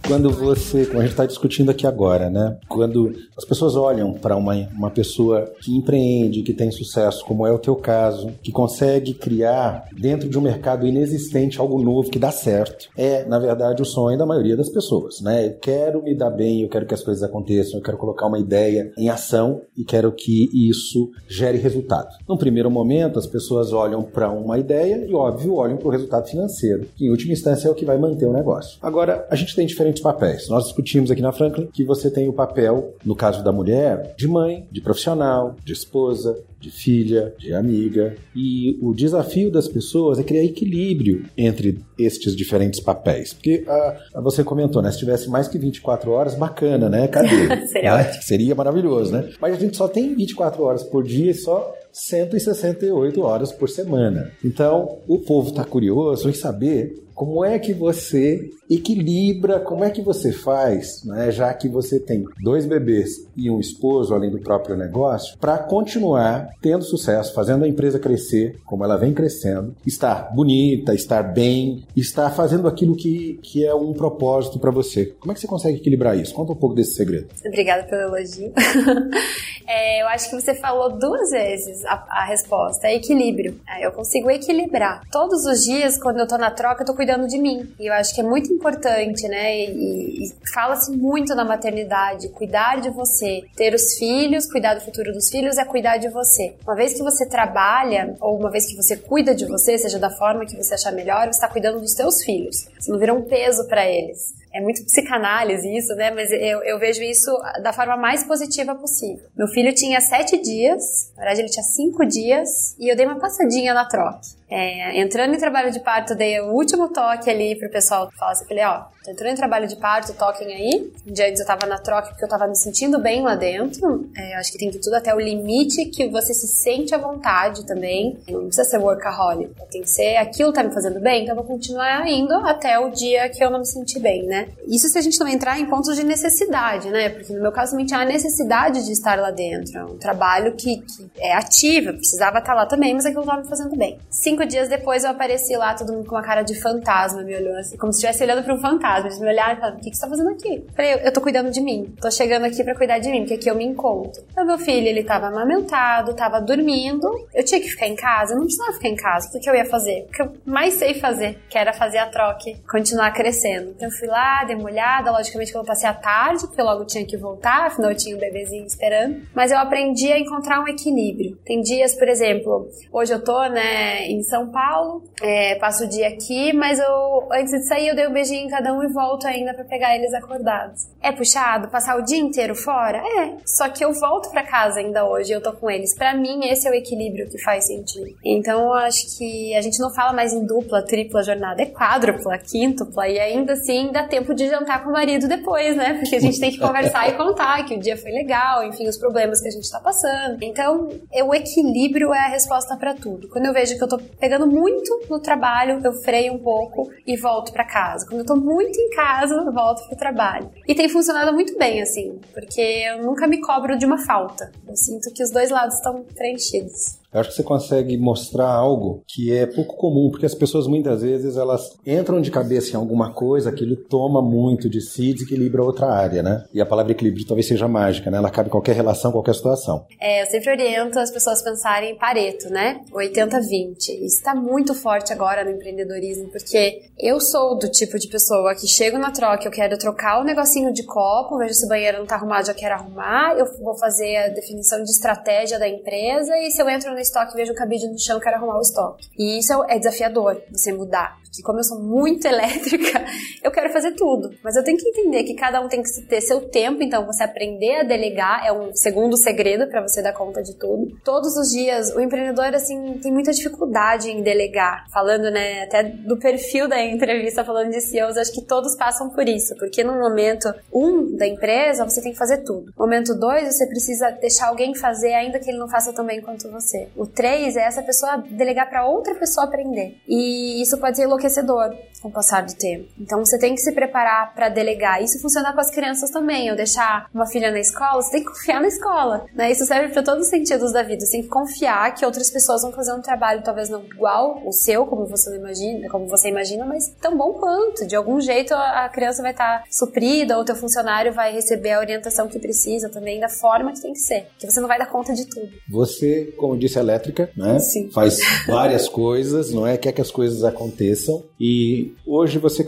quando 0.08 0.30
você, 0.30 0.86
como 0.86 1.00
a 1.00 1.02
gente 1.02 1.12
está 1.12 1.26
discutindo 1.26 1.70
aqui 1.70 1.86
agora, 1.86 2.30
né? 2.30 2.58
Quando 2.70 3.14
as 3.36 3.44
pessoas 3.44 3.76
olham 3.76 4.14
para 4.14 4.38
uma, 4.38 4.56
uma 4.74 4.90
pessoa 4.90 5.52
que 5.62 5.76
empreende, 5.76 6.44
que 6.44 6.54
tem 6.54 6.72
sucesso, 6.72 7.26
como 7.26 7.46
é 7.46 7.52
o 7.52 7.60
teu 7.60 7.76
caso, 7.76 8.32
que 8.42 8.50
consegue 8.50 9.14
criar 9.14 9.86
dentro 9.92 10.30
de 10.30 10.40
um 10.40 10.42
mercado 10.42 10.88
inexistente 10.88 11.60
algo 11.60 11.82
novo 11.84 12.10
que 12.10 12.18
dá 12.18 12.32
certo, 12.32 12.88
é, 12.98 13.26
na 13.26 13.38
verdade, 13.38 13.82
o 13.82 13.86
sonho 13.86 14.18
da 14.18 14.26
maioria 14.26 14.56
das 14.56 14.70
pessoas, 14.70 15.20
né? 15.20 15.48
Eu 15.48 15.54
quero 15.56 16.02
me 16.02 16.16
dar 16.16 16.30
bem, 16.30 16.62
eu 16.62 16.70
quero 16.70 16.86
que 16.86 16.94
as 16.94 17.04
coisas 17.04 17.22
aconteçam, 17.22 17.78
eu 17.78 17.84
quero 17.84 17.98
colocar 17.98 18.28
uma 18.28 18.40
ideia 18.40 18.94
em 18.98 19.10
ação 19.10 19.62
e 19.76 19.84
quero 19.84 20.14
que 20.14 20.50
isso 20.54 21.12
gere 21.28 21.58
resultado. 21.58 22.16
Num 22.28 22.38
primeiro 22.38 22.72
momento, 22.72 23.20
as 23.20 23.28
pessoas 23.28 23.74
olham 23.74 24.04
para 24.04 24.32
uma 24.32 24.58
ideia 24.58 25.06
e, 25.06 25.14
óbvio, 25.14 25.56
olham 25.56 25.76
para 25.76 25.88
o 25.90 25.92
resultado 25.92 26.30
financeiro, 26.30 26.88
que 26.96 27.06
em 27.06 27.10
última 27.10 27.34
instância 27.34 27.68
é 27.68 27.72
o 27.72 27.76
que 27.76 27.86
vai 27.86 27.98
manter 27.98 28.26
o 28.26 28.34
negócio. 28.34 28.80
Agora, 28.82 29.28
a 29.30 29.36
gente 29.36 29.54
tem 29.54 29.68
diferentes 29.68 29.97
diferentes 29.98 30.00
papéis. 30.00 30.50
Nós 30.50 30.66
discutimos 30.66 31.12
aqui 31.12 31.22
na 31.22 31.32
Franklin 31.32 31.68
que 31.68 31.84
você 31.84 32.10
tem 32.10 32.28
o 32.28 32.34
papel, 32.34 32.94
no 33.04 33.16
caso 33.16 33.44
da 33.44 33.52
mulher, 33.52 34.16
de 34.18 34.28
mãe, 34.28 34.68
de 34.72 34.82
profissional, 34.82 35.56
de 35.64 35.74
esposa, 35.74 36.38
de 36.60 36.72
filha, 36.72 37.34
de 37.38 37.54
amiga. 37.54 38.16
E 38.36 38.78
o 38.82 38.94
desafio 38.94 39.52
das 39.52 39.68
pessoas 39.68 40.20
é 40.20 40.24
criar 40.24 40.44
equilíbrio 40.44 41.26
entre 41.38 41.80
estes 41.98 42.36
diferentes 42.36 42.80
papéis. 42.80 43.34
Porque 43.34 43.64
ah, 43.68 44.22
você 44.22 44.44
comentou, 44.44 44.82
né? 44.82 44.92
Se 44.92 45.00
tivesse 45.00 45.30
mais 45.30 45.48
que 45.48 45.58
24 45.58 46.12
horas, 46.12 46.36
bacana, 46.36 46.90
né? 46.90 47.08
Cadê? 47.08 47.68
Seria 47.68 47.98
né? 47.98 48.12
Seria 48.22 48.56
maravilhoso, 48.56 49.12
né? 49.12 49.30
Mas 49.40 49.56
a 49.56 49.60
gente 49.60 49.78
só 49.78 49.88
tem 49.88 50.16
24 50.16 50.64
horas 50.64 50.84
por 50.84 51.04
dia 51.04 51.32
e 51.32 51.34
só 51.34 51.74
168 51.92 53.22
horas 53.22 53.52
por 53.52 53.70
semana. 53.70 54.32
Então, 54.44 55.00
o 55.08 55.20
povo 55.20 55.50
está 55.50 55.64
curioso 55.64 56.30
em 56.30 56.34
saber 56.34 57.08
como 57.18 57.44
é 57.44 57.58
que 57.58 57.74
você 57.74 58.52
equilibra, 58.70 59.60
como 59.60 59.84
é 59.84 59.90
que 59.90 60.04
você 60.04 60.32
faz, 60.32 61.04
né, 61.04 61.32
já 61.32 61.52
que 61.52 61.68
você 61.68 62.00
tem 62.00 62.24
dois 62.44 62.68
bebês 62.68 63.28
e 63.36 63.50
um 63.50 63.60
esposo 63.60 64.14
além 64.14 64.30
do 64.30 64.40
próprio 64.40 64.78
negócio, 64.78 65.36
para 65.40 65.58
continuar 65.58 66.47
tendo 66.62 66.84
sucesso, 66.84 67.34
fazendo 67.34 67.66
a 67.66 67.68
empresa 67.68 68.00
crescer 68.00 68.60
como 68.66 68.84
ela 68.84 68.98
vem 68.98 69.14
crescendo, 69.14 69.76
estar 69.86 70.34
bonita, 70.34 70.94
estar 70.94 71.24
bem, 71.24 71.84
estar 71.96 72.30
fazendo 72.32 72.68
aquilo 72.68 72.96
que, 72.96 73.40
que 73.44 73.66
é 73.66 73.74
um 73.74 73.94
propósito 73.94 74.60
para 74.60 74.72
você. 74.72 75.06
Como 75.20 75.32
é 75.32 75.36
que 75.36 75.42
você 75.42 75.48
consegue 75.48 75.78
equilibrar 75.78 76.18
isso? 76.18 76.34
Conta 76.34 76.54
um 76.54 76.56
pouco 76.56 76.76
desse 76.76 76.96
segredo. 76.96 77.28
Obrigada 77.46 77.84
pelo 77.84 78.16
elogio. 78.16 78.52
é, 79.68 80.02
eu 80.02 80.08
acho 80.08 80.30
que 80.30 80.40
você 80.40 80.56
falou 80.56 80.98
duas 80.98 81.32
vezes 81.32 81.84
a, 81.86 82.06
a 82.10 82.26
resposta, 82.26 82.88
é 82.88 82.96
equilíbrio. 82.96 83.60
É, 83.68 83.86
eu 83.86 83.92
consigo 83.92 84.30
equilibrar. 84.30 85.02
Todos 85.12 85.46
os 85.46 85.64
dias, 85.64 85.98
quando 85.98 86.20
eu 86.20 86.28
tô 86.28 86.38
na 86.38 86.52
troca, 86.52 86.84
eu 86.84 86.86
tô 86.86 86.94
cuidando 86.94 87.28
de 87.28 87.38
mim. 87.38 87.68
E 87.80 87.88
eu 87.88 87.94
acho 87.94 88.14
que 88.14 88.22
é 88.22 88.24
muito 88.24 88.52
importante, 88.52 89.28
né? 89.28 89.66
E, 89.66 90.26
e 90.26 90.54
fala-se 90.54 90.92
muito 90.96 91.36
na 91.36 91.46
maternidade, 91.46 92.30
cuidar 92.30 92.80
de 92.80 92.90
você. 92.90 93.44
Ter 93.56 93.74
os 93.74 93.96
filhos, 93.98 94.46
cuidar 94.52 94.76
do 94.76 94.82
futuro 94.82 95.12
dos 95.12 95.30
filhos 95.30 95.58
é 95.58 95.66
cuidar 95.66 95.98
de 95.98 96.10
você. 96.10 96.37
Uma 96.64 96.76
vez 96.76 96.94
que 96.94 97.04
você 97.04 97.26
trabalha, 97.26 98.16
ou 98.20 98.38
uma 98.38 98.50
vez 98.50 98.66
que 98.66 98.76
você 98.76 98.96
cuida 98.96 99.34
de 99.34 99.46
você, 99.46 99.78
seja 99.78 100.00
da 100.00 100.10
forma 100.10 100.46
que 100.46 100.56
você 100.56 100.74
achar 100.74 100.92
melhor, 100.92 101.26
você 101.26 101.30
está 101.32 101.48
cuidando 101.48 101.80
dos 101.80 101.94
seus 101.94 102.24
filhos. 102.24 102.68
Você 102.80 102.92
não 102.92 103.00
vira 103.00 103.14
um 103.14 103.24
peso 103.24 103.68
para 103.68 103.88
eles 103.88 104.38
é 104.58 104.62
muito 104.62 104.84
psicanálise 104.86 105.68
isso, 105.78 105.94
né? 105.96 106.10
Mas 106.10 106.32
eu, 106.32 106.64
eu 106.64 106.80
vejo 106.80 107.04
isso 107.04 107.32
da 107.62 107.72
forma 107.72 107.96
mais 107.96 108.24
positiva 108.24 108.74
possível. 108.74 109.24
Meu 109.38 109.48
filho 109.48 109.74
tinha 109.74 110.02
sete 110.02 110.42
dias, 110.42 111.12
na 111.16 111.22
verdade 111.24 111.42
ele 111.42 111.50
tinha 111.50 111.64
cinco 111.64 112.04
dias, 112.06 112.76
e 112.80 112.92
eu 112.92 112.96
dei 112.96 113.06
uma 113.06 113.20
passadinha 113.20 113.74
na 113.74 113.86
troca. 113.86 114.20
É, 114.50 115.00
entrando 115.02 115.34
em 115.34 115.38
trabalho 115.38 115.72
de 115.72 115.80
parto, 115.80 116.16
dei 116.16 116.40
o 116.40 116.54
último 116.54 116.88
toque 116.88 117.30
ali 117.30 117.58
pro 117.58 117.70
pessoal 117.70 118.10
falar 118.18 118.32
assim, 118.32 118.46
falei, 118.46 118.64
ó, 118.64 118.86
tô 119.04 119.12
entrando 119.12 119.34
em 119.34 119.36
trabalho 119.36 119.68
de 119.68 119.76
parto, 119.76 120.14
toquem 120.14 120.48
aí. 120.48 120.94
Um 121.06 121.12
dia 121.12 121.28
antes 121.28 121.42
eu 121.42 121.46
tava 121.46 121.66
na 121.66 121.78
troca 121.78 122.10
porque 122.10 122.24
eu 122.24 122.30
tava 122.30 122.48
me 122.48 122.56
sentindo 122.56 122.98
bem 123.00 123.22
lá 123.22 123.36
dentro. 123.36 124.10
É, 124.16 124.36
acho 124.36 124.52
que 124.52 124.58
tem 124.58 124.72
que 124.72 124.80
tudo 124.80 124.96
até 124.96 125.14
o 125.14 125.20
limite 125.20 125.86
que 125.86 126.08
você 126.08 126.34
se 126.34 126.48
sente 126.48 126.96
à 126.96 126.98
vontade 126.98 127.66
também. 127.66 128.18
Não 128.30 128.46
precisa 128.46 128.64
ser 128.64 128.78
workaholic. 128.78 129.54
Tem 129.70 129.82
que 129.82 129.90
ser 129.90 130.16
aquilo 130.18 130.54
tá 130.54 130.64
me 130.64 130.74
fazendo 130.74 131.00
bem, 131.00 131.24
então 131.24 131.36
eu 131.36 131.44
vou 131.44 131.46
continuar 131.46 132.08
indo 132.08 132.34
até 132.34 132.80
o 132.80 132.90
dia 132.90 133.30
que 133.30 133.44
eu 133.44 133.52
não 133.52 133.60
me 133.60 133.66
sentir 133.66 134.00
bem, 134.00 134.24
né? 134.24 134.48
Isso 134.66 134.88
se 134.88 134.98
a 134.98 135.02
gente 135.02 135.20
não 135.20 135.28
entrar 135.28 135.60
em 135.60 135.66
pontos 135.66 135.96
de 135.96 136.04
necessidade, 136.04 136.90
né? 136.90 137.10
Porque 137.10 137.34
no 137.34 137.42
meu 137.42 137.52
caso 137.52 137.72
também 137.72 137.86
tinha 137.86 138.00
a 138.00 138.06
necessidade 138.06 138.86
de 138.86 138.92
estar 138.94 139.20
lá 139.20 139.30
dentro. 139.30 139.78
É 139.78 139.84
um 139.84 139.98
trabalho 139.98 140.54
que, 140.56 140.78
que 140.78 141.10
é 141.18 141.34
ativo, 141.34 141.90
eu 141.90 141.94
precisava 141.96 142.40
estar 142.40 142.54
lá 142.54 142.66
também, 142.66 142.94
mas 142.94 143.06
aquilo 143.06 143.22
estava 143.22 143.42
me 143.42 143.48
fazendo 143.48 143.76
bem. 143.76 143.98
Cinco 144.38 144.50
dias 144.50 144.70
depois 144.70 145.04
eu 145.04 145.10
apareci 145.10 145.58
lá, 145.58 145.74
todo 145.74 145.92
mundo 145.92 146.06
com 146.06 146.14
uma 146.14 146.22
cara 146.22 146.44
de 146.44 146.54
fantasma, 146.62 147.24
me 147.24 147.36
olhou 147.36 147.58
assim, 147.58 147.76
como 147.76 147.92
se 147.92 147.98
estivesse 147.98 148.24
olhando 148.24 148.44
para 148.44 148.54
um 148.54 148.60
fantasma. 148.60 149.08
Eles 149.08 149.20
me 149.20 149.28
olharam 149.28 149.54
e 149.54 149.56
falaram: 149.56 149.78
O 149.78 149.82
que, 149.82 149.90
que 149.90 149.96
você 149.96 150.02
tá 150.04 150.10
fazendo 150.10 150.30
aqui? 150.30 150.64
Eu 150.68 150.74
falei: 150.76 150.94
Eu 151.04 151.12
tô 151.12 151.22
cuidando 151.22 151.50
de 151.50 151.60
mim. 151.60 151.96
Tô 152.00 152.12
chegando 152.12 152.46
aqui 152.46 152.64
para 152.64 152.76
cuidar 152.76 153.00
de 153.00 153.10
mim, 153.10 153.22
porque 153.22 153.34
aqui 153.34 153.50
eu 153.50 153.56
me 153.56 153.66
encontro. 153.66 154.22
Então, 154.30 154.46
meu 154.46 154.60
filho, 154.60 154.86
ele 154.86 155.04
tava 155.04 155.26
amamentado, 155.26 156.14
tava 156.14 156.40
dormindo. 156.40 157.10
Eu 157.34 157.44
tinha 157.44 157.60
que 157.60 157.68
ficar 157.68 157.88
em 157.88 157.96
casa? 157.96 158.34
Eu 158.34 158.38
não 158.38 158.46
precisava 158.46 158.74
ficar 158.74 158.90
em 158.90 158.96
casa. 158.96 159.28
O 159.28 159.42
que 159.42 159.50
eu 159.50 159.56
ia 159.56 159.66
fazer? 159.66 160.06
O 160.08 160.12
que 160.12 160.22
eu 160.22 160.32
mais 160.46 160.76
sei 160.76 160.94
fazer, 160.94 161.40
que 161.50 161.58
era 161.58 161.74
fazer 161.74 161.98
a 161.98 162.06
troca, 162.06 162.52
continuar 162.70 163.12
crescendo. 163.14 163.72
Então, 163.72 163.88
eu 163.88 163.92
fui 163.92 164.08
lá, 164.08 164.44
dei 164.44 164.56
uma 164.56 164.66
olhada. 164.66 165.12
Logicamente 165.12 165.52
que 165.52 165.58
eu 165.58 165.66
passei 165.66 165.90
a 165.90 165.96
tarde, 165.96 166.46
porque 166.46 166.62
logo 166.62 166.86
tinha 166.86 167.04
que 167.04 167.18
voltar, 167.18 167.66
afinal 167.66 167.90
eu 167.90 167.98
tinha 167.98 168.16
um 168.16 168.20
bebezinho 168.20 168.68
esperando. 168.68 169.20
Mas 169.34 169.52
eu 169.52 169.58
aprendi 169.58 170.12
a 170.12 170.20
encontrar 170.20 170.62
um 170.62 170.68
equilíbrio. 170.68 171.36
Tem 171.44 171.60
dias, 171.60 171.96
por 171.96 172.08
exemplo, 172.08 172.70
hoje 172.94 173.12
eu 173.12 173.24
tô, 173.24 173.44
né, 173.48 174.06
em 174.06 174.27
São 174.30 174.50
Paulo, 174.50 175.04
é, 175.22 175.56
passo 175.56 175.86
o 175.86 175.88
dia 175.88 176.08
aqui, 176.08 176.54
mas 176.54 176.80
eu, 176.80 177.28
antes 177.32 177.52
de 177.52 177.68
sair, 177.68 177.88
eu 177.88 177.96
dei 177.96 178.08
um 178.08 178.14
beijinho 178.14 178.46
em 178.46 178.50
cada 178.50 178.74
um 178.74 178.84
e 178.84 178.88
volto 178.92 179.26
ainda 179.28 179.54
para 179.54 179.64
pegar 179.64 179.96
eles 179.96 180.14
acordados. 180.14 180.88
É 181.02 181.12
puxado? 181.12 181.70
Passar 181.70 181.98
o 181.98 182.04
dia 182.04 182.18
inteiro 182.18 182.56
fora? 182.56 182.98
É. 182.98 183.38
Só 183.46 183.70
que 183.70 183.84
eu 183.84 183.94
volto 183.94 184.30
para 184.30 184.44
casa 184.44 184.80
ainda 184.80 185.06
hoje, 185.06 185.32
eu 185.32 185.42
tô 185.42 185.54
com 185.54 185.70
eles. 185.70 185.96
Para 185.96 186.14
mim, 186.14 186.46
esse 186.46 186.68
é 186.68 186.72
o 186.72 186.74
equilíbrio 186.74 187.30
que 187.30 187.38
faz 187.38 187.68
sentido. 187.68 188.16
Então, 188.24 188.66
eu 188.66 188.74
acho 188.74 189.18
que 189.18 189.56
a 189.56 189.62
gente 189.62 189.80
não 189.80 189.94
fala 189.94 190.14
mais 190.14 190.34
em 190.34 190.46
dupla, 190.46 190.82
tripla 190.82 191.24
jornada, 191.24 191.62
é 191.62 191.66
quádrupla, 191.66 192.38
quíntupla, 192.38 193.08
e 193.08 193.20
ainda 193.20 193.54
assim 193.54 193.92
dá 193.92 194.04
tempo 194.04 194.34
de 194.34 194.48
jantar 194.48 194.84
com 194.84 194.90
o 194.90 194.94
marido 194.94 195.28
depois, 195.28 195.76
né? 195.76 195.94
Porque 195.96 196.16
a 196.16 196.20
gente 196.20 196.40
tem 196.40 196.52
que 196.52 196.60
conversar 196.60 197.10
e 197.10 197.14
contar 197.14 197.66
que 197.66 197.76
o 197.76 197.80
dia 197.80 197.98
foi 197.98 198.12
legal, 198.12 198.64
enfim, 198.64 198.88
os 198.88 198.98
problemas 198.98 199.42
que 199.42 199.48
a 199.48 199.52
gente 199.52 199.70
tá 199.70 199.80
passando. 199.80 200.42
Então, 200.42 200.90
o 201.26 201.34
equilíbrio 201.34 202.14
é 202.14 202.20
a 202.20 202.30
resposta 202.30 202.76
para 202.76 202.94
tudo. 202.94 203.28
Quando 203.30 203.46
eu 203.46 203.54
vejo 203.54 203.78
que 203.78 203.84
eu 203.84 203.88
tô 203.88 204.00
pegando 204.20 204.48
muito 204.48 205.06
no 205.10 205.20
trabalho, 205.20 205.82
eu 205.84 205.94
freio 205.94 206.34
um 206.34 206.40
pouco 206.40 206.92
e 207.06 207.16
volto 207.18 207.52
para 207.52 207.64
casa. 207.64 208.06
Quando 208.08 208.20
eu 208.20 208.26
tô 208.26 208.36
muito 208.36 208.80
em 208.80 208.90
casa, 208.90 209.36
eu 209.36 209.52
volto 209.52 209.88
pro 209.88 209.98
trabalho. 209.98 210.50
E 210.68 210.76
tem 210.76 210.90
funcionado 210.90 211.34
muito 211.34 211.58
bem, 211.58 211.82
assim, 211.82 212.20
porque 212.34 212.62
eu 212.62 213.04
nunca 213.04 213.28
me 213.28 213.40
cobro 213.40 213.78
de 213.78 213.86
uma 213.86 213.98
falta. 213.98 214.52
Eu 214.68 214.76
sinto 214.76 215.14
que 215.14 215.24
os 215.24 215.32
dois 215.32 215.50
lados 215.50 215.76
estão 215.76 216.04
preenchidos. 216.16 217.00
Eu 217.18 217.22
acho 217.22 217.32
que 217.32 217.36
você 217.36 217.44
consegue 217.44 217.98
mostrar 217.98 218.48
algo 218.48 219.04
que 219.08 219.36
é 219.36 219.48
pouco 219.48 219.76
comum, 219.76 220.12
porque 220.12 220.26
as 220.28 220.36
pessoas 220.36 220.68
muitas 220.68 221.02
vezes 221.02 221.36
elas 221.36 221.76
entram 221.86 222.22
de 222.22 222.30
cabeça 222.30 222.74
em 222.74 222.76
alguma 222.76 223.12
coisa, 223.12 223.50
aquilo 223.50 223.76
toma 223.76 224.22
muito 224.22 224.70
de 224.70 224.80
si 224.82 225.10
e 225.10 225.14
desequilibra 225.14 225.64
outra 225.64 225.88
área, 225.88 226.22
né? 226.22 226.46
E 226.54 226.62
a 226.62 226.66
palavra 226.66 226.92
equilíbrio 226.92 227.26
talvez 227.26 227.48
seja 227.48 227.68
mágica, 227.68 228.12
né? 228.12 228.18
Ela 228.18 228.30
cabe 228.30 228.50
em 228.50 228.52
qualquer 228.52 228.76
relação, 228.76 229.12
qualquer 229.12 229.34
situação. 229.34 229.88
É, 230.00 230.22
eu 230.22 230.28
sempre 230.28 230.52
oriento 230.52 231.00
as 231.00 231.10
pessoas 231.10 231.42
a 231.42 231.44
pensarem 231.44 231.94
em 231.94 231.98
Pareto, 231.98 232.50
né? 232.50 232.82
80-20. 232.94 233.78
Isso 233.80 234.18
está 234.18 234.36
muito 234.36 234.76
forte 234.76 235.12
agora 235.12 235.44
no 235.44 235.50
empreendedorismo, 235.50 236.30
porque 236.30 236.84
eu 237.00 237.20
sou 237.20 237.58
do 237.58 237.68
tipo 237.68 237.98
de 237.98 238.08
pessoa 238.08 238.54
que 238.54 238.68
chego 238.68 239.00
na 239.00 239.10
troca, 239.10 239.48
eu 239.48 239.52
quero 239.52 239.76
trocar 239.78 240.22
o 240.22 240.24
negocinho 240.24 240.72
de 240.72 240.84
copo, 240.84 241.40
vejo 241.40 241.56
se 241.56 241.66
o 241.66 241.70
banheiro 241.70 241.98
não 241.98 242.06
tá 242.06 242.16
arrumado, 242.16 242.46
já 242.46 242.54
quero 242.54 242.76
arrumar, 242.76 243.36
eu 243.38 243.46
vou 243.60 243.76
fazer 243.76 244.18
a 244.18 244.28
definição 244.28 244.84
de 244.84 244.92
estratégia 244.92 245.58
da 245.58 245.68
empresa 245.68 246.38
e 246.38 246.52
se 246.52 246.62
eu 246.62 246.70
entro 246.70 246.92
no 246.92 247.00
estoque 247.08 247.36
vejo 247.36 247.54
o 247.54 247.56
cabide 247.56 247.88
no 247.88 248.00
chão, 248.00 248.20
quero 248.20 248.36
arrumar 248.36 248.58
o 248.58 248.62
estoque. 248.62 249.08
E 249.18 249.40
isso 249.40 249.54
é 249.68 249.78
desafiador, 249.78 250.42
você 250.52 250.72
mudar. 250.72 251.18
Porque 251.24 251.42
como 251.44 251.60
eu 251.60 251.64
sou 251.64 251.80
muito 251.80 252.26
elétrica, 252.28 253.04
eu 253.44 253.52
quero 253.52 253.72
fazer 253.72 253.92
tudo. 253.92 254.30
Mas 254.44 254.56
eu 254.56 254.64
tenho 254.64 254.78
que 254.78 254.88
entender 254.90 255.24
que 255.24 255.36
cada 255.36 255.62
um 255.62 255.68
tem 255.68 255.82
que 255.82 256.02
ter 256.08 256.22
seu 256.22 256.42
tempo, 256.50 256.82
então 256.82 257.06
você 257.06 257.24
aprender 257.24 257.82
a 257.82 257.84
delegar 257.84 258.46
é 258.46 258.52
um 258.52 258.74
segundo 258.76 259.18
segredo 259.18 259.68
para 259.68 259.82
você 259.82 260.02
dar 260.02 260.14
conta 260.14 260.42
de 260.42 260.56
tudo. 260.56 260.98
Todos 261.04 261.36
os 261.38 261.50
dias, 261.50 261.94
o 261.96 262.00
empreendedor, 262.00 262.54
assim, 262.56 263.00
tem 263.02 263.12
muita 263.12 263.32
dificuldade 263.32 264.10
em 264.10 264.22
delegar. 264.22 264.86
Falando, 264.92 265.30
né, 265.30 265.64
até 265.64 265.84
do 265.84 266.18
perfil 266.18 266.68
da 266.68 266.82
entrevista, 266.84 267.44
falando 267.44 267.70
de 267.70 267.82
CEOs, 267.82 268.18
acho 268.18 268.34
que 268.34 268.42
todos 268.42 268.76
passam 268.76 269.10
por 269.10 269.28
isso. 269.28 269.56
Porque 269.58 269.84
no 269.84 269.94
momento 269.94 270.52
um 270.74 271.16
da 271.16 271.28
empresa, 271.28 271.84
você 271.84 272.02
tem 272.02 272.12
que 272.12 272.18
fazer 272.18 272.38
tudo. 272.44 272.72
Momento 272.78 273.14
dois, 273.14 273.56
você 273.56 273.68
precisa 273.68 274.12
deixar 274.12 274.48
alguém 274.48 274.74
fazer, 274.76 275.14
ainda 275.14 275.40
que 275.40 275.50
ele 275.50 275.60
não 275.60 275.70
faça 275.70 275.94
tão 275.94 276.06
bem 276.06 276.22
quanto 276.22 276.50
você. 276.52 276.87
O 276.96 277.06
três 277.06 277.56
é 277.56 277.62
essa 277.64 277.82
pessoa 277.82 278.18
delegar 278.18 278.70
para 278.70 278.86
outra 278.86 279.16
pessoa 279.16 279.46
aprender. 279.46 279.98
E 280.08 280.62
isso 280.62 280.78
pode 280.78 280.98
ser 280.98 281.04
enlouquecedor 281.04 281.76
com 282.02 282.10
o 282.10 282.12
passar 282.12 282.46
do 282.46 282.54
tempo. 282.54 282.88
Então 283.00 283.24
você 283.24 283.38
tem 283.38 283.56
que 283.56 283.62
se 283.62 283.72
preparar 283.72 284.34
para 284.34 284.50
delegar. 284.50 285.02
Isso 285.04 285.20
funciona 285.22 285.54
com 285.54 285.60
as 285.60 285.72
crianças 285.72 286.10
também. 286.10 286.48
Eu 286.48 286.56
deixar 286.56 287.10
uma 287.14 287.26
filha 287.26 287.52
na 287.52 287.60
escola, 287.60 288.02
você 288.02 288.12
tem 288.12 288.22
que 288.22 288.32
confiar 288.32 288.62
na 288.62 288.68
escola. 288.68 289.26
Né? 289.34 289.52
Isso 289.52 289.66
serve 289.66 289.94
para 289.94 290.04
todos 290.04 290.26
os 290.26 290.30
sentidos 290.30 290.72
da 290.72 290.84
vida. 290.84 291.06
Você 291.06 291.14
tem 291.14 291.24
que 291.24 291.30
confiar 291.30 291.94
que 291.94 292.06
outras 292.06 292.30
pessoas 292.30 292.62
vão 292.62 292.72
fazer 292.72 292.94
um 292.94 293.02
trabalho 293.02 293.42
talvez 293.44 293.70
não 293.70 293.84
igual 293.84 294.42
o 294.46 294.52
seu, 294.52 294.86
como 294.86 295.06
você 295.06 295.30
não 295.30 295.38
imagina, 295.38 295.90
como 295.90 296.08
você 296.08 296.30
imagina, 296.30 296.66
mas 296.66 296.94
tão 297.02 297.18
bom 297.18 297.34
quanto. 297.34 297.86
De 297.86 297.96
algum 297.96 298.20
jeito 298.20 298.54
a 298.54 298.90
criança 298.90 299.22
vai 299.22 299.32
estar 299.32 299.60
tá 299.60 299.64
suprida 299.70 300.36
ou 300.36 300.42
o 300.42 300.46
teu 300.46 300.56
funcionário 300.56 301.14
vai 301.14 301.34
receber 301.34 301.72
a 301.72 301.80
orientação 301.80 302.28
que 302.28 302.40
precisa 302.40 302.90
também 302.90 303.20
da 303.20 303.30
forma 303.30 303.72
que 303.72 303.82
tem 303.82 303.94
que 303.94 304.00
ser. 304.00 304.28
Que 304.38 304.50
você 304.50 304.60
não 304.60 304.68
vai 304.68 304.78
dar 304.78 304.88
conta 304.88 305.14
de 305.14 305.26
tudo. 305.26 305.50
Você, 305.70 306.34
como 306.38 306.58
disse, 306.58 306.78
é 306.78 306.82
elétrica, 306.82 307.30
né? 307.36 307.60
Sim. 307.60 307.90
Faz 307.92 308.20
várias 308.48 308.88
coisas, 308.88 309.52
não 309.52 309.66
é? 309.66 309.78
Quer 309.78 309.92
que 309.92 310.02
as 310.02 310.12
coisas 310.12 310.44
aconteçam 310.44 311.24
e 311.40 311.87
Hoje 312.06 312.40
você 312.40 312.66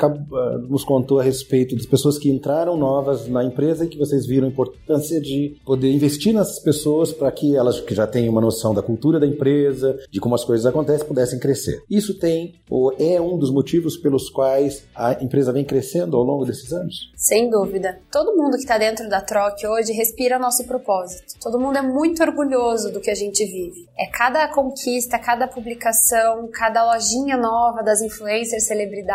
nos 0.67 0.83
contou 0.83 1.19
a 1.19 1.23
respeito 1.23 1.75
das 1.75 1.85
pessoas 1.85 2.17
que 2.17 2.29
entraram 2.29 2.77
novas 2.77 3.27
na 3.27 3.43
empresa 3.43 3.85
e 3.85 3.87
que 3.87 3.97
vocês 3.97 4.25
viram 4.25 4.47
a 4.47 4.51
importância 4.51 5.19
de 5.19 5.57
poder 5.65 5.91
investir 5.91 6.33
nessas 6.33 6.59
pessoas 6.59 7.11
para 7.11 7.31
que 7.31 7.55
elas 7.55 7.79
que 7.79 7.95
já 7.95 8.07
têm 8.07 8.29
uma 8.29 8.41
noção 8.41 8.73
da 8.73 8.81
cultura 8.81 9.19
da 9.19 9.27
empresa, 9.27 9.97
de 10.11 10.19
como 10.19 10.35
as 10.35 10.43
coisas 10.43 10.65
acontecem, 10.65 11.07
pudessem 11.07 11.39
crescer. 11.39 11.83
Isso 11.89 12.17
tem 12.17 12.55
ou 12.69 12.93
é 12.99 13.19
um 13.19 13.37
dos 13.37 13.51
motivos 13.51 13.97
pelos 13.97 14.29
quais 14.29 14.83
a 14.95 15.13
empresa 15.23 15.51
vem 15.51 15.65
crescendo 15.65 16.17
ao 16.17 16.23
longo 16.23 16.45
desses 16.45 16.71
anos? 16.71 17.11
Sem 17.15 17.49
dúvida. 17.49 17.99
Todo 18.11 18.35
mundo 18.35 18.51
que 18.51 18.63
está 18.63 18.77
dentro 18.77 19.09
da 19.09 19.21
Troc 19.21 19.57
hoje 19.65 19.93
respira 19.93 20.39
nosso 20.39 20.65
propósito. 20.65 21.39
Todo 21.41 21.59
mundo 21.59 21.77
é 21.77 21.81
muito 21.81 22.21
orgulhoso 22.21 22.91
do 22.91 22.99
que 22.99 23.09
a 23.09 23.15
gente 23.15 23.43
vive. 23.45 23.87
É 23.97 24.05
cada 24.07 24.47
conquista, 24.47 25.17
cada 25.19 25.47
publicação, 25.47 26.47
cada 26.51 26.93
lojinha 26.93 27.37
nova 27.37 27.81
das 27.83 28.01
influencers, 28.01 28.65
celebridades. 28.65 29.08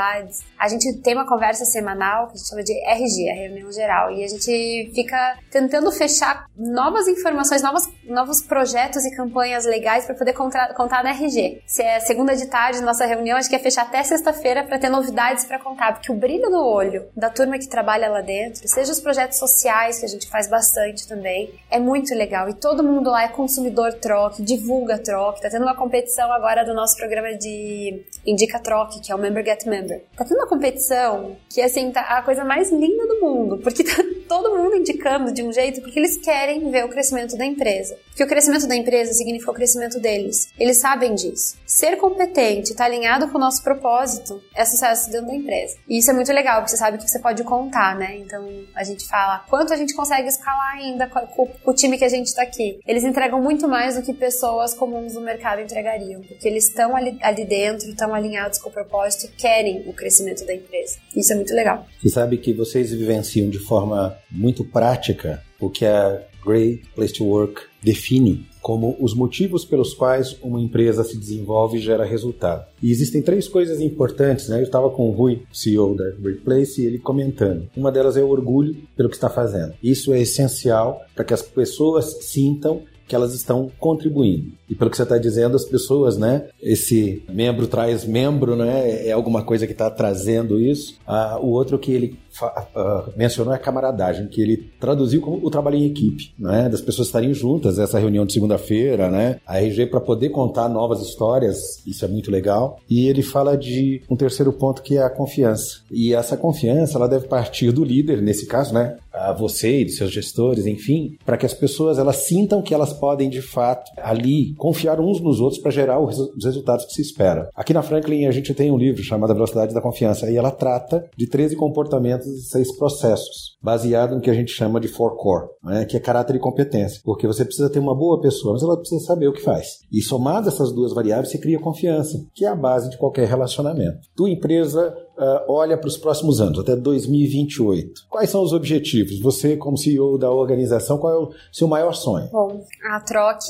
A 0.59 0.69
gente 0.69 1.01
tem 1.03 1.15
uma 1.15 1.27
conversa 1.27 1.65
semanal 1.65 2.27
que 2.27 2.35
a 2.35 2.37
gente 2.37 2.49
chama 2.49 2.63
de 2.63 2.73
RG, 2.73 3.31
a 3.31 3.35
reunião 3.35 3.73
geral, 3.73 4.11
e 4.11 4.25
a 4.25 4.29
gente 4.29 4.93
fica 4.95 5.39
tentando 5.51 5.91
fechar 5.93 6.47
novas 6.57 7.09
informações, 7.09 7.63
novos, 7.63 7.89
novos 8.05 8.43
projetos 8.43 9.05
e 9.05 9.15
campanhas 9.15 9.65
legais 9.65 10.05
para 10.07 10.15
poder 10.15 10.33
contar, 10.33 10.75
contar 10.75 11.03
na 11.03 11.11
RG. 11.11 11.63
Se 11.67 11.83
é 11.83 12.01
segunda 12.01 12.35
de 12.35 12.47
tarde, 12.47 12.81
nossa 12.81 13.07
reunião, 13.07 13.37
acho 13.37 13.49
que 13.49 13.57
é 13.57 13.59
fechar 13.59 13.83
até 13.83 14.03
sexta-feira 14.03 14.65
para 14.65 14.79
ter 14.79 14.89
novidades 14.89 15.45
para 15.45 15.59
contar, 15.59 15.93
porque 15.93 16.11
o 16.11 16.15
brilho 16.15 16.51
no 16.51 16.65
olho 16.65 17.07
da 17.17 17.31
turma 17.31 17.59
que 17.59 17.69
trabalha 17.69 18.09
lá 18.09 18.21
dentro, 18.21 18.67
seja 18.67 18.93
os 18.93 19.01
projetos 19.01 19.39
sociais, 19.39 19.99
que 19.99 20.05
a 20.05 20.09
gente 20.09 20.29
faz 20.29 20.49
bastante 20.49 21.07
também, 21.07 21.53
é 21.71 21.79
muito 21.79 22.15
legal. 22.15 22.49
E 22.49 22.55
todo 22.55 22.83
mundo 22.83 23.11
lá 23.11 23.25
é 23.25 23.29
consumidor 23.29 23.93
troque, 23.95 24.43
divulga 24.43 24.99
troque. 24.99 25.43
Tá 25.43 25.51
tendo 25.51 25.63
uma 25.63 25.77
competição 25.77 26.33
agora 26.33 26.65
do 26.65 26.75
nosso 26.75 26.97
programa 26.97 27.35
de 27.37 28.05
Indica 28.27 28.59
Troque, 28.59 29.01
que 29.01 29.13
é 29.13 29.15
o 29.15 29.19
Member 29.19 29.45
Get 29.45 29.65
Member. 29.67 29.84
Tá 30.17 30.25
tendo 30.25 30.39
uma 30.39 30.47
competição 30.47 31.37
que, 31.49 31.61
assim, 31.61 31.91
tá 31.91 32.01
a 32.01 32.23
coisa 32.23 32.45
mais 32.45 32.71
linda 32.71 33.07
do 33.07 33.21
mundo, 33.21 33.59
porque 33.59 33.85
tá 33.85 34.03
todo 34.29 34.57
mundo 34.57 34.77
indicando 34.77 35.33
de 35.33 35.43
um 35.43 35.53
jeito, 35.53 35.81
porque 35.81 35.99
eles 35.99 36.17
querem 36.17 36.71
ver 36.71 36.85
o 36.85 36.89
crescimento 36.89 37.37
da 37.37 37.45
empresa. 37.45 37.97
Porque 38.09 38.25
o 38.25 38.27
crescimento 38.29 38.67
da 38.67 38.77
empresa 38.77 39.13
significa 39.13 39.51
o 39.51 39.55
crescimento 39.55 39.99
deles. 40.01 40.49
Eles 40.59 40.79
sabem 40.79 41.15
disso. 41.15 41.57
Ser 41.67 41.97
competente, 41.97 42.71
estar 42.71 42.85
tá 42.85 42.91
alinhado 42.91 43.29
com 43.29 43.39
o 43.39 43.41
nosso 43.41 43.63
propósito, 43.63 44.41
é 44.55 44.65
sucesso 44.65 45.11
dentro 45.11 45.27
da 45.27 45.35
empresa. 45.35 45.77
E 45.89 45.99
isso 45.99 46.11
é 46.11 46.15
muito 46.15 46.33
legal, 46.33 46.57
porque 46.61 46.71
você 46.71 46.77
sabe 46.77 46.99
que 46.99 47.09
você 47.09 47.19
pode 47.19 47.43
contar, 47.45 47.97
né? 47.97 48.17
Então 48.19 48.47
a 48.75 48.85
gente 48.85 49.07
fala 49.09 49.45
quanto 49.49 49.73
a 49.73 49.77
gente 49.77 49.95
consegue 49.95 50.29
escalar 50.29 50.75
ainda 50.77 51.09
com, 51.09 51.49
o 51.65 51.75
time 51.75 51.99
que 51.99 52.05
a 52.05 52.09
gente 52.09 52.27
está 52.27 52.43
aqui. 52.43 52.79
Eles 52.87 53.05
entregam 53.05 53.41
muito 53.41 53.67
mais 53.67 53.97
do 53.97 54.03
que 54.03 54.15
pessoas 54.15 54.75
comuns 54.75 55.15
no 55.15 55.21
mercado 55.21 55.61
entregariam, 55.61 56.23
porque 56.23 56.47
eles 56.47 56.69
estão 56.69 56.95
ali, 56.95 57.19
ali 57.21 57.45
dentro, 57.45 57.89
estão 57.89 58.15
alinhados 58.15 58.59
com 58.59 58.69
o 58.69 58.73
propósito 58.73 59.27
e 59.27 59.37
querem 59.37 59.74
o 59.87 59.93
crescimento 59.93 60.47
da 60.47 60.55
empresa. 60.55 60.99
Isso 61.17 61.33
é 61.33 61.37
muito 61.37 61.55
legal. 61.55 61.87
Você 62.01 62.09
sabe 62.09 62.39
que 62.39 62.53
vocês 62.53 62.93
vivenciam 62.93 63.49
de 63.49 63.59
forma 63.59 64.17
muito 64.31 64.65
prática 64.65 65.43
o 65.61 65.71
que 65.71 65.85
a 65.85 66.23
Great 66.45 66.83
Place 66.95 67.15
to 67.15 67.25
Work 67.25 67.63
define 67.83 68.47
como 68.61 68.97
os 68.99 69.15
motivos 69.15 69.63
pelos 69.65 69.93
quais 69.93 70.39
uma 70.43 70.59
empresa 70.59 71.05
se 71.05 71.19
desenvolve 71.19 71.77
e 71.77 71.81
gera 71.83 72.03
resultado. 72.03 72.65
E 72.83 72.91
existem 72.91 73.21
três 73.21 73.47
coisas 73.47 73.79
importantes, 73.79 74.49
né? 74.49 74.59
Eu 74.59 74.63
estava 74.63 74.89
com 74.89 75.09
o 75.09 75.13
Rui, 75.13 75.43
CEO 75.53 75.95
da 75.95 76.11
Great 76.13 76.41
Place, 76.41 76.81
e 76.81 76.87
ele 76.87 76.99
comentando. 76.99 77.69
Uma 77.77 77.93
delas 77.93 78.17
é 78.17 78.23
o 78.23 78.29
orgulho 78.29 78.75
pelo 78.97 79.11
que 79.11 79.17
está 79.17 79.29
fazendo. 79.29 79.75
Isso 79.83 80.15
é 80.15 80.21
essencial 80.21 81.03
para 81.15 81.25
que 81.25 81.35
as 81.35 81.43
pessoas 81.43 82.25
sintam 82.25 82.83
que 83.07 83.15
elas 83.15 83.35
estão 83.35 83.71
contribuindo. 83.79 84.53
E 84.69 84.75
pelo 84.75 84.91
que 84.91 84.97
você 84.97 85.03
está 85.03 85.19
dizendo, 85.19 85.57
as 85.57 85.65
pessoas, 85.65 86.17
né? 86.17 86.49
Esse 86.63 87.23
membro 87.29 87.67
traz 87.67 88.05
membro, 88.05 88.57
né? 88.57 89.07
É 89.07 89.13
alguma 89.13 89.43
coisa 89.43 89.67
que 89.67 89.73
está 89.73 89.91
trazendo 89.91 90.59
isso. 90.59 90.97
Ah, 91.07 91.39
o 91.41 91.49
outro 91.49 91.79
que 91.79 91.93
ele 91.93 92.19
uh, 92.43 93.13
mencionou 93.17 93.53
é 93.53 93.57
a 93.57 93.61
camaradagem, 93.61 94.27
que 94.27 94.41
ele 94.41 94.57
traduziu 94.81 95.21
como 95.21 95.45
o 95.45 95.51
trabalho 95.51 95.77
em 95.77 95.87
equipe, 95.87 96.33
né? 96.39 96.69
Das 96.69 96.81
pessoas 96.81 97.09
estarem 97.09 97.33
juntas, 97.33 97.79
essa 97.79 97.99
reunião 97.99 98.25
de 98.25 98.33
segunda-feira, 98.33 99.11
né? 99.11 99.41
A 99.47 99.61
RG 99.61 99.87
para 99.87 100.01
poder 100.01 100.31
contar 100.31 100.69
novas 100.69 101.01
histórias, 101.01 101.83
isso 101.87 102.05
é 102.05 102.09
muito 102.09 102.31
legal. 102.31 102.79
E 102.89 103.07
ele 103.09 103.23
fala 103.23 103.57
de 103.57 104.03
um 104.11 104.17
terceiro 104.17 104.53
ponto 104.53 104.83
que 104.83 104.97
é 104.97 105.03
a 105.03 105.11
confiança. 105.11 105.81
E 105.91 106.15
essa 106.15 106.37
confiança, 106.37 106.97
ela 106.97 107.09
deve 107.09 107.27
partir 107.27 107.73
do 107.73 107.85
líder, 107.85 108.21
nesse 108.21 108.47
caso, 108.47 108.75
né? 108.75 108.97
A 109.13 109.33
você 109.33 109.81
e 109.81 109.85
dos 109.85 109.97
seus 109.97 110.13
gestores, 110.13 110.67
enfim, 110.67 111.17
para 111.25 111.37
que 111.37 111.47
as 111.47 111.55
pessoas 111.55 111.99
elas 111.99 112.17
sintam 112.17 112.63
que 112.63 112.75
elas 112.75 112.93
podem 112.93 113.31
de 113.31 113.41
fato 113.41 113.91
ali 113.97 114.55
confiar 114.55 115.01
uns 115.01 115.21
nos 115.21 115.41
outros 115.41 115.61
para 115.61 115.71
gerar 115.71 116.01
os 116.01 116.45
resultados 116.45 116.85
que 116.85 116.93
se 116.93 117.03
espera. 117.03 117.49
Aqui 117.55 117.73
na 117.73 117.83
Franklin 117.83 118.27
a 118.27 118.33
gente 118.33 118.53
tem 118.55 118.71
um 118.71 118.77
livro 118.77 119.03
chamado 119.03 119.31
A 119.31 119.35
Velocidade 119.35 119.73
da 119.73 119.81
Confiança 119.81 120.31
e 120.31 120.37
ela 120.37 120.51
trata 120.51 121.05
de 121.17 121.27
13 121.27 121.57
comportamentos 121.57 122.24
seis 122.25 122.77
processos, 122.77 123.57
baseado 123.63 124.15
no 124.15 124.21
que 124.21 124.31
a 124.31 124.35
gente 124.35 124.53
chama 124.53 124.81
de 124.81 124.89
four 124.89 125.17
core, 125.17 125.49
né, 125.63 125.85
que 125.85 125.97
é 125.97 126.01
caráter 126.01 126.37
e 126.37 126.41
competência. 126.41 127.01
Porque 127.05 127.27
você 127.27 127.45
precisa 127.45 127.71
ter 127.71 127.79
uma 127.79 127.95
boa 127.95 128.21
pessoa, 128.21 128.55
mas 128.55 128.63
ela 128.63 128.77
precisa 128.77 129.05
saber 129.05 129.29
o 129.29 129.33
que 129.33 129.43
faz. 129.43 129.81
E 129.93 130.03
somado 130.03 130.49
essas 130.49 130.73
duas 130.73 130.93
variáveis, 130.93 131.31
você 131.31 131.39
cria 131.39 131.59
confiança, 131.59 132.19
que 132.35 132.45
é 132.45 132.49
a 132.49 132.57
base 132.57 132.91
de 132.91 132.99
qualquer 132.99 133.29
relacionamento. 133.29 133.99
Tua 134.15 134.31
empresa 134.31 134.95
uh, 135.19 135.45
olha 135.49 135.77
para 135.77 135.89
os 135.89 135.97
próximos 135.97 136.41
anos, 136.41 136.59
até 136.59 136.77
2028. 136.77 138.07
Quais 138.09 138.31
são 138.31 138.43
os 138.43 138.53
objetivos? 138.53 139.21
Você, 139.21 139.57
como 139.57 139.77
CEO 139.77 140.19
da 140.19 140.31
organização, 140.31 140.99
qual 140.99 141.13
é 141.13 141.19
o 141.19 141.33
seu 141.53 141.69
maior 141.69 141.93
sonho? 141.93 142.29
Bom, 142.31 142.65
a 142.91 143.01
Troc 143.01 143.43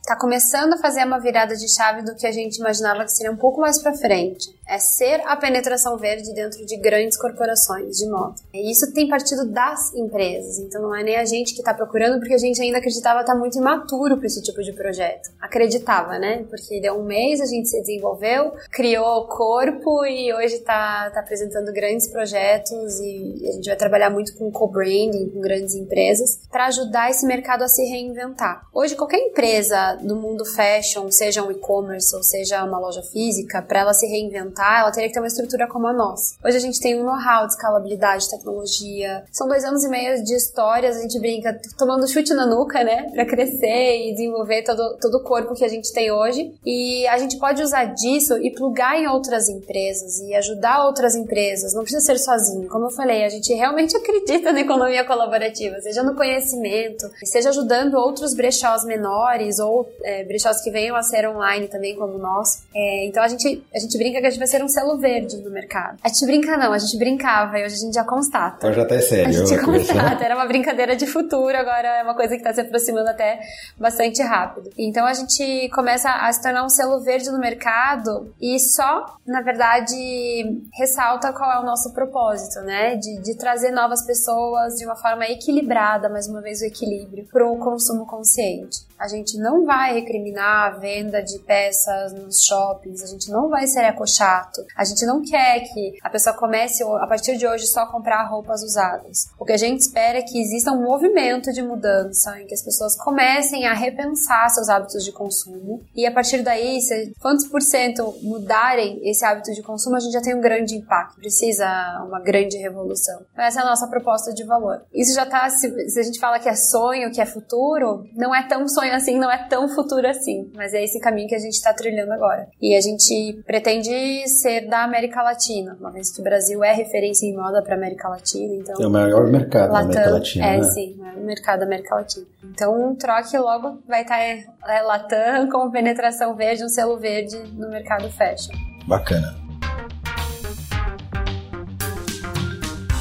está 0.00 0.16
começando 0.16 0.74
a 0.74 0.78
fazer 0.78 1.04
uma 1.04 1.18
virada 1.18 1.54
de 1.54 1.72
chave 1.72 2.02
do 2.02 2.14
que 2.14 2.26
a 2.26 2.32
gente 2.32 2.56
imaginava 2.56 3.04
que 3.04 3.12
seria 3.12 3.32
um 3.32 3.36
pouco 3.36 3.60
mais 3.60 3.80
para 3.80 3.94
frente. 3.94 4.48
É 4.68 4.78
ser 4.78 5.20
a 5.26 5.36
penetração 5.36 5.96
verde 5.96 6.32
dentro 6.32 6.64
de 6.64 6.76
grandes 6.76 7.18
corporações 7.18 7.96
de 7.96 8.08
moto. 8.08 8.40
E 8.54 8.70
isso 8.70 8.92
tem 8.92 9.08
partido 9.08 9.50
das 9.50 9.92
empresas, 9.94 10.58
então 10.58 10.80
não 10.80 10.94
é 10.94 11.02
nem 11.02 11.16
a 11.16 11.24
gente 11.24 11.54
que 11.54 11.60
está 11.60 11.74
procurando, 11.74 12.20
porque 12.20 12.34
a 12.34 12.38
gente 12.38 12.60
ainda 12.62 12.78
acreditava 12.78 13.20
estar 13.20 13.32
tá 13.32 13.38
muito 13.38 13.58
imaturo 13.58 14.16
para 14.16 14.26
esse 14.26 14.40
tipo 14.42 14.62
de 14.62 14.72
projeto. 14.72 15.30
Acreditava, 15.40 16.18
né? 16.18 16.44
Porque 16.48 16.80
deu 16.80 17.00
um 17.00 17.04
mês, 17.04 17.40
a 17.40 17.46
gente 17.46 17.68
se 17.68 17.80
desenvolveu, 17.80 18.52
criou 18.70 19.22
o 19.22 19.26
corpo 19.26 20.04
e 20.06 20.32
hoje 20.32 20.54
está 20.54 20.89
tá, 21.12 21.20
apresentando 21.20 21.72
grandes 21.72 22.08
projetos 22.08 22.98
e 23.00 23.48
a 23.48 23.52
gente 23.52 23.66
vai 23.66 23.76
trabalhar 23.76 24.10
muito 24.10 24.36
com 24.36 24.50
co-branding, 24.50 25.30
com 25.30 25.40
grandes 25.40 25.74
empresas, 25.74 26.40
para 26.50 26.66
ajudar 26.66 27.10
esse 27.10 27.26
mercado 27.26 27.62
a 27.62 27.68
se 27.68 27.84
reinventar. 27.84 28.66
Hoje, 28.72 28.96
qualquer 28.96 29.18
empresa 29.18 29.96
do 30.02 30.16
mundo 30.16 30.44
fashion, 30.44 31.10
seja 31.10 31.42
um 31.42 31.50
e-commerce 31.50 32.14
ou 32.14 32.22
seja 32.22 32.64
uma 32.64 32.78
loja 32.78 33.02
física, 33.02 33.62
para 33.62 33.80
ela 33.80 33.94
se 33.94 34.06
reinventar, 34.06 34.80
ela 34.80 34.90
teria 34.90 35.08
que 35.08 35.14
ter 35.14 35.20
uma 35.20 35.26
estrutura 35.26 35.66
como 35.68 35.86
a 35.86 35.92
nossa. 35.92 36.36
Hoje 36.44 36.56
a 36.56 36.60
gente 36.60 36.80
tem 36.80 37.00
um 37.00 37.04
know-how 37.04 37.46
de 37.46 37.52
escalabilidade, 37.52 38.30
tecnologia. 38.30 39.24
São 39.30 39.46
dois 39.46 39.64
anos 39.64 39.84
e 39.84 39.88
meio 39.88 40.22
de 40.24 40.34
histórias, 40.34 40.96
a 40.96 41.02
gente 41.02 41.18
brinca 41.18 41.58
tomando 41.78 42.08
chute 42.08 42.32
na 42.34 42.46
nuca, 42.46 42.82
né? 42.82 43.10
Para 43.10 43.26
crescer 43.26 44.08
e 44.08 44.12
desenvolver 44.12 44.62
todo, 44.62 44.96
todo 45.00 45.16
o 45.16 45.22
corpo 45.22 45.54
que 45.54 45.64
a 45.64 45.68
gente 45.68 45.92
tem 45.92 46.10
hoje. 46.10 46.54
E 46.64 47.06
a 47.08 47.18
gente 47.18 47.38
pode 47.38 47.62
usar 47.62 47.84
disso 47.86 48.36
e 48.38 48.50
plugar 48.52 48.96
em 48.98 49.06
outras 49.06 49.48
empresas 49.48 50.18
e 50.20 50.34
ajudar 50.34 50.79
outras 50.86 51.14
empresas, 51.14 51.74
não 51.74 51.82
precisa 51.82 52.04
ser 52.04 52.18
sozinho. 52.18 52.68
Como 52.68 52.86
eu 52.86 52.90
falei, 52.90 53.24
a 53.24 53.28
gente 53.28 53.52
realmente 53.54 53.96
acredita 53.98 54.52
na 54.52 54.60
economia 54.60 55.04
colaborativa, 55.04 55.80
seja 55.80 56.02
no 56.02 56.14
conhecimento, 56.14 57.10
seja 57.24 57.50
ajudando 57.50 57.94
outros 57.94 58.34
brechós 58.34 58.84
menores 58.84 59.58
ou 59.58 59.88
é, 60.02 60.24
brechós 60.24 60.62
que 60.62 60.70
venham 60.70 60.96
a 60.96 61.02
ser 61.02 61.28
online 61.28 61.68
também, 61.68 61.96
como 61.96 62.18
nosso. 62.18 62.62
É, 62.74 63.06
então 63.06 63.22
a 63.22 63.28
gente, 63.28 63.64
a 63.74 63.78
gente 63.78 63.96
brinca 63.96 64.20
que 64.20 64.26
a 64.26 64.30
gente 64.30 64.38
vai 64.38 64.48
ser 64.48 64.62
um 64.62 64.68
selo 64.68 64.98
verde 64.98 65.36
no 65.38 65.50
mercado. 65.50 65.98
A 66.02 66.08
gente 66.08 66.24
brinca 66.26 66.56
não, 66.56 66.72
a 66.72 66.78
gente 66.78 66.96
brincava 66.98 67.58
e 67.58 67.64
hoje 67.64 67.74
a 67.74 67.78
gente 67.78 67.94
já 67.94 68.04
constata. 68.04 68.56
Então 68.58 68.72
já 68.72 68.84
tá 68.84 69.00
sério. 69.00 69.28
A 69.28 69.32
gente 69.32 69.64
constata, 69.64 70.22
era 70.24 70.34
uma 70.34 70.46
brincadeira 70.46 70.96
de 70.96 71.06
futuro, 71.06 71.56
agora 71.56 71.98
é 71.98 72.02
uma 72.02 72.14
coisa 72.14 72.30
que 72.30 72.40
está 72.40 72.52
se 72.52 72.60
aproximando 72.60 73.08
até 73.08 73.40
bastante 73.78 74.22
rápido. 74.22 74.70
Então 74.78 75.06
a 75.06 75.14
gente 75.14 75.68
começa 75.70 76.10
a 76.10 76.32
se 76.32 76.42
tornar 76.42 76.64
um 76.64 76.68
selo 76.68 77.00
verde 77.00 77.30
no 77.30 77.38
mercado 77.38 78.32
e 78.40 78.58
só, 78.58 79.16
na 79.26 79.40
verdade, 79.40 80.60
ressalta 80.72 81.32
qual 81.32 81.52
é 81.52 81.60
o 81.60 81.66
nosso 81.66 81.92
propósito, 81.92 82.60
né? 82.60 82.96
De, 82.96 83.20
de 83.22 83.34
trazer 83.36 83.70
novas 83.70 84.04
pessoas 84.04 84.76
de 84.76 84.86
uma 84.86 84.96
forma 84.96 85.26
equilibrada, 85.26 86.08
mais 86.08 86.28
uma 86.28 86.40
vez 86.40 86.60
o 86.60 86.64
equilíbrio, 86.64 87.26
para 87.32 87.46
o 87.46 87.58
consumo 87.58 88.06
consciente. 88.06 88.88
A 88.98 89.08
gente 89.08 89.38
não 89.38 89.64
vai 89.64 89.94
recriminar 89.94 90.66
a 90.66 90.78
venda 90.78 91.22
de 91.22 91.38
peças 91.38 92.12
nos 92.12 92.42
shoppings, 92.42 93.02
a 93.02 93.06
gente 93.06 93.30
não 93.30 93.48
vai 93.48 93.66
ser 93.66 93.84
ecochato, 93.84 94.60
a 94.76 94.84
gente 94.84 95.06
não 95.06 95.22
quer 95.22 95.60
que 95.60 95.96
a 96.02 96.10
pessoa 96.10 96.36
comece 96.36 96.82
a 96.82 97.06
partir 97.06 97.38
de 97.38 97.46
hoje 97.46 97.66
só 97.66 97.86
comprar 97.86 98.24
roupas 98.24 98.62
usadas. 98.62 99.30
O 99.38 99.44
que 99.46 99.52
a 99.52 99.56
gente 99.56 99.80
espera 99.80 100.18
é 100.18 100.22
que 100.22 100.38
exista 100.38 100.70
um 100.70 100.82
movimento 100.82 101.50
de 101.50 101.62
mudança, 101.62 102.38
em 102.40 102.46
que 102.46 102.52
as 102.52 102.62
pessoas 102.62 102.94
comecem 102.94 103.66
a 103.66 103.72
repensar 103.72 104.50
seus 104.50 104.68
hábitos 104.68 105.02
de 105.02 105.12
consumo 105.12 105.82
e 105.94 106.04
a 106.06 106.12
partir 106.12 106.42
daí, 106.42 106.80
se 106.82 107.14
quantos 107.20 107.46
por 107.46 107.62
cento 107.62 108.14
mudarem 108.22 109.00
esse 109.08 109.24
hábito 109.24 109.52
de 109.52 109.62
consumo, 109.62 109.96
a 109.96 110.00
gente 110.00 110.12
já 110.12 110.20
tem 110.20 110.34
um 110.34 110.40
grande 110.42 110.59
grande 110.60 110.76
impacto, 110.76 111.16
precisa 111.16 111.66
uma 112.06 112.20
grande 112.20 112.56
revolução. 112.58 113.20
Então, 113.32 113.44
essa 113.44 113.60
é 113.60 113.62
a 113.62 113.66
nossa 113.66 113.88
proposta 113.88 114.32
de 114.32 114.44
valor. 114.44 114.82
Isso 114.92 115.14
já 115.14 115.24
está, 115.24 115.48
se, 115.48 115.90
se, 115.90 116.00
a 116.00 116.02
gente 116.02 116.20
fala 116.20 116.38
que 116.38 116.48
é 116.48 116.54
sonho, 116.54 117.10
que 117.10 117.20
é 117.20 117.26
futuro, 117.26 118.04
não 118.14 118.34
é 118.34 118.46
tão 118.46 118.68
sonho 118.68 118.94
assim, 118.94 119.18
não 119.18 119.30
é 119.30 119.48
tão 119.48 119.68
futuro 119.68 120.06
assim, 120.06 120.50
mas 120.54 120.74
é 120.74 120.84
esse 120.84 121.00
caminho 121.00 121.28
que 121.28 121.34
a 121.34 121.38
gente 121.38 121.54
está 121.54 121.72
trilhando 121.72 122.12
agora. 122.12 122.48
E 122.60 122.76
a 122.76 122.80
gente 122.80 123.42
pretende 123.46 124.28
ser 124.28 124.68
da 124.68 124.84
América 124.84 125.22
Latina, 125.22 125.76
uma 125.80 125.90
vez 125.90 126.12
que 126.14 126.20
o 126.20 126.24
Brasil 126.24 126.62
é 126.62 126.72
referência 126.72 127.26
em 127.26 127.34
moda 127.34 127.62
para 127.62 127.74
América 127.74 128.08
Latina, 128.08 128.54
então... 128.54 128.74
É 128.80 128.86
o 128.86 128.90
maior 128.90 129.26
mercado 129.26 129.72
Latam, 129.72 129.90
da 129.90 130.00
América 130.00 130.10
Latina, 130.10 130.46
É, 130.46 130.58
né? 130.58 130.64
sim, 130.64 131.00
é 131.02 131.18
o 131.18 131.24
mercado 131.24 131.60
da 131.60 131.66
América 131.66 131.94
Latina. 131.94 132.26
Então, 132.44 132.94
Troque 132.96 133.38
logo 133.38 133.82
vai 133.86 134.02
estar 134.02 134.18
tá, 134.60 134.74
é, 134.74 134.82
Latam 134.82 135.48
com 135.50 135.70
penetração 135.70 136.34
verde, 136.34 136.64
um 136.64 136.68
selo 136.68 136.98
verde 136.98 137.36
no 137.54 137.68
mercado 137.70 138.10
fashion. 138.10 138.52
Bacana. 138.86 139.49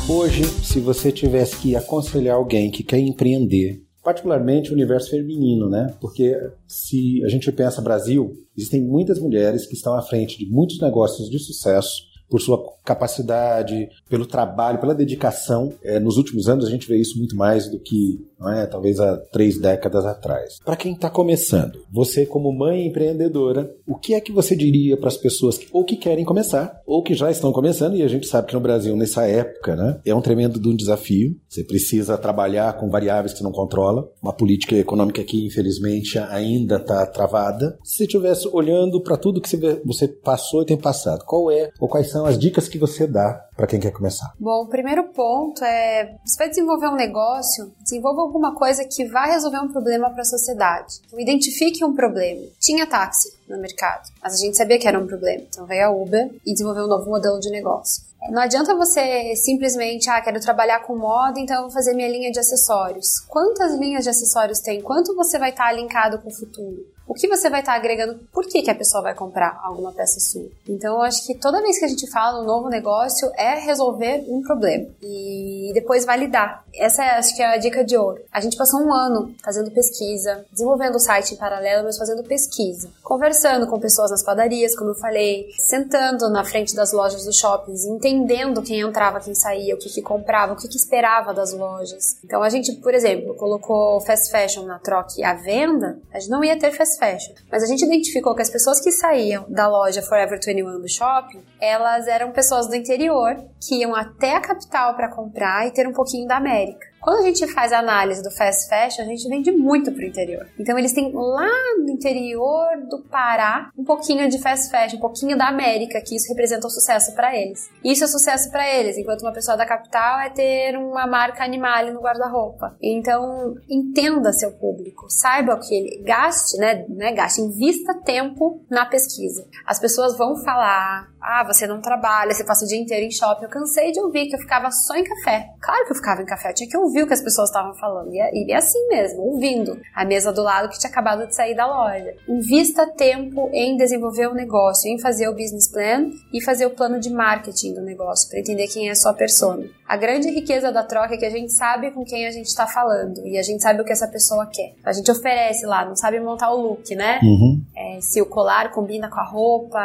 Hoje, 0.09 0.43
se 0.43 0.79
você 0.79 1.11
tivesse 1.11 1.55
que 1.57 1.75
aconselhar 1.75 2.35
alguém 2.35 2.71
que 2.71 2.81
quer 2.81 2.97
empreender, 2.97 3.83
particularmente 4.03 4.71
o 4.71 4.73
universo 4.73 5.11
feminino, 5.11 5.69
né? 5.69 5.95
Porque 6.01 6.35
se 6.67 7.23
a 7.23 7.27
gente 7.27 7.51
pensa 7.51 7.79
Brasil, 7.79 8.33
existem 8.57 8.81
muitas 8.81 9.19
mulheres 9.19 9.67
que 9.67 9.75
estão 9.75 9.93
à 9.93 10.01
frente 10.01 10.35
de 10.39 10.49
muitos 10.49 10.81
negócios 10.81 11.29
de 11.29 11.37
sucesso 11.37 12.08
por 12.29 12.39
sua 12.39 12.63
capacidade, 12.83 13.89
pelo 14.09 14.25
trabalho, 14.25 14.79
pela 14.79 14.95
dedicação. 14.95 15.73
É, 15.83 15.99
nos 15.99 16.17
últimos 16.17 16.47
anos 16.49 16.65
a 16.65 16.69
gente 16.69 16.87
vê 16.87 16.97
isso 16.97 17.17
muito 17.17 17.35
mais 17.35 17.69
do 17.69 17.79
que 17.79 18.19
não 18.39 18.51
é, 18.51 18.65
talvez 18.65 18.99
há 18.99 19.17
três 19.17 19.59
décadas 19.59 20.05
atrás. 20.05 20.59
Para 20.63 20.77
quem 20.77 20.93
está 20.93 21.09
começando, 21.09 21.79
você 21.91 22.25
como 22.25 22.51
mãe 22.51 22.87
empreendedora, 22.87 23.69
o 23.85 23.95
que 23.95 24.13
é 24.13 24.21
que 24.21 24.31
você 24.31 24.55
diria 24.55 24.95
para 24.95 25.09
as 25.09 25.17
pessoas 25.17 25.57
que 25.57 25.67
ou 25.71 25.83
que 25.83 25.97
querem 25.97 26.23
começar 26.23 26.81
ou 26.85 27.03
que 27.03 27.13
já 27.13 27.29
estão 27.29 27.51
começando? 27.51 27.95
E 27.95 28.03
a 28.03 28.07
gente 28.07 28.27
sabe 28.27 28.47
que 28.47 28.53
no 28.53 28.61
Brasil 28.61 28.95
nessa 28.95 29.27
época, 29.27 29.75
né, 29.75 29.99
é 30.05 30.15
um 30.15 30.21
tremendo 30.21 30.59
um 30.69 30.75
desafio. 30.75 31.35
Você 31.49 31.63
precisa 31.63 32.17
trabalhar 32.17 32.73
com 32.73 32.89
variáveis 32.89 33.33
que 33.33 33.43
não 33.43 33.51
controla, 33.51 34.09
uma 34.21 34.33
política 34.33 34.75
econômica 34.75 35.23
que 35.23 35.45
infelizmente 35.45 36.17
ainda 36.17 36.77
está 36.77 37.05
travada. 37.05 37.77
Se 37.83 37.97
você 37.97 38.03
estivesse 38.03 38.47
olhando 38.51 39.01
para 39.01 39.17
tudo 39.17 39.41
que 39.41 39.49
você 39.85 40.07
passou 40.07 40.61
e 40.61 40.65
tem 40.65 40.77
passado, 40.77 41.25
qual 41.25 41.51
é 41.51 41.71
ou 41.79 41.89
quais 41.89 42.09
são 42.09 42.18
as 42.25 42.37
dicas 42.37 42.67
que 42.67 42.77
você 42.77 43.07
dá 43.07 43.33
para 43.55 43.67
quem 43.67 43.79
quer 43.79 43.91
começar? 43.91 44.33
Bom, 44.39 44.63
o 44.63 44.67
primeiro 44.67 45.05
ponto 45.13 45.63
é: 45.63 46.15
você 46.25 46.37
vai 46.37 46.49
desenvolver 46.49 46.87
um 46.87 46.95
negócio, 46.95 47.71
desenvolva 47.81 48.21
alguma 48.21 48.55
coisa 48.55 48.85
que 48.85 49.05
vai 49.05 49.31
resolver 49.31 49.59
um 49.59 49.71
problema 49.71 50.09
para 50.09 50.21
a 50.21 50.25
sociedade. 50.25 50.95
Então, 51.07 51.19
identifique 51.19 51.83
um 51.83 51.93
problema. 51.93 52.41
Tinha 52.59 52.87
táxi 52.87 53.33
no 53.47 53.59
mercado, 53.59 54.09
mas 54.21 54.33
a 54.33 54.37
gente 54.37 54.55
sabia 54.55 54.79
que 54.79 54.87
era 54.87 54.99
um 54.99 55.07
problema. 55.07 55.43
Então 55.49 55.65
veio 55.65 55.85
a 55.85 55.91
Uber 55.91 56.29
e 56.45 56.53
desenvolveu 56.53 56.85
um 56.85 56.87
novo 56.87 57.09
modelo 57.09 57.39
de 57.39 57.49
negócio. 57.49 58.09
Não 58.29 58.41
adianta 58.41 58.75
você 58.75 59.33
simplesmente, 59.35 60.09
ah, 60.09 60.21
quero 60.21 60.39
trabalhar 60.41 60.81
com 60.81 60.95
moda, 60.95 61.39
então 61.39 61.55
eu 61.55 61.61
vou 61.63 61.71
fazer 61.71 61.93
minha 61.93 62.09
linha 62.09 62.31
de 62.31 62.39
acessórios. 62.39 63.21
Quantas 63.27 63.73
linhas 63.79 64.03
de 64.03 64.09
acessórios 64.09 64.59
tem? 64.59 64.81
Quanto 64.81 65.15
você 65.15 65.39
vai 65.39 65.51
estar 65.51 65.71
linkado 65.71 66.19
com 66.19 66.27
o 66.27 66.33
futuro? 66.33 66.85
O 67.09 67.15
que 67.15 67.27
você 67.27 67.49
vai 67.49 67.61
estar 67.61 67.73
agregando, 67.73 68.19
por 68.31 68.45
que, 68.45 68.61
que 68.61 68.69
a 68.69 68.75
pessoa 68.75 69.01
vai 69.01 69.15
comprar 69.15 69.59
alguma 69.63 69.91
peça 69.91 70.19
sua. 70.19 70.47
Então, 70.67 70.97
eu 70.97 71.01
acho 71.01 71.25
que 71.25 71.33
toda 71.33 71.59
vez 71.59 71.79
que 71.79 71.85
a 71.85 71.87
gente 71.87 72.07
fala 72.11 72.39
um 72.39 72.45
novo 72.45 72.69
negócio 72.69 73.31
é 73.35 73.55
resolver 73.55 74.25
um 74.27 74.43
problema 74.43 74.85
e 75.01 75.71
depois 75.73 76.05
validar. 76.05 76.63
Essa 76.71 77.03
é, 77.03 77.17
acho 77.17 77.35
que 77.35 77.41
é 77.41 77.47
a 77.47 77.57
dica 77.57 77.83
de 77.83 77.97
ouro. 77.97 78.21
A 78.31 78.39
gente 78.39 78.55
passou 78.55 78.79
um 78.79 78.93
ano 78.93 79.33
fazendo 79.43 79.71
pesquisa, 79.71 80.45
desenvolvendo 80.51 80.95
o 80.95 80.99
site 80.99 81.33
em 81.33 81.37
paralelo, 81.37 81.85
mas 81.85 81.97
fazendo 81.97 82.23
pesquisa, 82.23 82.91
conversando 83.03 83.65
com 83.65 83.79
pessoas 83.79 84.11
nas 84.11 84.23
padarias, 84.23 84.75
como 84.75 84.91
eu 84.91 84.95
falei, 84.95 85.47
sentando 85.57 86.29
na 86.29 86.43
frente 86.43 86.75
das 86.75 86.93
lojas 86.93 87.25
dos 87.25 87.37
shoppings, 87.37 87.85
entendendo 87.85 88.61
quem 88.61 88.81
entrava, 88.81 89.19
quem 89.19 89.33
saía, 89.33 89.73
o 89.73 89.79
que, 89.79 89.89
que 89.89 90.01
comprava, 90.03 90.53
o 90.53 90.55
que, 90.55 90.67
que 90.67 90.77
esperava 90.77 91.33
das 91.33 91.53
lojas. 91.53 92.17
Então, 92.23 92.43
a 92.43 92.49
gente, 92.49 92.71
por 92.73 92.93
exemplo, 92.93 93.33
colocou 93.33 93.99
fast 94.01 94.29
fashion 94.29 94.65
na 94.65 94.77
troca 94.77 95.09
à 95.25 95.33
venda, 95.33 95.97
a 96.13 96.19
gente 96.19 96.29
não 96.29 96.43
ia 96.43 96.59
ter 96.59 96.71
fast 96.71 96.98
fashion. 96.99 97.33
Mas 97.51 97.63
a 97.63 97.65
gente 97.65 97.85
identificou 97.85 98.35
que 98.35 98.41
as 98.41 98.49
pessoas 98.49 98.81
que 98.81 98.91
saíam 98.91 99.45
da 99.49 99.67
loja 99.67 100.01
Forever 100.01 100.39
21 100.39 100.81
do 100.81 100.89
shopping, 100.89 101.41
elas 101.59 102.07
eram 102.07 102.31
pessoas 102.31 102.67
do 102.67 102.75
interior 102.75 103.35
que 103.59 103.75
iam 103.75 103.95
até 103.95 104.35
a 104.35 104.41
capital 104.41 104.95
para 104.95 105.15
comprar 105.15 105.65
e 105.67 105.71
ter 105.71 105.87
um 105.87 105.93
pouquinho 105.93 106.27
da 106.27 106.37
América. 106.37 106.88
Quando 107.01 107.19
a 107.19 107.21
gente 107.23 107.47
faz 107.53 107.71
a 107.71 107.79
análise 107.79 108.21
do 108.21 108.31
fast 108.31 108.67
fashion, 108.67 109.03
a 109.03 109.05
gente 109.05 109.27
vende 109.29 109.51
muito 109.51 109.91
pro 109.91 110.05
interior. 110.05 110.45
Então 110.59 110.77
eles 110.77 110.91
têm 110.91 111.11
lá 111.13 111.49
no 111.77 111.89
interior 111.91 112.67
do 112.89 112.99
Pará 113.09 113.71
um 113.77 113.83
pouquinho 113.83 114.29
de 114.29 114.39
fast 114.39 114.69
fashion, 114.69 114.97
um 114.97 115.01
pouquinho 115.01 115.37
da 115.37 115.47
América, 115.47 116.01
que 116.01 116.15
isso 116.15 116.27
representa 116.29 116.67
um 116.67 116.69
sucesso 116.69 117.15
para 117.15 117.35
eles. 117.35 117.69
Isso 117.83 118.03
é 118.03 118.07
sucesso 118.07 118.51
para 118.51 118.67
eles, 118.67 118.97
enquanto 118.97 119.21
uma 119.21 119.31
pessoa 119.31 119.55
da 119.55 119.65
capital 119.65 120.19
é 120.19 120.29
ter 120.29 120.77
uma 120.77 121.07
marca 121.07 121.43
animal 121.43 121.85
no 121.93 122.01
guarda-roupa. 122.01 122.75
Então 122.81 123.55
entenda 123.69 124.33
seu 124.33 124.51
público, 124.51 125.09
saiba 125.09 125.53
o 125.53 125.59
que 125.59 125.73
ele 125.73 126.03
gaste, 126.03 126.57
né, 126.57 126.85
né, 126.89 127.13
gaste, 127.13 127.41
invista 127.41 127.93
tempo 128.03 128.61
na 128.69 128.85
pesquisa. 128.85 129.47
As 129.65 129.79
pessoas 129.79 130.17
vão 130.17 130.35
falar, 130.35 131.07
ah, 131.21 131.43
você 131.45 131.65
não 131.65 131.81
trabalha, 131.81 132.33
você 132.33 132.43
passa 132.43 132.65
o 132.65 132.67
dia 132.67 132.79
inteiro 132.79 133.05
em 133.05 133.11
shopping. 133.11 133.45
Eu 133.45 133.49
cansei 133.49 133.91
de 133.91 133.99
ouvir 134.01 134.27
que 134.27 134.35
eu 134.35 134.39
ficava 134.39 134.69
só 134.71 134.95
em 134.95 135.03
café. 135.03 135.47
Claro 135.61 135.85
que 135.85 135.91
eu 135.91 135.95
ficava 135.95 136.21
em 136.21 136.25
café, 136.25 136.53
tinha 136.53 136.69
que 136.69 136.77
ouvir 136.77 136.88
o 137.03 137.07
que 137.07 137.13
as 137.13 137.21
pessoas 137.21 137.49
estavam 137.49 137.73
falando. 137.73 138.13
E 138.13 138.19
é, 138.19 138.31
e 138.33 138.51
é 138.51 138.55
assim 138.55 138.87
mesmo, 138.87 139.21
ouvindo. 139.21 139.79
A 139.95 140.05
mesa 140.05 140.31
do 140.31 140.41
lado 140.41 140.69
que 140.69 140.79
tinha 140.79 140.89
acabado 140.89 141.27
de 141.27 141.35
sair 141.35 141.55
da 141.55 141.65
loja. 141.65 142.13
Invista 142.27 142.87
tempo 142.87 143.49
em 143.53 143.77
desenvolver 143.77 144.27
o 144.27 144.33
negócio, 144.33 144.89
em 144.89 144.99
fazer 144.99 145.27
o 145.27 145.33
business 145.33 145.67
plan 145.71 146.09
e 146.33 146.43
fazer 146.43 146.65
o 146.65 146.71
plano 146.71 146.99
de 146.99 147.09
marketing 147.09 147.73
do 147.73 147.81
negócio, 147.81 148.29
para 148.29 148.39
entender 148.39 148.67
quem 148.67 148.89
é 148.89 148.91
a 148.91 148.95
sua 148.95 149.13
persona. 149.13 149.65
A 149.89 149.97
grande 149.97 150.29
riqueza 150.29 150.71
da 150.71 150.83
troca 150.83 151.15
é 151.15 151.17
que 151.17 151.25
a 151.25 151.31
gente 151.31 151.51
sabe 151.51 151.89
com 151.89 152.05
quem 152.05 152.27
a 152.27 152.31
gente 152.31 152.45
está 152.45 152.67
falando 152.67 153.25
e 153.25 153.39
a 153.39 153.41
gente 153.41 153.63
sabe 153.63 153.81
o 153.81 153.83
que 153.83 153.91
essa 153.91 154.07
pessoa 154.07 154.45
quer. 154.45 154.75
A 154.85 154.93
gente 154.93 155.09
oferece 155.09 155.65
lá, 155.65 155.83
não 155.83 155.95
sabe 155.95 156.19
montar 156.19 156.51
o 156.51 156.61
look, 156.61 156.95
né? 156.95 157.19
Uhum. 157.23 157.63
É, 157.75 157.99
se 157.99 158.21
o 158.21 158.25
colar 158.27 158.71
combina 158.71 159.09
com 159.09 159.19
a 159.19 159.23
roupa. 159.23 159.79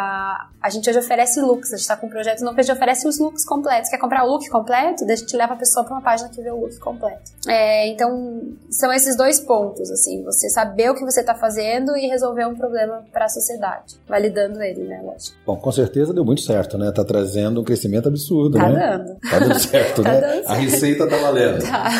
A 0.60 0.70
gente 0.70 0.88
hoje 0.88 0.98
oferece 0.98 1.40
looks, 1.40 1.72
a 1.72 1.76
gente 1.76 1.82
está 1.82 1.96
com 1.96 2.06
um 2.06 2.10
projeto 2.10 2.40
novo 2.42 2.54
que 2.54 2.60
a 2.60 2.64
gente 2.64 2.76
oferece 2.76 3.08
os 3.08 3.18
looks 3.18 3.46
completos. 3.46 3.88
Quer 3.88 3.98
comprar 3.98 4.24
o 4.24 4.30
look 4.30 4.46
completo? 4.48 5.06
Daí 5.06 5.14
a 5.14 5.16
gente 5.16 5.36
leva 5.36 5.54
a 5.54 5.56
pessoa 5.56 5.84
para 5.84 5.94
uma 5.94 6.02
página 6.02 6.28
que 6.28 6.42
vê 6.42 6.50
o 6.50 6.60
look 6.60 6.78
completo. 6.78 6.93
É, 7.48 7.88
então, 7.88 8.42
são 8.70 8.92
esses 8.92 9.16
dois 9.16 9.40
pontos, 9.40 9.90
assim, 9.90 10.22
você 10.24 10.48
saber 10.48 10.90
o 10.90 10.94
que 10.94 11.04
você 11.04 11.20
está 11.20 11.34
fazendo 11.34 11.96
e 11.96 12.06
resolver 12.06 12.46
um 12.46 12.54
problema 12.54 13.04
para 13.12 13.26
a 13.26 13.28
sociedade, 13.28 13.96
validando 14.08 14.62
ele, 14.62 14.84
né, 14.84 15.00
lógico. 15.04 15.36
Bom, 15.46 15.56
com 15.56 15.72
certeza 15.72 16.12
deu 16.12 16.24
muito 16.24 16.40
certo, 16.40 16.78
né? 16.78 16.90
Tá 16.92 17.04
trazendo 17.04 17.60
um 17.60 17.64
crescimento 17.64 18.08
absurdo, 18.08 18.58
tá 18.58 18.68
né? 18.68 18.98
Dando. 18.98 19.20
Tá 19.30 19.38
dando 19.38 19.58
certo, 19.58 20.02
tá 20.04 20.12
né? 20.12 20.20
Dando 20.20 20.32
certo. 20.32 20.50
A 20.50 20.54
receita 20.54 21.08
tá 21.08 21.16
valendo. 21.16 21.64
Tá. 21.74 21.90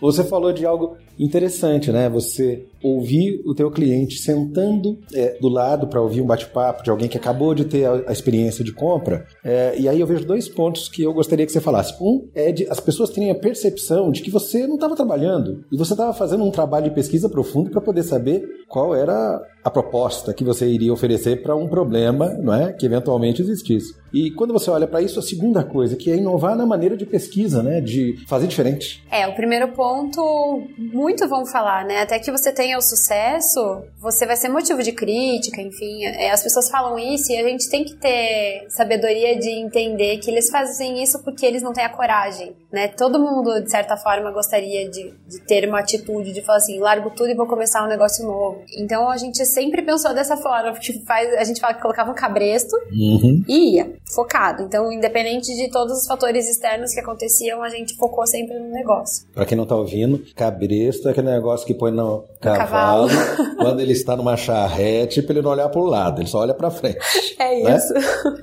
Você 0.00 0.24
falou 0.24 0.52
de 0.52 0.66
algo 0.66 0.96
interessante, 1.18 1.90
né? 1.90 2.08
Você 2.08 2.66
ouvir 2.82 3.42
o 3.44 3.54
teu 3.54 3.70
cliente 3.70 4.18
sentando 4.18 4.98
é, 5.14 5.38
do 5.38 5.48
lado 5.48 5.86
para 5.86 6.00
ouvir 6.00 6.20
um 6.20 6.26
bate-papo 6.26 6.82
de 6.82 6.90
alguém 6.90 7.08
que 7.08 7.16
acabou 7.16 7.54
de 7.54 7.64
ter 7.64 7.84
a, 7.84 8.04
a 8.06 8.12
experiência 8.12 8.64
de 8.64 8.72
compra. 8.72 9.26
É, 9.44 9.78
e 9.78 9.88
aí 9.88 10.00
eu 10.00 10.06
vejo 10.06 10.24
dois 10.24 10.48
pontos 10.48 10.88
que 10.88 11.02
eu 11.02 11.12
gostaria 11.12 11.44
que 11.44 11.52
você 11.52 11.60
falasse. 11.60 11.94
Um 12.00 12.28
é 12.34 12.52
de 12.52 12.66
as 12.70 12.80
pessoas 12.80 13.10
terem 13.10 13.30
a 13.30 13.34
percepção 13.34 14.10
de 14.10 14.22
que 14.22 14.30
você 14.30 14.66
não 14.66 14.76
estava 14.76 14.96
trabalhando 14.96 15.64
e 15.70 15.76
você 15.76 15.92
estava 15.92 16.12
fazendo 16.14 16.44
um 16.44 16.50
trabalho 16.50 16.84
de 16.84 16.94
pesquisa 16.94 17.28
profundo 17.28 17.70
para 17.70 17.80
poder 17.80 18.02
saber 18.02 18.42
qual 18.68 18.94
era 18.94 19.40
a 19.62 19.70
proposta 19.70 20.32
que 20.32 20.44
você 20.44 20.66
iria 20.66 20.92
oferecer 20.92 21.42
para 21.42 21.54
um 21.54 21.68
problema, 21.68 22.28
não 22.34 22.54
é, 22.54 22.72
que 22.72 22.86
eventualmente 22.86 23.42
existisse. 23.42 23.94
E 24.12 24.30
quando 24.32 24.52
você 24.52 24.70
olha 24.70 24.86
para 24.86 25.02
isso, 25.02 25.18
a 25.18 25.22
segunda 25.22 25.62
coisa 25.62 25.96
que 25.96 26.10
é 26.10 26.16
inovar 26.16 26.56
na 26.56 26.66
maneira 26.66 26.96
de 26.96 27.06
pesquisa, 27.06 27.62
né, 27.62 27.80
de 27.80 28.16
fazer 28.26 28.46
diferente. 28.46 29.04
É, 29.10 29.26
o 29.28 29.34
primeiro 29.34 29.68
ponto, 29.68 30.62
muito 30.76 31.28
vão 31.28 31.46
falar, 31.46 31.84
né? 31.84 32.02
Até 32.02 32.18
que 32.18 32.30
você 32.30 32.52
tenha 32.52 32.76
o 32.76 32.82
sucesso, 32.82 33.82
você 33.98 34.26
vai 34.26 34.36
ser 34.36 34.48
motivo 34.48 34.82
de 34.82 34.92
crítica, 34.92 35.60
enfim. 35.60 36.04
É, 36.04 36.30
as 36.30 36.42
pessoas 36.42 36.68
falam 36.68 36.98
isso 36.98 37.30
e 37.30 37.36
a 37.36 37.48
gente 37.48 37.68
tem 37.68 37.84
que 37.84 37.94
ter 37.94 38.66
sabedoria 38.68 39.38
de 39.38 39.50
entender 39.50 40.18
que 40.18 40.30
eles 40.30 40.50
fazem 40.50 41.02
isso 41.02 41.22
porque 41.22 41.46
eles 41.46 41.62
não 41.62 41.72
têm 41.72 41.84
a 41.84 41.88
coragem, 41.88 42.54
né? 42.72 42.88
Todo 42.88 43.18
mundo, 43.18 43.60
de 43.62 43.70
certa 43.70 43.96
forma, 43.96 44.30
gostaria 44.30 44.88
de, 44.88 45.12
de 45.26 45.40
ter 45.40 45.68
uma 45.68 45.80
atitude 45.80 46.32
de 46.32 46.42
falar 46.42 46.58
assim, 46.58 46.78
largo 46.78 47.10
tudo 47.10 47.30
e 47.30 47.34
vou 47.34 47.46
começar 47.46 47.84
um 47.84 47.88
negócio 47.88 48.24
novo. 48.24 48.62
Então 48.78 49.08
a 49.10 49.16
gente 49.16 49.44
sempre 49.44 49.82
pensou 49.82 50.14
dessa 50.14 50.36
forma. 50.36 50.72
Tipo, 50.78 51.04
faz, 51.06 51.32
a 51.34 51.44
gente 51.44 51.60
fala 51.60 51.74
que 51.74 51.82
colocava 51.82 52.10
um 52.10 52.14
cabresto 52.14 52.76
Uhum. 52.92 53.42
e 53.48 53.76
ia, 53.76 53.92
focado. 54.14 54.62
Então, 54.62 54.92
independente 54.92 55.54
de 55.54 55.70
todos 55.70 55.98
os 56.00 56.06
fatores 56.06 56.48
externos 56.48 56.92
que 56.94 57.00
aconteciam, 57.00 57.62
a 57.62 57.68
gente 57.68 57.96
focou 57.96 58.26
sempre 58.26 58.58
no 58.58 58.70
negócio. 58.70 59.26
Para 59.34 59.44
quem 59.46 59.56
não 59.56 59.66
tá 59.66 59.74
ouvindo, 59.76 60.22
cabresto 60.34 61.08
é 61.08 61.12
aquele 61.12 61.30
negócio 61.30 61.66
que 61.66 61.74
põe 61.74 61.90
no 61.90 62.24
cavalo, 62.40 63.08
cavalo. 63.08 63.56
quando 63.58 63.80
ele 63.80 63.92
está 63.92 64.16
numa 64.16 64.36
charrete 64.36 65.22
para 65.22 65.34
ele 65.34 65.42
não 65.42 65.50
olhar 65.50 65.68
para 65.68 65.80
o 65.80 65.84
lado, 65.84 66.20
ele 66.20 66.28
só 66.28 66.38
olha 66.38 66.54
para 66.54 66.70
frente. 66.70 66.98
É 67.38 67.62
Né? 67.62 67.76
isso. 67.76 67.94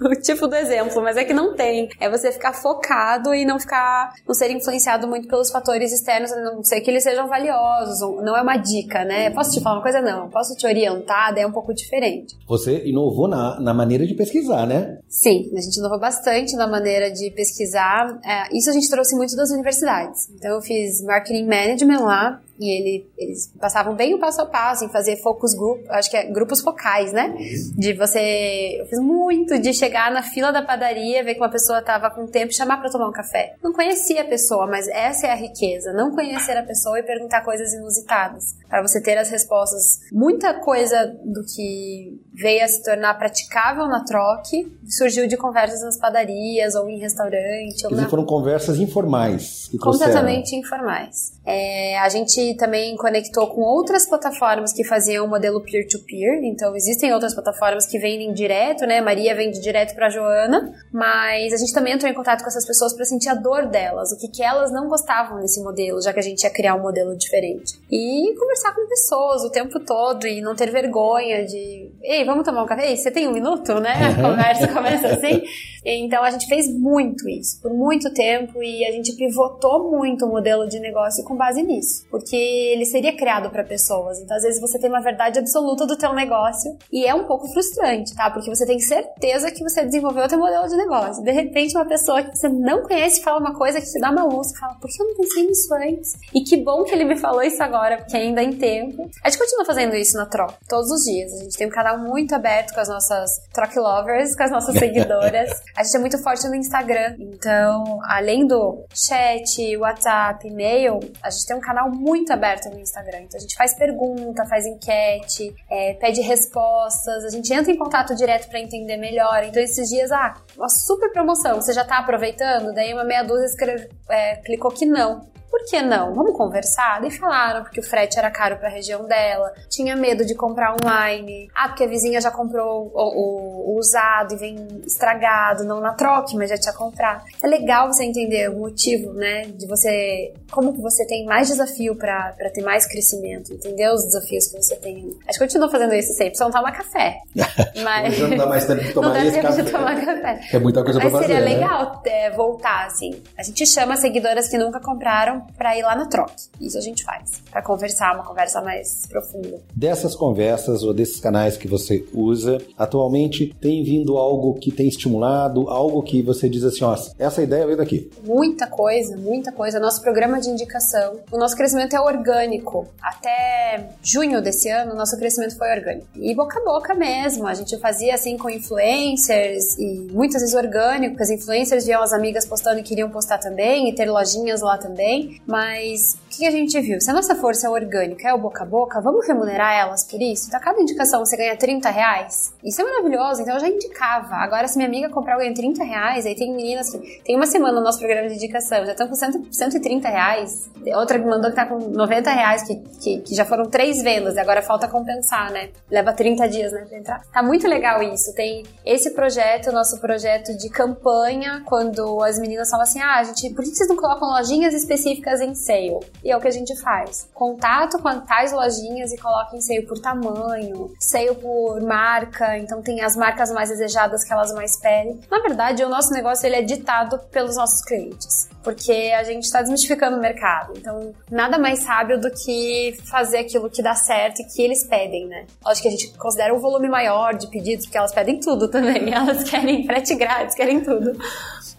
o 0.06 0.16
tipo 0.22 0.48
do 0.48 0.56
exemplo, 0.56 1.02
mas 1.02 1.18
é 1.18 1.24
que 1.24 1.34
não 1.34 1.56
tem. 1.56 1.90
É 2.00 2.10
você 2.10 2.32
ficar 2.32 2.54
focado 2.54 3.34
e 3.34 3.46
não 3.46 3.60
ficar, 3.60 4.14
não 4.26 4.34
ser 4.34 4.49
influenciado 4.51 5.07
muito 5.07 5.28
pelos 5.28 5.51
fatores 5.51 5.91
externos, 5.91 6.32
a 6.32 6.41
não 6.41 6.63
ser 6.63 6.82
que 6.82 6.89
eles 6.89 7.03
sejam 7.03 7.28
valiosos. 7.28 7.99
Não 8.24 8.36
é 8.36 8.41
uma 8.41 8.57
dica, 8.57 9.03
né? 9.03 9.30
Posso 9.32 9.51
te 9.51 9.61
falar 9.61 9.78
uma 9.78 9.82
coisa? 9.82 9.97
não. 10.01 10.30
Posso 10.30 10.55
te 10.55 10.65
orientar, 10.65 11.34
daí 11.34 11.43
é 11.43 11.47
um 11.47 11.51
pouco 11.51 11.74
diferente. 11.74 12.36
Você 12.47 12.84
inovou 12.86 13.28
na, 13.28 13.59
na 13.59 13.74
maneira 13.74 14.05
de 14.05 14.13
pesquisar, 14.13 14.65
né? 14.65 14.99
Sim, 15.07 15.51
a 15.55 15.61
gente 15.61 15.78
inovou 15.78 15.99
bastante 15.99 16.55
na 16.55 16.68
maneira 16.68 17.11
de 17.11 17.30
pesquisar. 17.32 18.20
É, 18.24 18.55
isso 18.55 18.70
a 18.70 18.74
gente 18.74 18.89
trouxe 18.89 19.15
muito 19.15 19.36
das 19.36 19.51
universidades. 19.51 20.30
Então 20.36 20.55
eu 20.55 20.61
fiz 20.61 21.03
marketing 21.03 21.45
management 21.45 21.99
lá, 21.99 22.41
e 22.60 22.70
ele, 22.70 23.10
eles 23.18 23.53
passavam 23.60 23.95
bem 23.95 24.14
o 24.14 24.20
passo 24.20 24.41
a 24.41 24.45
passo 24.45 24.86
em 24.86 24.89
fazer 24.89 25.18
focus 25.18 25.53
group, 25.53 25.86
acho 25.89 26.10
que 26.10 26.18
é 26.18 26.26
grupos 26.26 26.62
focais, 26.62 27.14
né? 27.14 27.36
De 27.78 27.93
você. 27.93 28.78
Eu 28.80 28.86
fiz 28.88 28.99
muito 28.99 29.60
de 29.60 29.74
chegar 29.74 30.12
na 30.12 30.24
fila 30.24 30.51
da 30.51 30.62
padaria, 30.62 31.24
ver 31.24 31.36
que 31.36 31.41
uma 31.41 31.49
pessoa 31.49 31.82
tava 31.82 32.10
com 32.10 32.26
tempo 32.26 32.51
e 32.51 32.55
chamar 32.55 32.78
para 32.78 32.89
tomar 32.89 33.08
um 33.08 33.14
café. 33.14 33.55
Não 33.64 33.72
conhecia 33.72 34.22
a 34.22 34.26
pessoa, 34.26 34.68
mas 34.68 34.88
essa 34.88 35.28
é 35.28 35.32
a 35.32 35.36
riqueza. 35.36 35.93
Não 35.93 36.12
conhecer 36.12 36.58
a 36.58 36.64
pessoa 36.64 36.99
e 36.99 37.03
perguntar 37.03 37.41
coisas 37.41 37.74
inusitadas. 37.74 38.55
Para 38.68 38.82
você 38.82 39.01
ter 39.01 39.18
as 39.18 39.30
respostas. 39.30 39.99
Muita 40.12 40.53
coisa 40.55 41.05
do 41.24 41.43
que 41.43 42.20
veio 42.34 42.64
a 42.64 42.68
se 42.68 42.84
tornar 42.84 43.14
praticável 43.16 43.88
na 43.88 44.03
troque 44.03 44.72
surgiu 44.88 45.28
de 45.28 45.36
conversas 45.38 45.82
nas 45.82 45.97
padarias 45.97 46.76
ou 46.76 46.89
em 46.89 46.99
restaurante. 46.99 47.86
Ou 47.86 47.91
na... 47.91 48.10
foram 48.10 48.26
conversas 48.26 48.80
informais. 48.80 49.70
Completamente 49.82 50.55
informais. 50.55 51.34
É, 51.45 51.97
a 51.99 52.10
gente 52.10 52.47
também 52.56 52.95
conectou 52.95 53.48
com 53.48 53.62
outras 53.62 54.08
plataformas 54.08 54.72
que 54.72 54.84
faziam 54.84 55.26
o 55.26 55.30
modelo 55.30 55.62
peer-to-peer. 55.62 56.43
Então, 56.43 56.76
existem 56.76 57.14
outras 57.14 57.34
plataformas 57.34 57.86
que 57.86 57.98
vendem 57.98 58.34
direto, 58.34 58.86
né? 58.86 59.02
Maria 59.02 59.36
vende 59.36 59.60
direto 59.60 59.95
para 59.95 60.10
Joana, 60.10 60.74
mas 60.91 61.54
a 61.54 61.58
gente 61.58 61.74
também 61.74 61.93
entrou 61.93 62.12
em 62.12 62.16
contato 62.16 62.41
com 62.41 62.48
essas 62.48 62.66
pessoas 62.66 62.93
para 62.93 63.06
sentir 63.06 63.30
a 63.30 63.36
dor 63.36 63.68
delas, 63.68 64.12
o 64.12 64.18
que, 64.18 64.28
que 64.28 64.43
elas 64.43 64.72
não 64.72 64.88
gostavam 64.88 65.39
desse 65.39 65.62
modelo, 65.62 66.02
já 66.02 66.14
que 66.14 66.20
a 66.20 66.24
gente 66.24 66.43
ia 66.43 66.50
criar 66.50 66.76
um 66.76 66.82
modelo 66.82 67.16
diferente. 67.18 67.80
E 67.91 68.34
conversar 68.38 68.74
com 68.74 68.88
pessoas 68.88 69.43
o 69.43 69.50
tempo 69.50 69.80
todo 69.80 70.28
e 70.28 70.41
não 70.41 70.56
ter 70.56 70.72
vergonha 70.72 71.45
de, 71.45 71.91
ei, 72.02 72.24
vamos 72.26 72.45
tomar 72.45 72.64
um 72.64 72.68
café? 72.68 72.89
Ei, 72.89 72.98
você 72.98 73.12
tem 73.12 73.28
um 73.28 73.34
minuto, 73.34 73.80
né? 73.80 73.93
A 73.93 74.16
conversa 74.22 74.68
começa 74.68 75.08
assim. 75.08 75.41
Então, 75.86 76.24
a 76.24 76.32
gente 76.32 76.48
fez 76.48 76.68
muito 76.72 77.28
isso, 77.30 77.62
por 77.62 77.74
muito 77.74 78.14
tempo, 78.14 78.62
e 78.62 78.86
a 78.86 78.92
gente 78.92 79.16
pivotou 79.16 79.92
muito 79.92 80.26
o 80.26 80.30
modelo 80.30 80.68
de 80.68 80.80
negócio 80.80 81.24
com 81.24 81.36
base 81.36 81.64
nisso. 81.64 82.06
Porque 82.10 82.36
ele 82.36 82.86
seria 82.86 83.16
criado 83.16 83.50
para 83.50 83.64
pessoas. 83.64 84.20
Então, 84.20 84.36
às 84.36 84.44
vezes 84.44 84.62
você 84.62 84.80
tem 84.80 84.90
uma 84.90 85.02
verdade 85.02 85.40
absoluta 85.40 85.86
do 85.86 85.98
teu 85.98 86.14
negócio 86.14 86.76
e 86.92 87.06
é 87.06 87.14
um 87.14 87.26
pouco 87.26 87.48
frustrante, 87.52 88.16
tá? 88.16 88.30
Porque 88.32 88.50
você 88.50 88.66
tem 88.66 88.80
certeza 88.80 89.52
que 89.52 89.64
você 89.64 89.84
desenvolveu 89.84 90.26
o 90.26 90.28
teu 90.28 90.40
modelo 90.40 90.68
de 90.68 90.76
negócio. 90.76 91.24
De 91.24 91.32
repente, 91.32 91.76
uma 91.76 91.86
pessoa 91.86 92.24
que 92.24 92.36
você 92.36 92.50
não 92.50 92.84
conhece 92.84 93.22
fala 93.22 93.40
uma 93.40 93.54
coisa 93.54 93.80
que 93.80 93.88
te 93.88 94.00
dá 94.00 94.12
uma 94.12 94.24
luz, 94.24 94.58
fala, 94.58 94.76
por 94.76 94.90
que 94.90 95.02
eu 95.02 95.08
não 95.08 95.16
pensei 95.16 95.46
nisso 95.46 95.74
antes? 95.74 96.14
E 96.34 96.42
que 96.42 96.58
bom 96.58 96.84
que 96.84 96.94
ele 96.94 97.06
me 97.06 97.18
falou 97.18 97.42
isso 97.42 97.62
agora, 97.62 97.98
porque 97.98 98.18
ainda 98.18 98.42
em 98.44 98.54
tempo. 98.54 99.10
A 99.24 99.30
gente 99.30 99.40
continua 99.40 99.66
fazendo 99.66 99.96
isso 99.96 100.18
na 100.18 100.26
troca, 100.26 100.56
todos 100.68 100.92
os 100.92 101.04
dias. 101.04 101.34
A 101.34 101.44
gente 101.44 101.58
tem 101.58 101.68
um 101.68 101.72
canal 101.72 102.00
muito 102.00 102.34
aberto 102.34 102.74
com 102.74 102.80
as 102.80 102.90
nossas 102.90 103.32
troque 103.54 103.80
lovers, 103.80 104.36
com 104.36 104.44
as 104.44 104.52
nossas 104.52 104.76
seguidoras. 104.80 105.50
A 105.78 105.84
gente 105.84 105.96
é 105.96 106.00
muito 106.00 106.18
forte 106.18 106.48
no 106.48 106.56
Instagram. 106.56 107.16
Então, 107.20 108.00
além 108.06 108.48
do 108.48 108.84
chat, 108.92 109.78
WhatsApp, 109.78 110.48
e-mail, 110.48 111.00
a 111.22 111.30
gente 111.30 111.46
tem 111.46 111.56
um 111.56 111.62
canal 111.62 111.92
muito 111.92 112.34
aberta 112.34 112.68
no 112.68 112.80
Instagram. 112.80 113.20
Então 113.20 113.38
a 113.38 113.42
gente 113.42 113.56
faz 113.56 113.76
pergunta, 113.76 114.44
faz 114.48 114.66
enquete, 114.66 115.54
é, 115.70 115.94
pede 115.94 116.20
respostas, 116.22 117.24
a 117.26 117.30
gente 117.30 117.54
entra 117.54 117.72
em 117.72 117.78
contato 117.78 118.16
direto 118.16 118.50
para 118.50 118.60
entender 118.60 118.98
melhor. 118.98 119.44
Então 119.44 119.62
esses 119.62 119.88
dias, 119.88 120.12
ah, 120.12 120.34
uma 120.58 120.68
super 120.68 121.12
promoção, 121.12 121.62
você 121.62 121.72
já 121.74 121.86
tá 121.86 122.00
aproveitando? 122.00 122.74
Daí 122.74 122.92
uma 122.92 123.04
meia 123.04 123.22
dúzia 123.22 123.46
escreve, 123.46 123.88
é, 124.10 124.38
clicou 124.38 124.72
que 124.72 124.86
não. 124.88 125.37
Por 125.50 125.64
que 125.66 125.82
não? 125.82 126.14
Vamos 126.14 126.36
conversar? 126.36 127.04
E 127.04 127.12
falaram 127.12 127.64
porque 127.64 127.80
o 127.80 127.84
frete 127.84 128.20
era 128.20 128.30
caro 128.30 128.58
para 128.58 128.68
a 128.68 128.72
região 128.72 129.06
dela, 129.06 129.54
tinha 129.70 129.95
medo 129.95 130.26
de 130.26 130.36
comprar 130.36 130.76
online. 130.84 131.50
Ah, 131.56 131.70
porque 131.70 131.84
a 131.84 131.88
vizinha 131.88 132.20
já 132.20 132.30
comprou 132.30 132.91
o, 132.93 133.00
o, 133.00 133.74
o 133.74 133.80
usado 133.80 134.34
e 134.34 134.38
vem 134.38 134.56
estragado, 134.86 135.64
não 135.64 135.80
na 135.80 135.93
troca, 135.93 136.32
mas 136.36 136.50
já 136.50 136.58
tinha 136.58 136.74
comprado. 136.74 137.24
É 137.41 137.48
legal 137.48 137.88
você 137.88 138.04
entender 138.04 138.50
o 138.50 138.60
motivo, 138.60 139.14
né? 139.14 139.43
De 139.45 139.66
você. 139.68 140.34
Como 140.52 140.74
que 140.74 140.82
você 140.82 141.06
tem 141.06 141.26
mais 141.26 141.48
desafio 141.48 141.95
para 141.95 142.34
ter 142.54 142.62
mais 142.62 142.86
crescimento, 142.86 143.54
entender 143.54 143.89
os 143.89 144.04
desafios 144.04 144.48
que 144.48 144.58
você 144.58 144.76
tem. 144.76 145.18
A 145.28 145.32
gente 145.32 145.39
continua 145.39 145.70
fazendo 145.70 145.93
isso 145.93 146.14
sempre, 146.14 146.38
só 146.38 146.45
não 146.45 146.52
toma 146.52 146.72
café. 146.72 147.18
Mas. 147.84 148.20
não 148.20 148.38
dá 148.38 148.45
mais 148.45 148.66
tempo 148.66 148.84
de 148.84 148.91
tomar, 148.93 149.14
não 149.14 149.26
dá 149.26 149.32
tempo 149.32 149.54
de 149.54 149.72
tomar 149.72 150.06
café. 150.06 150.39
É 150.54 150.60
muita 150.60 150.84
coisa 150.84 151.00
mas 151.00 151.12
pra 151.12 151.22
fazer. 151.22 151.34
Seria 151.34 151.50
né? 151.50 151.56
legal 151.56 152.02
é, 152.06 152.32
voltar, 152.32 152.86
assim. 152.86 153.22
A 153.38 153.43
gente 153.43 153.66
chama 153.66 153.95
seguidoras 153.95 154.48
que 154.50 154.58
nunca 154.58 154.80
compraram 154.80 155.37
para 155.58 155.78
ir 155.78 155.84
lá 155.84 155.96
na 155.96 156.06
troca. 156.06 156.34
Isso 156.60 156.78
a 156.78 156.82
gente 156.82 157.04
faz, 157.04 157.42
para 157.50 157.62
conversar, 157.62 158.16
uma 158.16 158.24
conversa 158.24 158.62
mais 158.62 159.06
profunda. 159.08 159.62
Dessas 159.76 160.16
conversas 160.16 160.84
ou 160.84 160.94
desses 160.94 161.20
canais 161.20 161.58
que 161.58 161.68
você 161.68 162.06
usa, 162.14 162.58
atualmente 162.78 163.56
tem 163.60 163.84
vindo 163.84 164.18
algo 164.18 164.56
que 164.56 164.72
tem 164.72 164.88
estimulado, 164.88 165.70
algo 165.70 166.02
que 166.02 166.22
você 166.22 166.50
diz 166.50 166.64
assim, 166.64 166.84
ó, 166.84 166.96
essa 167.18 167.42
ideia 167.42 167.66
veio 167.66 167.78
daqui. 167.78 168.10
Muita 168.24 168.68
coisa, 168.68 169.16
muita 169.18 169.52
coisa. 169.52 169.80
Nosso 169.80 170.02
programa 170.02 170.40
de 170.40 170.50
indicação, 170.50 171.20
o 171.32 171.38
nosso 171.38 171.56
crescimento 171.56 171.96
é 171.96 172.02
orgânico. 172.02 172.88
Até 173.02 173.90
junho 174.02 174.42
desse 174.42 174.70
ano, 174.70 174.96
nosso 174.96 175.18
crescimento 175.18 175.58
foi 175.58 175.70
orgânico. 175.72 176.08
E 176.16 176.34
boca 176.36 176.60
a 176.60 176.64
boca 176.64 176.94
mesmo. 176.94 177.48
A 177.48 177.54
gente 177.54 177.78
fazia 177.78 178.16
assim 178.16 178.38
com 178.38 178.50
influencers 178.50 179.78
e 179.78 180.08
muitas 180.12 180.42
vezes 180.42 180.56
orgânico, 180.56 181.22
as 181.22 181.30
influencers 181.30 181.86
viam 181.86 182.02
as 182.02 182.14
amigas 182.14 182.46
postando 182.46 182.80
e 182.80 182.84
queriam 182.84 183.10
postar 183.10 183.38
também 183.38 183.90
e 183.90 183.96
ter 183.96 184.10
lojinhas 184.10 184.62
lá 184.62 184.78
também 184.78 185.27
mas 185.46 186.18
o 186.26 186.38
que 186.38 186.46
a 186.46 186.52
gente 186.52 186.80
viu? 186.82 187.00
Se 187.00 187.10
a 187.10 187.14
nossa 187.14 187.36
força 187.36 187.68
é 187.68 187.70
orgânica, 187.70 188.28
é 188.28 188.34
o 188.34 188.38
boca 188.38 188.64
a 188.64 188.66
boca, 188.66 189.02
vamos 189.02 189.26
remunerar 189.28 189.74
elas 189.74 190.04
por 190.04 190.22
isso? 190.22 190.48
Então, 190.48 190.60
cada 190.60 190.82
indicação 190.82 191.24
você 191.24 191.38
ganha 191.38 191.56
30 191.56 191.90
reais. 191.90 192.54
Isso 192.64 192.82
é 192.82 192.84
maravilhoso, 192.84 193.42
então 193.42 193.56
eu 193.56 193.60
já 193.60 193.68
indicava. 193.68 194.36
Agora, 194.36 194.68
se 194.68 194.78
minha 194.78 194.88
amiga 194.88 195.10
comprar, 195.10 195.34
eu 195.34 195.40
ganho 195.40 195.54
30 195.54 195.84
reais. 195.84 196.26
Aí 196.26 196.36
tem 196.36 196.54
meninas 196.56 196.90
que. 196.90 197.22
Tem 197.24 197.36
uma 197.36 197.46
semana 197.46 197.74
no 197.74 197.84
nosso 197.84 198.00
programa 198.00 198.28
de 198.28 198.36
indicação, 198.36 198.86
já 198.86 198.92
estão 198.92 199.08
com 199.08 199.16
100, 199.16 199.52
130 199.52 200.10
reais. 200.10 200.70
Outra 200.96 201.18
me 201.18 201.26
mandou 201.26 201.50
que 201.50 201.56
tá 201.56 201.66
com 201.66 201.78
90 201.78 202.32
reais, 202.32 202.64
que, 202.64 202.76
que, 203.02 203.20
que 203.22 203.36
já 203.36 203.46
foram 203.46 203.70
três 203.70 204.02
vendas, 204.02 204.36
e 204.36 204.40
agora 204.40 204.62
falta 204.62 204.88
compensar, 204.88 205.52
né? 205.52 205.70
Leva 205.90 206.14
30 206.14 206.48
dias, 206.48 206.72
né, 206.72 206.86
pra 206.88 206.98
entrar. 206.98 207.22
Tá 207.32 207.44
muito 207.44 207.68
legal 207.68 208.02
isso. 208.02 208.34
Tem 208.34 208.64
esse 208.86 209.12
projeto, 209.12 209.72
nosso 209.72 210.00
projeto 210.00 210.56
de 210.58 210.70
campanha, 210.70 211.62
quando 211.66 212.24
as 212.24 212.40
meninas 212.40 212.70
falam 212.70 212.84
assim: 212.84 213.02
ah, 213.02 213.24
gente, 213.24 213.54
por 213.54 213.64
que 213.64 213.72
vocês 213.72 213.90
não 213.90 213.96
colocam 213.96 214.30
lojinhas 214.30 214.74
específicas? 214.74 215.16
Específicas 215.18 215.41
em 215.41 215.55
sale. 215.55 215.99
E 216.24 216.32
é 216.32 216.38
o 216.38 216.39
que 216.39 216.47
a 216.47 216.51
gente 216.51 216.76
faz. 216.82 217.30
Contato 217.34 217.99
com 217.99 218.20
tais 218.22 218.51
lojinhas 218.51 219.11
e 219.11 219.18
coloca 219.18 219.55
em 219.55 219.61
sale 219.61 219.84
por 219.84 219.99
tamanho, 219.99 220.93
sale 220.99 221.36
por 221.36 221.82
marca, 221.82 222.57
então 222.57 222.82
tem 222.82 223.01
as 223.01 223.15
marcas 223.15 223.51
mais 223.51 223.70
desejadas 223.70 224.24
que 224.24 224.34
elas 224.34 224.53
mais 224.53 224.80
pedem. 224.80 225.20
Na 225.30 225.39
verdade, 225.39 225.84
o 225.84 225.89
nosso 225.89 226.11
negócio 226.13 226.45
ele 226.45 226.55
é 226.55 226.61
ditado 226.61 227.20
pelos 227.32 227.55
nossos 227.55 227.84
clientes 227.84 228.49
porque 228.68 228.91
a 229.18 229.24
gente 229.24 229.45
está 229.45 229.61
desmistificando 229.61 230.18
o 230.18 230.20
mercado. 230.20 230.74
Então, 230.76 231.13
nada 231.32 231.57
mais 231.57 231.80
sábio 231.80 232.20
do 232.20 232.30
que 232.30 232.93
fazer 233.05 233.38
aquilo 233.38 233.70
que 233.70 233.82
dá 233.82 233.95
certo 233.95 234.41
e 234.41 234.43
que 234.43 234.61
eles 234.61 234.86
pedem, 234.86 235.26
né? 235.26 235.45
Acho 235.65 235.82
que 235.82 235.88
a 235.88 235.91
gente 235.91 236.09
considera 236.18 236.53
um 236.53 236.59
volume 236.59 236.89
maior 236.89 237.34
de 237.34 237.47
pedidos, 237.47 237.86
porque 237.86 237.97
elas 237.97 238.13
pedem 238.13 238.41
tudo 238.41 238.68
também. 238.68 239.07
Elas 239.18 239.49
querem 239.49 239.86
frete 239.86 240.15
grátis, 240.15 240.53
querem 240.53 240.82
tudo. 240.82 241.13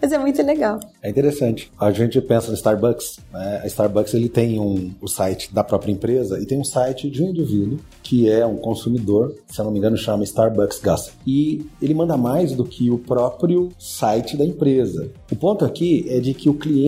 Mas 0.01 0.11
é 0.11 0.17
muito 0.17 0.41
legal. 0.41 0.79
É 1.03 1.09
interessante. 1.09 1.71
A 1.79 1.91
gente 1.91 2.19
pensa 2.21 2.47
no 2.47 2.55
Starbucks. 2.55 3.19
Né? 3.31 3.61
A 3.63 3.67
Starbucks 3.67 4.13
ele 4.13 4.29
tem 4.29 4.59
um, 4.59 4.93
o 4.99 5.07
site 5.07 5.53
da 5.53 5.63
própria 5.63 5.91
empresa 5.91 6.39
e 6.39 6.45
tem 6.45 6.57
um 6.57 6.63
site 6.63 7.09
de 7.09 7.21
um 7.21 7.29
indivíduo 7.29 7.79
que 8.01 8.29
é 8.29 8.45
um 8.45 8.57
consumidor, 8.57 9.35
se 9.47 9.59
eu 9.59 9.65
não 9.65 9.71
me 9.71 9.77
engano, 9.77 9.95
chama 9.95 10.23
Starbucks 10.23 10.79
Gossip. 10.79 11.15
E 11.27 11.65
ele 11.81 11.93
manda 11.93 12.17
mais 12.17 12.53
do 12.53 12.65
que 12.65 12.89
o 12.89 12.97
próprio 12.97 13.69
site 13.77 14.35
da 14.35 14.43
empresa. 14.43 15.11
O 15.31 15.35
ponto 15.35 15.63
aqui 15.63 16.05
é 16.09 16.19
de 16.19 16.33
que 16.33 16.49
o 16.49 16.53
cliente 16.55 16.78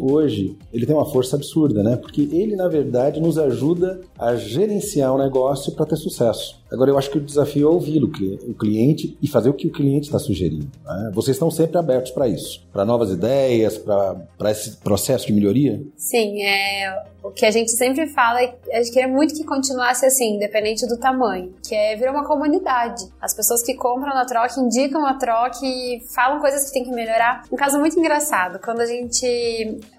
hoje 0.00 0.56
ele 0.72 0.86
tem 0.86 0.94
uma 0.94 1.04
força 1.04 1.36
absurda, 1.36 1.82
né? 1.82 1.96
Porque 1.96 2.22
ele, 2.32 2.56
na 2.56 2.68
verdade, 2.68 3.20
nos 3.20 3.38
ajuda 3.38 4.00
a 4.18 4.34
gerenciar 4.36 5.14
o 5.14 5.18
negócio 5.18 5.72
para 5.72 5.86
ter 5.86 5.96
sucesso. 5.96 6.58
Agora, 6.70 6.90
eu 6.90 6.98
acho 6.98 7.10
que 7.10 7.18
o 7.18 7.20
desafio 7.20 7.68
é 7.68 7.70
ouvir 7.70 8.02
o 8.04 8.54
cliente 8.54 9.16
e 9.22 9.26
fazer 9.26 9.48
o 9.48 9.54
que 9.54 9.68
o 9.68 9.72
cliente 9.72 10.06
está 10.06 10.18
sugerindo. 10.18 10.70
Né? 10.84 11.10
Vocês 11.14 11.36
estão 11.36 11.50
sempre 11.50 11.78
abertos 11.78 12.10
para 12.10 12.28
isso, 12.28 12.62
para 12.72 12.84
novas 12.84 13.10
ideias, 13.10 13.78
para 13.78 14.50
esse 14.50 14.76
processo 14.76 15.26
de 15.26 15.32
melhoria? 15.32 15.82
Sim, 15.96 16.42
é, 16.42 17.02
o 17.22 17.30
que 17.30 17.44
a 17.44 17.50
gente 17.50 17.70
sempre 17.72 18.06
fala 18.08 18.40
é 18.40 18.48
que 18.48 18.72
a 18.72 18.82
gente 18.82 18.92
queria 18.92 19.08
muito 19.08 19.34
que 19.34 19.44
continuasse 19.44 20.06
assim, 20.06 20.36
independente 20.36 20.86
do 20.86 20.98
tamanho, 20.98 21.54
que 21.66 21.74
é 21.74 21.96
virar 21.96 22.12
uma 22.12 22.24
comunidade. 22.24 23.04
As 23.20 23.34
pessoas 23.34 23.62
que 23.62 23.74
compram 23.74 24.14
na 24.14 24.24
troca 24.24 24.60
indicam 24.60 25.04
a 25.04 25.14
troca 25.14 25.58
e 25.62 26.00
falam 26.14 26.40
coisas 26.40 26.66
que 26.66 26.72
tem 26.72 26.84
que 26.84 26.90
melhorar. 26.90 27.44
Um 27.52 27.56
caso 27.56 27.78
muito 27.78 27.98
engraçado, 27.98 28.58
quando 28.58 28.80
a 28.80 28.86
gente. 28.86 29.26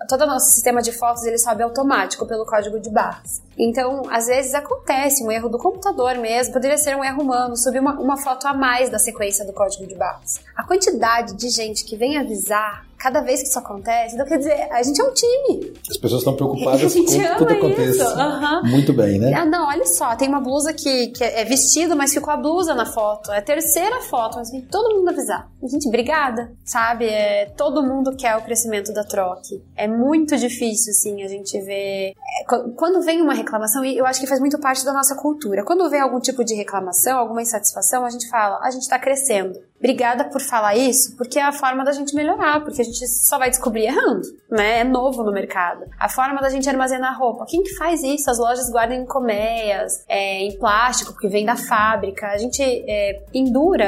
Todo 0.08 0.24
o 0.24 0.28
nosso 0.28 0.52
sistema 0.52 0.82
de 0.82 0.92
fotos 0.92 1.24
ele 1.24 1.38
sobe 1.38 1.64
automático 1.64 2.26
pelo 2.26 2.46
código 2.46 2.80
de 2.80 2.90
barras. 2.90 3.42
Então, 3.58 4.04
às 4.10 4.28
vezes 4.28 4.54
acontece 4.54 5.24
um 5.24 5.32
erro 5.32 5.50
do 5.50 5.58
computador 5.58 6.16
mesmo, 6.16 6.54
poderia 6.54 6.78
ser 6.78 6.96
um 6.96 7.04
erro 7.04 7.22
humano, 7.22 7.58
subir 7.58 7.80
uma, 7.80 8.00
uma 8.00 8.18
foto 8.18 8.48
a 8.48 8.54
mais 8.54 8.90
da 8.90 8.98
sequência 8.98 9.46
do 9.46 9.54
código 9.54 9.86
de 9.86 9.96
barras. 9.96 10.40
A 10.56 10.64
quantidade 10.64 11.36
de 11.36 11.50
gente 11.50 11.84
que 11.86 11.96
vem 11.96 12.18
avisar 12.18 12.89
cada 13.00 13.22
vez 13.22 13.41
que 13.41 13.47
isso 13.47 13.58
acontece, 13.58 14.14
então 14.14 14.28
quer 14.28 14.38
dizer, 14.38 14.68
a 14.72 14.84
gente 14.84 15.00
é 15.00 15.04
um 15.04 15.14
time. 15.14 15.74
As 15.89 15.97
pessoas 15.97 16.22
estão 16.22 16.36
preocupadas 16.36 16.93
com 16.93 17.06
que 17.06 17.38
tudo 17.38 17.54
aconteça. 17.54 18.16
Uhum. 18.16 18.70
Muito 18.70 18.93
bem, 18.93 19.18
né? 19.18 19.34
Ah, 19.34 19.45
não, 19.45 19.68
olha 19.68 19.86
só, 19.86 20.16
tem 20.16 20.28
uma 20.28 20.41
blusa 20.41 20.74
que, 20.74 21.08
que 21.08 21.24
é 21.24 21.45
vestido, 21.45 21.95
mas 21.95 22.14
ficou 22.14 22.34
a 22.34 22.38
blusa 22.38 22.76
na 22.76 22.86
foto. 22.86 23.32
É 23.32 23.38
a 23.38 23.41
terceira 23.41 24.02
foto, 24.02 24.38
mas 24.38 24.50
tem 24.50 24.62
todo 24.62 24.95
mundo 24.95 25.10
avisar. 25.10 25.50
Gente, 25.64 25.88
obrigada, 25.88 26.52
sabe? 26.66 27.06
É, 27.06 27.45
todo 27.58 27.82
mundo 27.82 28.16
quer 28.16 28.36
o 28.36 28.41
crescimento 28.41 28.93
da 28.93 29.04
troque. 29.04 29.64
É 29.76 29.88
muito 29.88 30.36
difícil, 30.36 30.91
assim, 30.91 31.24
a 31.24 31.28
gente 31.28 31.60
ver. 31.62 32.12
É, 32.12 32.43
quando 32.76 33.02
vem 33.02 33.22
uma 33.22 33.34
reclamação, 33.34 33.84
e 33.86 33.97
eu 33.97 34.06
acho 34.06 34.20
que 34.20 34.28
faz 34.28 34.39
muito 34.39 34.60
parte 34.60 34.84
da 34.84 34.91
nossa 34.91 35.16
cultura, 35.16 35.64
quando 35.64 35.89
vem 35.89 36.02
algum 36.02 36.20
tipo 36.20 36.43
de 36.43 36.54
reclamação, 36.54 37.18
alguma 37.18 37.41
insatisfação, 37.41 38.06
a 38.06 38.10
gente 38.10 38.28
fala, 38.30 38.60
a 38.62 38.72
gente 38.72 38.88
tá 38.89 39.00
crescendo. 39.00 39.58
Obrigada 39.80 40.26
por 40.26 40.42
falar 40.42 40.76
isso, 40.76 41.16
porque 41.16 41.40
é 41.40 41.44
a 41.44 41.54
forma 41.54 41.86
da 41.86 41.94
gente 41.94 42.14
melhorar, 42.14 42.62
porque 42.62 42.82
a 42.82 42.86
gente 42.86 43.08
só 43.08 43.38
vai 43.38 43.50
descobrir 43.50 43.86
errando, 43.86 44.28
né? 44.52 44.80
É 44.80 44.84
novo 44.84 45.24
no 45.24 45.32
mercado. 45.32 45.86
A 45.98 46.10
forma 46.10 46.42
da 46.42 46.50
gente 46.50 46.70
armazenar 46.70 47.18
roupa. 47.18 47.46
Quem 47.48 47.64
que 47.64 47.76
faz 47.76 48.04
isso? 48.04 48.30
As 48.30 48.38
lojas 48.38 48.70
guardam 48.70 48.98
em 48.98 49.06
colmeias, 49.06 50.04
é, 50.08 50.42
em 50.44 50.58
plástico, 50.58 51.14
porque 51.14 51.30
vem 51.30 51.46
da 51.46 51.56
fábrica. 51.56 52.28
A 52.28 52.38
gente 52.38 52.62
é, 52.62 53.24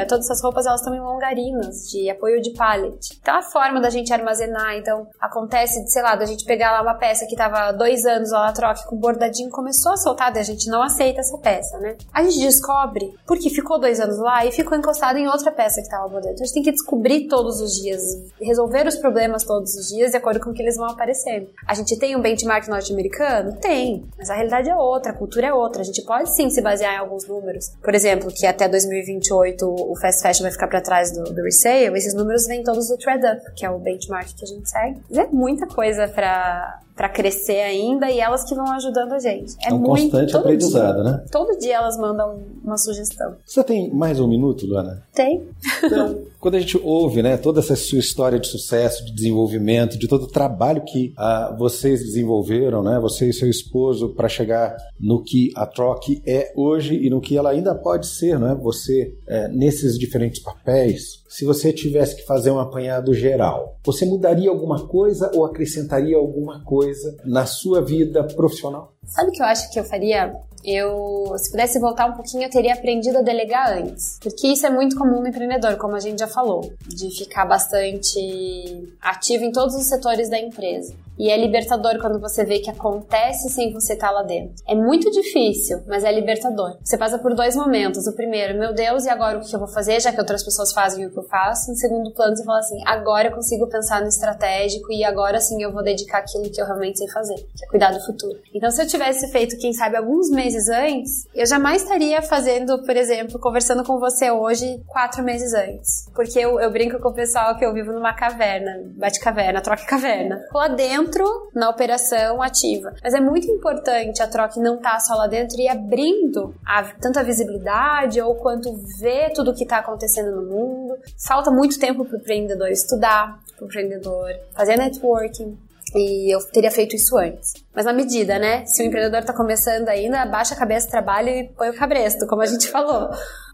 todas 0.08 0.24
essas 0.24 0.42
roupas 0.42 0.66
elas 0.66 0.80
estão 0.80 0.94
em 0.94 1.00
longarinas, 1.00 1.90
de 1.90 2.08
apoio 2.08 2.40
de 2.40 2.52
pallet. 2.52 3.18
Então 3.20 3.36
a 3.36 3.42
forma 3.42 3.80
da 3.80 3.90
gente 3.90 4.12
armazenar, 4.12 4.74
então 4.76 5.06
acontece, 5.20 5.86
sei 5.88 6.02
lá, 6.02 6.16
da 6.16 6.24
gente 6.24 6.44
pegar 6.44 6.72
lá 6.72 6.82
uma 6.82 6.94
peça 6.94 7.26
que 7.26 7.36
tava 7.36 7.72
dois 7.72 8.06
anos 8.06 8.30
lá 8.32 8.46
na 8.46 8.52
troca 8.52 8.84
com 8.84 8.96
bordadinho, 8.96 9.50
começou 9.50 9.92
a 9.92 9.96
soltar, 9.96 10.34
e 10.34 10.38
a 10.38 10.42
gente 10.42 10.68
não 10.68 10.82
aceita 10.82 11.20
essa 11.20 11.36
peça, 11.38 11.78
né? 11.78 11.96
A 12.12 12.22
gente 12.22 12.38
descobre 12.38 13.14
porque 13.26 13.50
ficou 13.50 13.78
dois 13.78 14.00
anos 14.00 14.18
lá 14.18 14.46
e 14.46 14.52
ficou 14.52 14.76
encostado 14.76 15.18
em 15.18 15.28
outra 15.28 15.50
peça 15.50 15.81
estava 15.82 16.08
bordando. 16.08 16.34
Então 16.34 16.44
a 16.44 16.46
gente 16.46 16.54
tem 16.54 16.62
que 16.62 16.72
descobrir 16.72 17.28
todos 17.28 17.60
os 17.60 17.72
dias, 17.80 18.02
resolver 18.40 18.86
os 18.86 18.96
problemas 18.96 19.44
todos 19.44 19.74
os 19.74 19.88
dias 19.88 20.10
de 20.10 20.16
acordo 20.16 20.40
com 20.40 20.52
que 20.52 20.62
eles 20.62 20.76
vão 20.76 20.86
aparecendo. 20.86 21.48
A 21.66 21.74
gente 21.74 21.98
tem 21.98 22.16
um 22.16 22.20
benchmark 22.20 22.68
norte-americano? 22.68 23.56
Tem, 23.60 24.04
mas 24.16 24.30
a 24.30 24.34
realidade 24.34 24.68
é 24.68 24.76
outra, 24.76 25.12
a 25.12 25.14
cultura 25.14 25.48
é 25.48 25.54
outra. 25.54 25.82
A 25.82 25.84
gente 25.84 26.02
pode 26.02 26.34
sim 26.34 26.50
se 26.50 26.60
basear 26.60 26.94
em 26.94 26.98
alguns 26.98 27.26
números. 27.26 27.72
Por 27.82 27.94
exemplo, 27.94 28.30
que 28.34 28.46
até 28.46 28.68
2028 28.68 29.66
o 29.66 29.94
fast 30.00 30.22
fashion 30.22 30.42
vai 30.42 30.52
ficar 30.52 30.68
para 30.68 30.80
trás 30.80 31.12
do, 31.12 31.24
do 31.24 31.42
resale, 31.42 31.96
esses 31.96 32.14
números 32.14 32.46
vêm 32.46 32.62
todos 32.62 32.88
do 32.88 32.96
ThreadUp, 32.96 33.54
que 33.54 33.64
é 33.64 33.70
o 33.70 33.78
benchmark 33.78 34.28
que 34.34 34.44
a 34.44 34.48
gente 34.48 34.68
segue. 34.68 35.00
Mas 35.08 35.18
é 35.18 35.26
muita 35.26 35.66
coisa 35.66 36.08
para 36.08 36.80
para 36.94 37.08
crescer 37.08 37.60
ainda 37.60 38.10
e 38.10 38.20
elas 38.20 38.44
que 38.44 38.54
vão 38.54 38.70
ajudando 38.72 39.12
a 39.12 39.18
gente. 39.18 39.54
É, 39.64 39.70
é 39.70 39.74
um 39.74 39.78
muito, 39.78 40.02
constante 40.02 40.36
aprendizado, 40.36 41.02
dia, 41.02 41.04
né? 41.04 41.24
Todo 41.30 41.58
dia 41.58 41.76
elas 41.76 41.96
mandam 41.96 42.40
uma 42.62 42.76
sugestão. 42.76 43.34
Você 43.44 43.64
tem 43.64 43.92
mais 43.92 44.20
um 44.20 44.28
minuto, 44.28 44.66
Luana? 44.66 45.02
Tem. 45.14 45.42
Então, 45.82 46.18
quando 46.38 46.56
a 46.56 46.60
gente 46.60 46.78
ouve, 46.82 47.22
né, 47.22 47.36
toda 47.36 47.60
essa 47.60 47.76
sua 47.76 47.98
história 47.98 48.38
de 48.38 48.46
sucesso, 48.46 49.04
de 49.04 49.14
desenvolvimento, 49.14 49.98
de 49.98 50.06
todo 50.06 50.24
o 50.24 50.28
trabalho 50.28 50.82
que 50.82 51.12
ah, 51.16 51.54
vocês 51.58 52.00
desenvolveram, 52.00 52.82
né, 52.82 52.98
você 53.00 53.28
e 53.28 53.32
seu 53.32 53.48
esposo, 53.48 54.10
para 54.10 54.28
chegar 54.28 54.76
no 55.00 55.22
que 55.22 55.50
a 55.56 55.66
Troc 55.66 56.04
é 56.26 56.52
hoje 56.54 56.94
e 56.94 57.08
no 57.08 57.20
que 57.20 57.36
ela 57.36 57.50
ainda 57.50 57.74
pode 57.74 58.06
ser, 58.06 58.38
né? 58.38 58.56
Você 58.62 59.14
é, 59.26 59.48
nesses 59.48 59.98
diferentes 59.98 60.40
papéis, 60.40 61.22
se 61.28 61.44
você 61.44 61.72
tivesse 61.72 62.16
que 62.16 62.26
fazer 62.26 62.50
um 62.50 62.58
apanhado 62.58 63.14
geral, 63.14 63.76
você 63.82 64.04
mudaria 64.04 64.50
alguma 64.50 64.86
coisa 64.86 65.30
ou 65.34 65.44
acrescentaria 65.46 66.16
alguma 66.16 66.62
coisa 66.62 66.81
na 67.24 67.46
sua 67.46 67.80
vida 67.80 68.24
profissional? 68.24 68.92
Sabe 69.06 69.30
o 69.30 69.32
que 69.32 69.42
eu 69.42 69.46
acho 69.46 69.70
que 69.70 69.78
eu 69.78 69.84
faria? 69.84 70.32
eu, 70.64 71.34
se 71.38 71.50
pudesse 71.50 71.78
voltar 71.78 72.06
um 72.06 72.12
pouquinho, 72.12 72.44
eu 72.44 72.50
teria 72.50 72.74
aprendido 72.74 73.18
a 73.18 73.22
delegar 73.22 73.78
antes. 73.78 74.18
Porque 74.20 74.46
isso 74.46 74.66
é 74.66 74.70
muito 74.70 74.96
comum 74.96 75.20
no 75.20 75.26
empreendedor, 75.26 75.76
como 75.76 75.96
a 75.96 76.00
gente 76.00 76.20
já 76.20 76.28
falou, 76.28 76.72
de 76.86 77.10
ficar 77.10 77.44
bastante 77.44 78.94
ativo 79.00 79.44
em 79.44 79.52
todos 79.52 79.74
os 79.74 79.84
setores 79.84 80.30
da 80.30 80.38
empresa. 80.38 80.94
E 81.18 81.30
é 81.30 81.36
libertador 81.36 82.00
quando 82.00 82.18
você 82.18 82.44
vê 82.44 82.58
que 82.58 82.70
acontece 82.70 83.48
sem 83.50 83.72
você 83.72 83.94
estar 83.94 84.10
lá 84.10 84.22
dentro. 84.22 84.54
É 84.66 84.74
muito 84.74 85.10
difícil, 85.10 85.82
mas 85.86 86.04
é 86.04 86.12
libertador. 86.12 86.78
Você 86.82 86.96
passa 86.96 87.18
por 87.18 87.34
dois 87.34 87.54
momentos. 87.54 88.06
O 88.06 88.14
primeiro, 88.14 88.58
meu 88.58 88.74
Deus, 88.74 89.04
e 89.04 89.10
agora 89.10 89.38
o 89.38 89.40
que 89.40 89.54
eu 89.54 89.58
vou 89.58 89.68
fazer, 89.68 90.00
já 90.00 90.12
que 90.12 90.20
outras 90.20 90.42
pessoas 90.42 90.72
fazem 90.72 91.06
o 91.06 91.10
que 91.10 91.18
eu 91.18 91.24
faço? 91.24 91.70
Em 91.70 91.76
segundo 91.76 92.12
plano, 92.12 92.36
você 92.36 92.44
fala 92.44 92.58
assim, 92.58 92.80
agora 92.86 93.28
eu 93.28 93.34
consigo 93.34 93.68
pensar 93.68 94.00
no 94.00 94.08
estratégico 94.08 94.92
e 94.92 95.04
agora 95.04 95.40
sim 95.40 95.62
eu 95.62 95.72
vou 95.72 95.82
dedicar 95.82 96.18
aquilo 96.18 96.50
que 96.50 96.60
eu 96.60 96.66
realmente 96.66 96.98
sei 96.98 97.08
fazer, 97.08 97.36
que 97.36 97.64
é 97.64 97.68
cuidar 97.68 97.92
do 97.92 98.00
futuro. 98.04 98.38
Então, 98.54 98.70
se 98.70 98.82
eu 98.82 98.86
tivesse 98.86 99.30
feito, 99.30 99.58
quem 99.58 99.72
sabe, 99.72 99.96
alguns 99.96 100.30
meses 100.30 100.68
antes, 100.68 101.26
eu 101.34 101.46
jamais 101.46 101.82
estaria 101.82 102.22
fazendo, 102.22 102.82
por 102.82 102.96
exemplo, 102.96 103.38
conversando 103.38 103.84
com 103.84 103.98
você 103.98 104.30
hoje 104.30 104.82
quatro 104.86 105.22
meses 105.22 105.52
antes. 105.52 106.08
Porque 106.14 106.38
eu, 106.38 106.58
eu 106.58 106.70
brinco 106.70 106.98
com 107.00 107.08
o 107.10 107.14
pessoal 107.14 107.56
que 107.56 107.64
eu 107.64 107.72
vivo 107.72 107.92
numa 107.92 108.14
caverna, 108.14 108.82
bate-caverna, 108.96 109.60
troca-caverna. 109.60 110.40
Lá 110.52 110.68
dentro 110.68 111.01
dentro 111.02 111.50
na 111.54 111.68
operação 111.68 112.42
ativa. 112.42 112.92
Mas 113.02 113.14
é 113.14 113.20
muito 113.20 113.50
importante 113.50 114.22
a 114.22 114.28
troca 114.28 114.60
não 114.60 114.76
estar 114.76 114.92
tá 114.92 115.00
só 115.00 115.14
lá 115.14 115.26
dentro 115.26 115.58
e 115.60 115.68
abrindo 115.68 116.54
a, 116.66 116.82
tanto 117.00 117.18
a 117.18 117.22
visibilidade 117.22 118.20
ou 118.20 118.34
quanto 118.36 118.70
ver 119.00 119.32
tudo 119.32 119.50
o 119.50 119.54
que 119.54 119.64
está 119.64 119.78
acontecendo 119.78 120.34
no 120.34 120.48
mundo. 120.48 120.94
Falta 121.26 121.50
muito 121.50 121.78
tempo 121.78 122.04
para 122.04 122.16
o 122.16 122.20
empreendedor 122.20 122.68
estudar, 122.68 123.38
para 123.56 123.64
o 123.64 123.66
empreendedor 123.66 124.28
fazer 124.54 124.76
networking, 124.76 125.58
e 125.94 126.34
eu 126.34 126.38
teria 126.50 126.70
feito 126.70 126.96
isso 126.96 127.16
antes. 127.18 127.52
Mas 127.74 127.84
na 127.84 127.92
medida, 127.92 128.38
né? 128.38 128.64
Se 128.64 128.82
o 128.82 128.86
empreendedor 128.86 129.20
está 129.20 129.34
começando 129.34 129.88
ainda, 129.88 130.24
baixa 130.24 130.54
a 130.54 130.58
cabeça, 130.58 130.88
trabalha 130.88 131.30
e 131.30 131.48
põe 131.48 131.68
o 131.68 131.76
cabresto, 131.76 132.26
como 132.26 132.40
a 132.40 132.46
gente 132.46 132.68
falou. 132.70 133.10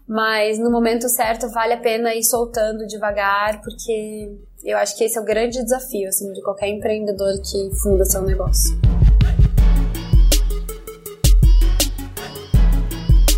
Mas 0.07 0.57
no 0.57 0.71
momento 0.71 1.09
certo 1.09 1.49
vale 1.51 1.73
a 1.73 1.81
pena 1.81 2.15
ir 2.15 2.23
soltando 2.23 2.87
devagar, 2.87 3.61
porque 3.61 4.37
eu 4.63 4.77
acho 4.77 4.97
que 4.97 5.03
esse 5.05 5.17
é 5.17 5.21
o 5.21 5.25
grande 5.25 5.63
desafio, 5.63 6.09
assim, 6.09 6.31
de 6.33 6.41
qualquer 6.41 6.67
empreendedor 6.67 7.33
que 7.41 7.69
funda 7.81 8.03
seu 8.03 8.21
negócio. 8.21 8.77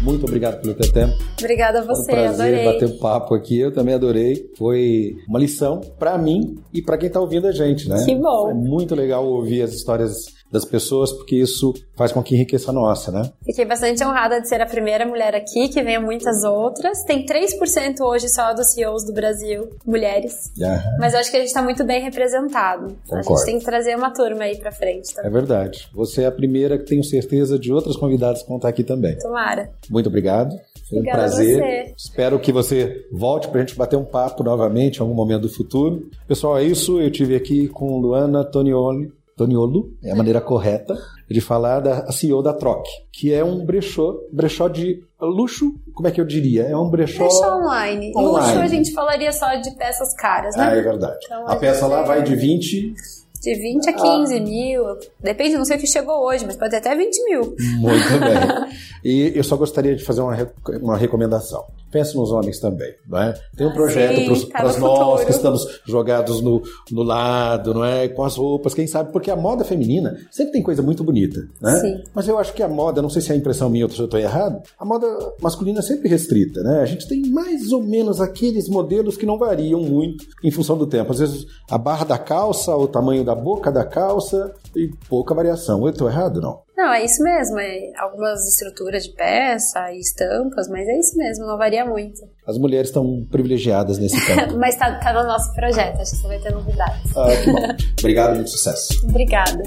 Muito 0.01 0.25
obrigado 0.25 0.59
pelo 0.61 0.73
teu 0.73 0.91
tempo. 0.91 1.13
Obrigada 1.37 1.79
a 1.79 1.83
você, 1.83 2.11
Foi 2.11 2.19
um 2.21 2.23
prazer 2.23 2.55
adorei. 2.55 2.65
bater 2.65 2.87
um 2.87 2.97
papo 2.97 3.35
aqui, 3.35 3.59
eu 3.59 3.71
também 3.71 3.93
adorei. 3.93 4.49
Foi 4.57 5.15
uma 5.29 5.37
lição 5.37 5.79
para 5.99 6.17
mim 6.17 6.57
e 6.73 6.81
para 6.81 6.97
quem 6.97 7.05
está 7.07 7.19
ouvindo 7.19 7.45
a 7.47 7.51
gente, 7.51 7.87
né? 7.87 8.03
Que 8.03 8.15
bom. 8.15 8.49
É 8.49 8.53
muito 8.53 8.95
legal 8.95 9.23
ouvir 9.23 9.61
as 9.61 9.73
histórias 9.73 10.40
das 10.51 10.65
pessoas, 10.65 11.11
porque 11.11 11.35
isso 11.35 11.73
faz 11.95 12.11
com 12.11 12.21
que 12.21 12.35
enriqueça 12.35 12.71
a 12.71 12.73
nossa, 12.73 13.11
né? 13.11 13.31
Fiquei 13.45 13.65
bastante 13.65 14.03
honrada 14.03 14.41
de 14.41 14.47
ser 14.47 14.61
a 14.61 14.65
primeira 14.65 15.05
mulher 15.05 15.35
aqui, 15.35 15.69
que 15.69 15.81
venha 15.81 15.99
muitas 15.99 16.43
outras. 16.43 17.03
Tem 17.03 17.25
3% 17.25 18.01
hoje 18.01 18.27
só 18.29 18.53
dos 18.53 18.73
CEOs 18.73 19.05
do 19.05 19.13
Brasil, 19.13 19.69
mulheres. 19.85 20.33
Uhum. 20.57 20.97
Mas 20.99 21.13
eu 21.13 21.19
acho 21.19 21.31
que 21.31 21.37
a 21.37 21.39
gente 21.39 21.49
está 21.49 21.61
muito 21.61 21.83
bem 21.83 22.01
representado. 22.01 22.95
Concordo. 23.07 23.33
A 23.33 23.35
gente 23.35 23.45
tem 23.45 23.59
que 23.59 23.65
trazer 23.65 23.95
uma 23.95 24.11
turma 24.11 24.43
aí 24.43 24.57
pra 24.57 24.71
frente 24.71 25.13
também. 25.13 25.29
É 25.29 25.33
verdade. 25.33 25.89
Você 25.93 26.23
é 26.23 26.27
a 26.27 26.31
primeira 26.31 26.77
que 26.77 26.85
tenho 26.85 27.03
certeza 27.03 27.57
de 27.57 27.71
outras 27.71 27.95
convidadas 27.95 28.41
que 28.41 28.47
vão 28.47 28.57
estar 28.57 28.69
aqui 28.69 28.83
também. 28.83 29.17
Tomara. 29.17 29.71
Muito 29.89 30.07
obrigado. 30.07 30.55
Foi 30.89 30.97
um 30.97 31.01
Obrigada 31.01 31.21
prazer. 31.23 31.93
Espero 31.97 32.39
que 32.39 32.51
você 32.51 33.05
volte 33.11 33.47
para 33.47 33.61
a 33.61 33.65
gente 33.65 33.77
bater 33.77 33.95
um 33.95 34.03
papo 34.03 34.43
novamente 34.43 34.97
em 34.97 35.01
algum 35.01 35.13
momento 35.13 35.43
do 35.43 35.49
futuro. 35.49 36.09
Pessoal, 36.27 36.57
é 36.57 36.63
isso. 36.63 36.99
Eu 36.99 37.09
tive 37.09 37.35
aqui 37.35 37.69
com 37.69 37.97
Luana 37.99 38.43
Tonioli, 38.43 39.11
Toniolo, 39.41 39.91
é 40.03 40.11
a 40.11 40.15
maneira 40.15 40.39
correta 40.39 40.95
de 41.29 41.41
falar 41.41 41.79
da 41.79 42.11
CEO 42.11 42.43
da 42.43 42.53
Troc, 42.53 42.85
que 43.11 43.33
é 43.33 43.43
um 43.43 43.65
brechó, 43.65 44.15
brechó 44.31 44.67
de 44.67 45.03
luxo, 45.19 45.73
como 45.95 46.07
é 46.07 46.11
que 46.11 46.21
eu 46.21 46.25
diria? 46.25 46.63
É 46.63 46.77
um 46.77 46.89
brechó... 46.89 47.23
Brechó 47.23 47.57
online. 47.57 48.11
online. 48.15 48.47
Luxo 48.47 48.59
a 48.59 48.67
gente 48.67 48.91
falaria 48.93 49.31
só 49.31 49.55
de 49.55 49.71
peças 49.71 50.13
caras, 50.15 50.55
né? 50.55 50.69
Ah, 50.69 50.75
é 50.75 50.81
verdade. 50.81 51.17
Então, 51.25 51.47
a, 51.47 51.53
a 51.53 51.55
peça 51.55 51.87
lá 51.87 52.03
vai 52.03 52.21
de 52.21 52.35
20 52.35 52.93
De 53.41 53.55
20 53.55 53.89
a 53.89 53.93
15 53.93 54.39
mil. 54.41 54.83
Depende, 55.19 55.57
não 55.57 55.65
sei 55.65 55.77
o 55.77 55.79
que 55.79 55.87
chegou 55.87 56.25
hoje, 56.25 56.45
mas 56.45 56.55
pode 56.55 56.75
até 56.75 56.95
20 56.95 57.23
mil. 57.25 57.55
Muito 57.79 58.19
bem. 58.19 58.71
E 59.03 59.31
eu 59.35 59.43
só 59.43 59.55
gostaria 59.55 59.95
de 59.95 60.03
fazer 60.03 60.21
uma, 60.21 60.37
uma 60.79 60.95
recomendação. 60.95 61.63
Pense 61.91 62.15
nos 62.15 62.31
homens 62.31 62.59
também, 62.59 62.93
não 63.09 63.19
é? 63.19 63.33
Tem 63.57 63.65
um 63.65 63.71
Ah, 63.71 63.73
projeto 63.73 64.47
tá 64.47 64.59
para 64.61 64.73
no 64.73 64.79
nós 64.79 65.23
que 65.25 65.31
estamos 65.31 65.81
jogados 65.87 66.39
no, 66.39 66.61
no 66.91 67.01
lado, 67.01 67.73
não 67.73 67.83
é? 67.83 68.07
Com 68.07 68.23
as 68.23 68.35
roupas, 68.35 68.75
quem 68.75 68.85
sabe? 68.85 69.11
Porque 69.11 69.31
a 69.31 69.35
moda 69.35 69.63
feminina 69.63 70.15
sempre 70.29 70.53
tem 70.53 70.61
coisa 70.61 70.83
muito 70.83 71.03
bonita, 71.03 71.41
né? 71.59 71.79
Sim. 71.79 72.03
Mas 72.13 72.27
eu 72.27 72.37
acho 72.37 72.53
que 72.53 72.61
a 72.61 72.67
moda, 72.69 73.01
não 73.01 73.09
sei 73.09 73.23
se 73.23 73.31
é 73.31 73.33
a 73.33 73.37
impressão 73.37 73.71
minha 73.71 73.85
ou 73.85 73.91
se 73.91 73.99
eu 73.99 74.05
estou 74.05 74.19
errado, 74.19 74.61
a 74.77 74.85
moda 74.85 75.07
masculina 75.41 75.79
é 75.79 75.81
sempre 75.81 76.07
restrita, 76.07 76.61
né? 76.61 76.81
A 76.81 76.85
gente 76.85 77.07
tem 77.07 77.23
mais 77.27 77.71
ou 77.71 77.81
menos 77.81 78.21
aqueles 78.21 78.69
modelos 78.69 79.17
que 79.17 79.25
não 79.25 79.39
variam 79.39 79.81
muito 79.81 80.25
em 80.43 80.51
função 80.51 80.77
do 80.77 80.85
tempo. 80.85 81.11
Às 81.11 81.19
vezes 81.19 81.47
a 81.69 81.77
barra 81.77 82.05
da 82.05 82.19
calça, 82.19 82.75
o 82.75 82.87
tamanho 82.87 83.23
da 83.23 83.30
boca 83.35 83.71
da 83.71 83.83
calça 83.85 84.53
e 84.75 84.89
pouca 85.09 85.33
variação. 85.33 85.81
Eu 85.83 85.89
estou 85.91 86.09
errado, 86.09 86.41
não? 86.41 86.61
Não, 86.75 86.91
é 86.91 87.05
isso 87.05 87.21
mesmo. 87.23 87.59
É 87.59 87.91
algumas 87.97 88.47
estruturas 88.47 89.03
de 89.03 89.11
peça 89.11 89.91
e 89.91 89.99
estampas, 89.99 90.67
mas 90.67 90.87
é 90.87 90.97
isso 90.97 91.15
mesmo, 91.17 91.45
não 91.45 91.57
varia 91.57 91.85
muito. 91.85 92.21
As 92.45 92.57
mulheres 92.57 92.89
estão 92.89 93.23
privilegiadas 93.29 93.99
nesse 93.99 94.19
campo. 94.25 94.57
Mas 94.57 94.75
tá, 94.75 94.95
tá 94.99 95.13
no 95.13 95.27
nosso 95.27 95.53
projeto, 95.53 96.01
acho 96.01 96.11
que 96.11 96.17
você 96.17 96.27
vai 96.27 96.39
ter 96.39 96.51
novidades. 96.51 97.15
Ah, 97.15 97.27
que 97.43 97.51
bom. 97.51 97.75
Obrigado, 97.99 98.35
muito 98.35 98.49
sucesso. 98.49 99.05
Obrigada. 99.07 99.63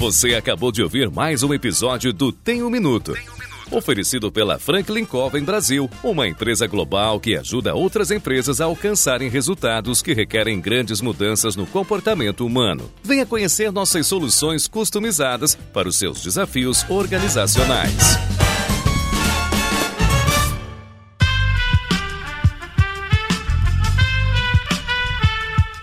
Você 0.00 0.34
acabou 0.34 0.72
de 0.72 0.82
ouvir 0.82 1.10
mais 1.10 1.42
um 1.42 1.52
episódio 1.52 2.10
do 2.10 2.32
Tem 2.32 2.62
um 2.62 2.70
Minuto. 2.70 3.14
Oferecido 3.70 4.32
pela 4.32 4.58
Franklin 4.58 5.04
Covey 5.04 5.42
Brasil, 5.42 5.90
uma 6.02 6.26
empresa 6.26 6.66
global 6.66 7.20
que 7.20 7.36
ajuda 7.36 7.74
outras 7.74 8.10
empresas 8.10 8.62
a 8.62 8.64
alcançarem 8.64 9.28
resultados 9.28 10.00
que 10.00 10.14
requerem 10.14 10.58
grandes 10.58 11.02
mudanças 11.02 11.54
no 11.54 11.66
comportamento 11.66 12.46
humano. 12.46 12.90
Venha 13.04 13.26
conhecer 13.26 13.70
nossas 13.70 14.06
soluções 14.06 14.66
customizadas 14.66 15.54
para 15.54 15.86
os 15.86 15.96
seus 15.96 16.22
desafios 16.22 16.82
organizacionais. 16.88 18.18